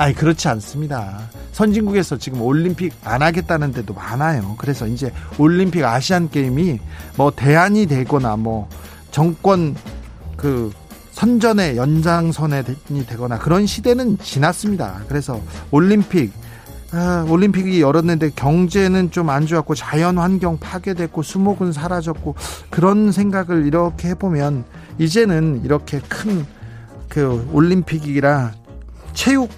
아니 0.00 0.14
그렇지 0.14 0.48
않습니다. 0.48 1.20
선진국에서 1.52 2.16
지금 2.16 2.40
올림픽 2.40 2.94
안 3.04 3.20
하겠다는 3.20 3.72
데도 3.72 3.92
많아요. 3.92 4.54
그래서 4.56 4.86
이제 4.86 5.12
올림픽 5.36 5.84
아시안 5.84 6.30
게임이 6.30 6.80
뭐 7.16 7.30
대안이 7.30 7.84
되거나 7.84 8.36
뭐 8.36 8.66
정권 9.10 9.76
그 10.38 10.72
선전의 11.12 11.76
연장선에 11.76 12.64
되거나 13.08 13.38
그런 13.38 13.66
시대는 13.66 14.16
지났습니다. 14.18 15.02
그래서 15.06 15.38
올림픽 15.70 16.32
아, 16.92 17.26
올림픽이 17.28 17.82
열었는데 17.82 18.30
경제는 18.30 19.10
좀 19.10 19.28
안 19.28 19.44
좋았고 19.44 19.74
자연 19.74 20.16
환경 20.16 20.58
파괴됐고 20.58 21.22
수목은 21.22 21.72
사라졌고 21.72 22.36
그런 22.70 23.12
생각을 23.12 23.66
이렇게 23.66 24.08
해보면 24.08 24.64
이제는 24.98 25.60
이렇게 25.62 26.00
큰 26.00 26.46
그 27.10 27.46
올림픽이라 27.52 28.52
체육 29.12 29.50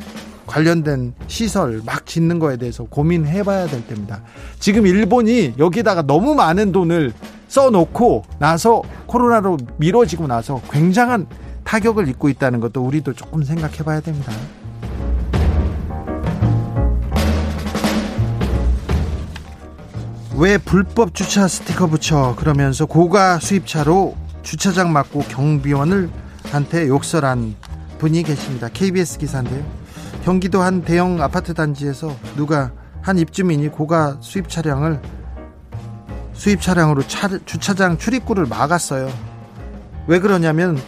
관련된 0.46 1.14
시설 1.26 1.82
막 1.84 2.06
짓는 2.06 2.38
거에 2.38 2.56
대해서 2.56 2.84
고민해 2.84 3.42
봐야 3.42 3.66
될 3.66 3.86
때입니다. 3.86 4.22
지금 4.58 4.86
일본이 4.86 5.54
여기다가 5.58 6.02
너무 6.02 6.34
많은 6.34 6.72
돈을 6.72 7.12
써놓고 7.48 8.24
나서 8.38 8.82
코로나로 9.06 9.58
미뤄지고 9.76 10.26
나서 10.26 10.60
굉장한 10.70 11.26
타격을 11.64 12.08
입고 12.08 12.28
있다는 12.28 12.60
것도 12.60 12.82
우리도 12.82 13.12
조금 13.12 13.42
생각해 13.42 13.78
봐야 13.78 14.00
됩니다. 14.00 14.32
왜 20.36 20.58
불법 20.58 21.14
주차 21.14 21.46
스티커 21.46 21.86
붙여 21.86 22.34
그러면서 22.36 22.86
고가 22.86 23.38
수입차로 23.38 24.16
주차장 24.42 24.92
막고 24.92 25.20
경비원을 25.20 26.10
한테 26.50 26.88
욕설한 26.88 27.54
분이 27.98 28.22
계십니다. 28.22 28.68
KBS 28.72 29.18
기사인데요. 29.18 29.81
경기도 30.22 30.62
한 30.62 30.82
대형 30.82 31.20
아파트 31.20 31.52
단지에서 31.52 32.14
누가 32.36 32.72
한 33.00 33.18
입주민이 33.18 33.68
고가 33.68 34.18
수입 34.20 34.48
차량을 34.48 35.00
수입 36.32 36.60
차량으로 36.60 37.06
차, 37.08 37.28
주차장 37.44 37.98
출입구를 37.98 38.46
막았어요. 38.46 39.10
왜 40.06 40.20
그러냐면 40.20 40.78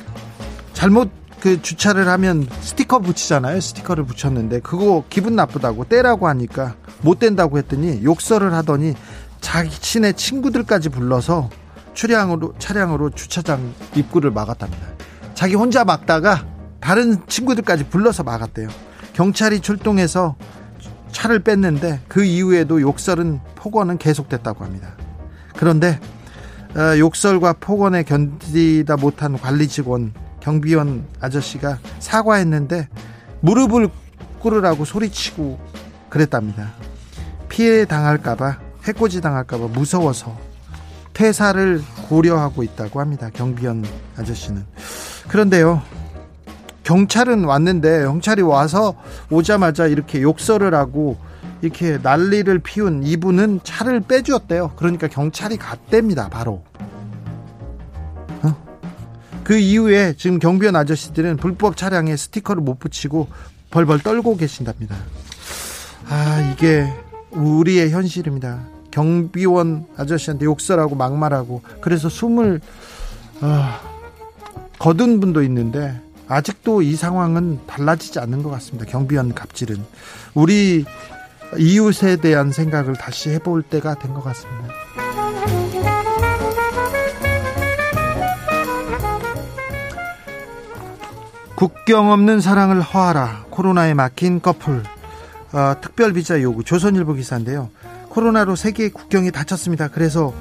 잘못 0.73 1.11
그 1.41 1.61
주차를 1.61 2.09
하면 2.09 2.47
스티커 2.61 3.01
붙이잖아요. 3.01 3.61
스티커를 3.61 4.05
붙였는데 4.05 4.61
그거 4.61 5.05
기분 5.11 5.37
나쁘다고 5.37 5.85
떼라고 5.85 6.29
하니까 6.29 6.77
못 7.03 7.19
뗀다고 7.19 7.59
했더니 7.59 8.03
욕설을 8.03 8.55
하더니 8.55 8.95
자신의 9.41 10.15
친구들까지 10.15 10.89
불러서 10.89 11.51
차량으로 11.93 12.55
차량으로 12.59 13.11
주차장 13.11 13.75
입구를 13.95 14.31
막았답니다. 14.31 14.87
자기 15.35 15.55
혼자 15.55 15.85
막다가 15.85 16.47
다른 16.81 17.19
친구들까지 17.27 17.89
불러서 17.89 18.23
막았대요. 18.23 18.69
경찰이 19.15 19.61
출동해서 19.61 20.37
차를 21.11 21.39
뺐는데 21.39 22.01
그 22.09 22.25
이후에도 22.25 22.81
욕설은 22.81 23.41
폭언은 23.55 23.99
계속됐다고 23.99 24.65
합니다. 24.65 24.95
그런데 25.57 25.99
어, 26.77 26.99
욕설과 26.99 27.55
폭언에 27.55 28.03
견디다 28.03 28.97
못한 28.97 29.39
관리 29.39 29.69
직원 29.69 30.13
경비원 30.41 31.07
아저씨가 31.21 31.79
사과했는데 32.01 32.89
무릎을 33.41 33.89
꿇으라고 34.41 34.85
소리치고 34.85 35.59
그랬답니다. 36.11 36.73
피해 37.49 37.85
당할까봐 37.85 38.59
해코지 38.83 39.21
당할까봐 39.21 39.69
무서워서 39.69 40.37
퇴사를 41.15 41.81
고려하고 42.09 42.65
있다고 42.65 43.01
합니다. 43.01 43.31
경비원 43.33 43.85
아저씨는 44.17 44.67
그런데요. 45.29 45.81
경찰은 46.85 47.45
왔는데 47.45 48.05
경찰이 48.05 48.43
와서 48.43 48.95
오자마자 49.31 49.87
이렇게 49.87 50.23
욕설을 50.23 50.75
하고 50.75 51.17
이렇게 51.63 51.99
난리를 52.03 52.59
피운 52.61 53.03
이분은 53.03 53.61
차를 53.65 54.01
빼주었대요. 54.01 54.73
그러니까 54.77 55.09
경찰이 55.09 55.57
갔답니다. 55.57 56.29
바로. 56.29 56.63
어? 58.43 58.55
그 59.43 59.57
이후에 59.57 60.15
지금 60.17 60.39
경비원 60.39 60.77
아저씨들은 60.77 61.39
불법 61.39 61.77
차량에 61.77 62.17
스티커를 62.17 62.63
못 62.63 62.79
붙이고 62.79 63.29
벌벌 63.71 64.01
떨고 64.01 64.37
계신답니다. 64.37 64.95
아 66.09 66.53
이게 66.53 66.87
우리의 67.31 67.91
현실입니다. 67.91 68.61
경비원 68.91 69.87
아저씨한테 69.97 70.45
욕설하고 70.45 70.95
막말하고 70.95 71.63
그래서 71.81 72.09
숨을 72.09 72.61
어, 73.41 73.65
거둔 74.79 75.19
분도 75.19 75.43
있는데 75.43 76.04
아직도 76.29 76.83
이 76.83 76.97
상황은 76.97 77.61
달라지지 77.67 78.19
않는 78.19 78.43
것 78.43 78.51
같습니다. 78.51 78.87
경비원 78.91 79.35
갑질은 79.35 79.85
우리 80.35 80.85
이웃에 81.59 82.17
대한 82.17 82.51
생각을 82.51 82.95
다시 82.95 83.31
해볼 83.31 83.63
때가 83.63 83.95
된 83.95 84.15
것 84.15 84.23
같습니다. 84.25 84.69
국경 91.55 92.11
없는 92.11 92.41
사랑을 92.41 92.81
허하라. 92.83 93.47
코로나에 93.51 93.95
막힌 93.95 94.41
커플. 94.43 94.83
어, 95.53 95.75
특별 95.81 96.13
비자 96.13 96.41
요구. 96.43 96.65
조선일보 96.65 97.15
기사인데요. 97.15 97.71
코로나로 98.09 98.57
세계 98.57 98.89
국경이 98.91 99.31
닫혔습니다. 99.31 99.89
그래서 99.89 100.35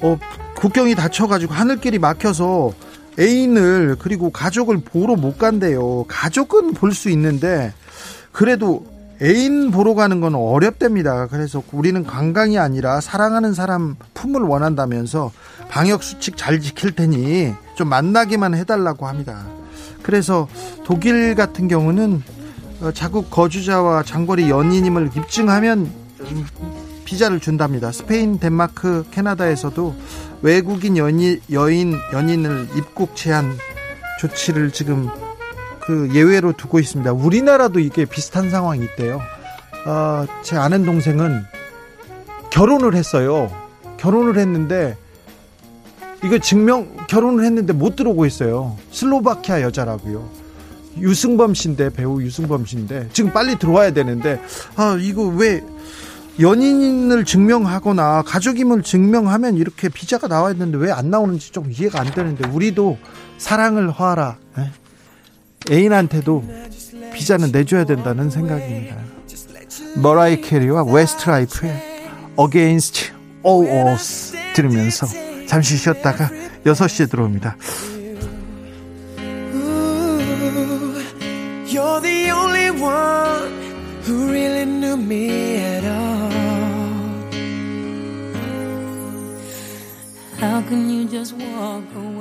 어, 0.00 0.18
국경이 0.56 0.94
닫혀가지고 0.94 1.52
하늘길이 1.54 1.98
막혀서 1.98 2.72
애인을 3.18 3.96
그리고 3.98 4.30
가족을 4.30 4.78
보러 4.80 5.16
못 5.16 5.38
간대요. 5.38 6.04
가족은 6.08 6.74
볼 6.74 6.92
수 6.92 7.10
있는데 7.10 7.72
그래도 8.32 8.86
애인 9.22 9.70
보러 9.70 9.94
가는 9.94 10.20
건 10.20 10.34
어렵답니다. 10.34 11.26
그래서 11.28 11.62
우리는 11.72 12.04
관광이 12.04 12.58
아니라 12.58 13.00
사랑하는 13.00 13.54
사람 13.54 13.96
품을 14.14 14.40
원한다면서 14.42 15.30
방역 15.68 16.02
수칙 16.02 16.36
잘 16.36 16.60
지킬 16.60 16.92
테니 16.92 17.52
좀 17.76 17.88
만나기만 17.88 18.54
해달라고 18.54 19.06
합니다. 19.06 19.46
그래서 20.02 20.48
독일 20.84 21.34
같은 21.34 21.68
경우는 21.68 22.22
어, 22.80 22.90
자국 22.92 23.30
거주자와 23.30 24.02
장거리 24.02 24.50
연인임을 24.50 25.10
입증하면 25.16 25.88
비자를 27.04 27.40
준답니다. 27.40 27.92
스페인, 27.92 28.38
덴마크, 28.38 29.04
캐나다에서도 29.10 29.94
외국인 30.42 30.96
연인, 30.96 31.40
여인, 31.50 31.94
연인을 32.12 32.68
입국 32.76 33.16
제한 33.16 33.56
조치를 34.20 34.70
지금 34.72 35.08
그 35.80 36.10
예외로 36.14 36.52
두고 36.52 36.78
있습니다. 36.78 37.12
우리나라도 37.12 37.80
이게 37.80 38.04
비슷한 38.04 38.50
상황이 38.50 38.84
있대요. 38.84 39.20
어, 39.86 40.26
제 40.42 40.56
아는 40.56 40.84
동생은 40.84 41.44
결혼을 42.50 42.94
했어요. 42.94 43.50
결혼을 43.96 44.38
했는데 44.38 44.96
이거 46.24 46.38
증명 46.38 46.96
결혼을 47.08 47.44
했는데 47.44 47.72
못 47.72 47.96
들어오고 47.96 48.26
있어요. 48.26 48.76
슬로바키아 48.92 49.62
여자라고요. 49.62 50.28
유승범 50.98 51.54
씨인데 51.54 51.90
배우 51.90 52.22
유승범 52.22 52.66
씨인데 52.66 53.08
지금 53.12 53.32
빨리 53.32 53.58
들어와야 53.58 53.92
되는데 53.92 54.40
아 54.76 54.96
이거 55.00 55.24
왜 55.24 55.64
연인을 56.40 57.24
증명하거나 57.24 58.22
가족임을 58.22 58.82
증명하면 58.82 59.56
이렇게 59.56 59.88
비자가 59.88 60.28
나와야 60.28 60.54
되는데 60.54 60.78
왜 60.78 60.90
안 60.90 61.10
나오는지 61.10 61.52
좀 61.52 61.70
이해가 61.70 62.00
안 62.00 62.10
되는데 62.12 62.48
우리도 62.48 62.98
사랑을 63.38 63.90
허하라 63.90 64.36
예. 64.58 64.70
애인한테도 65.70 66.44
비자는 67.14 67.52
내줘야 67.52 67.84
된다는 67.84 68.30
생각입니다. 68.30 68.96
머라이 69.96 70.40
캐리와 70.40 70.84
웨스트라이프의 70.84 71.82
Against 72.38 73.12
All 73.46 73.68
Odds 73.68 74.32
들으면서 74.54 75.06
잠시 75.46 75.76
쉬었다가 75.76 76.30
6시에 76.64 77.10
들어옵니다. 77.10 77.56
You're 81.66 82.00
the 82.02 82.30
only 82.30 82.70
one 82.70 83.52
who 84.06 84.28
really 84.30 84.64
knew 84.66 84.96
me 84.96 85.56
at 85.58 85.84
all. 85.84 86.01
How 90.42 90.60
can 90.60 90.90
you 90.90 91.08
just 91.08 91.34
walk 91.34 91.84
away? 91.94 92.11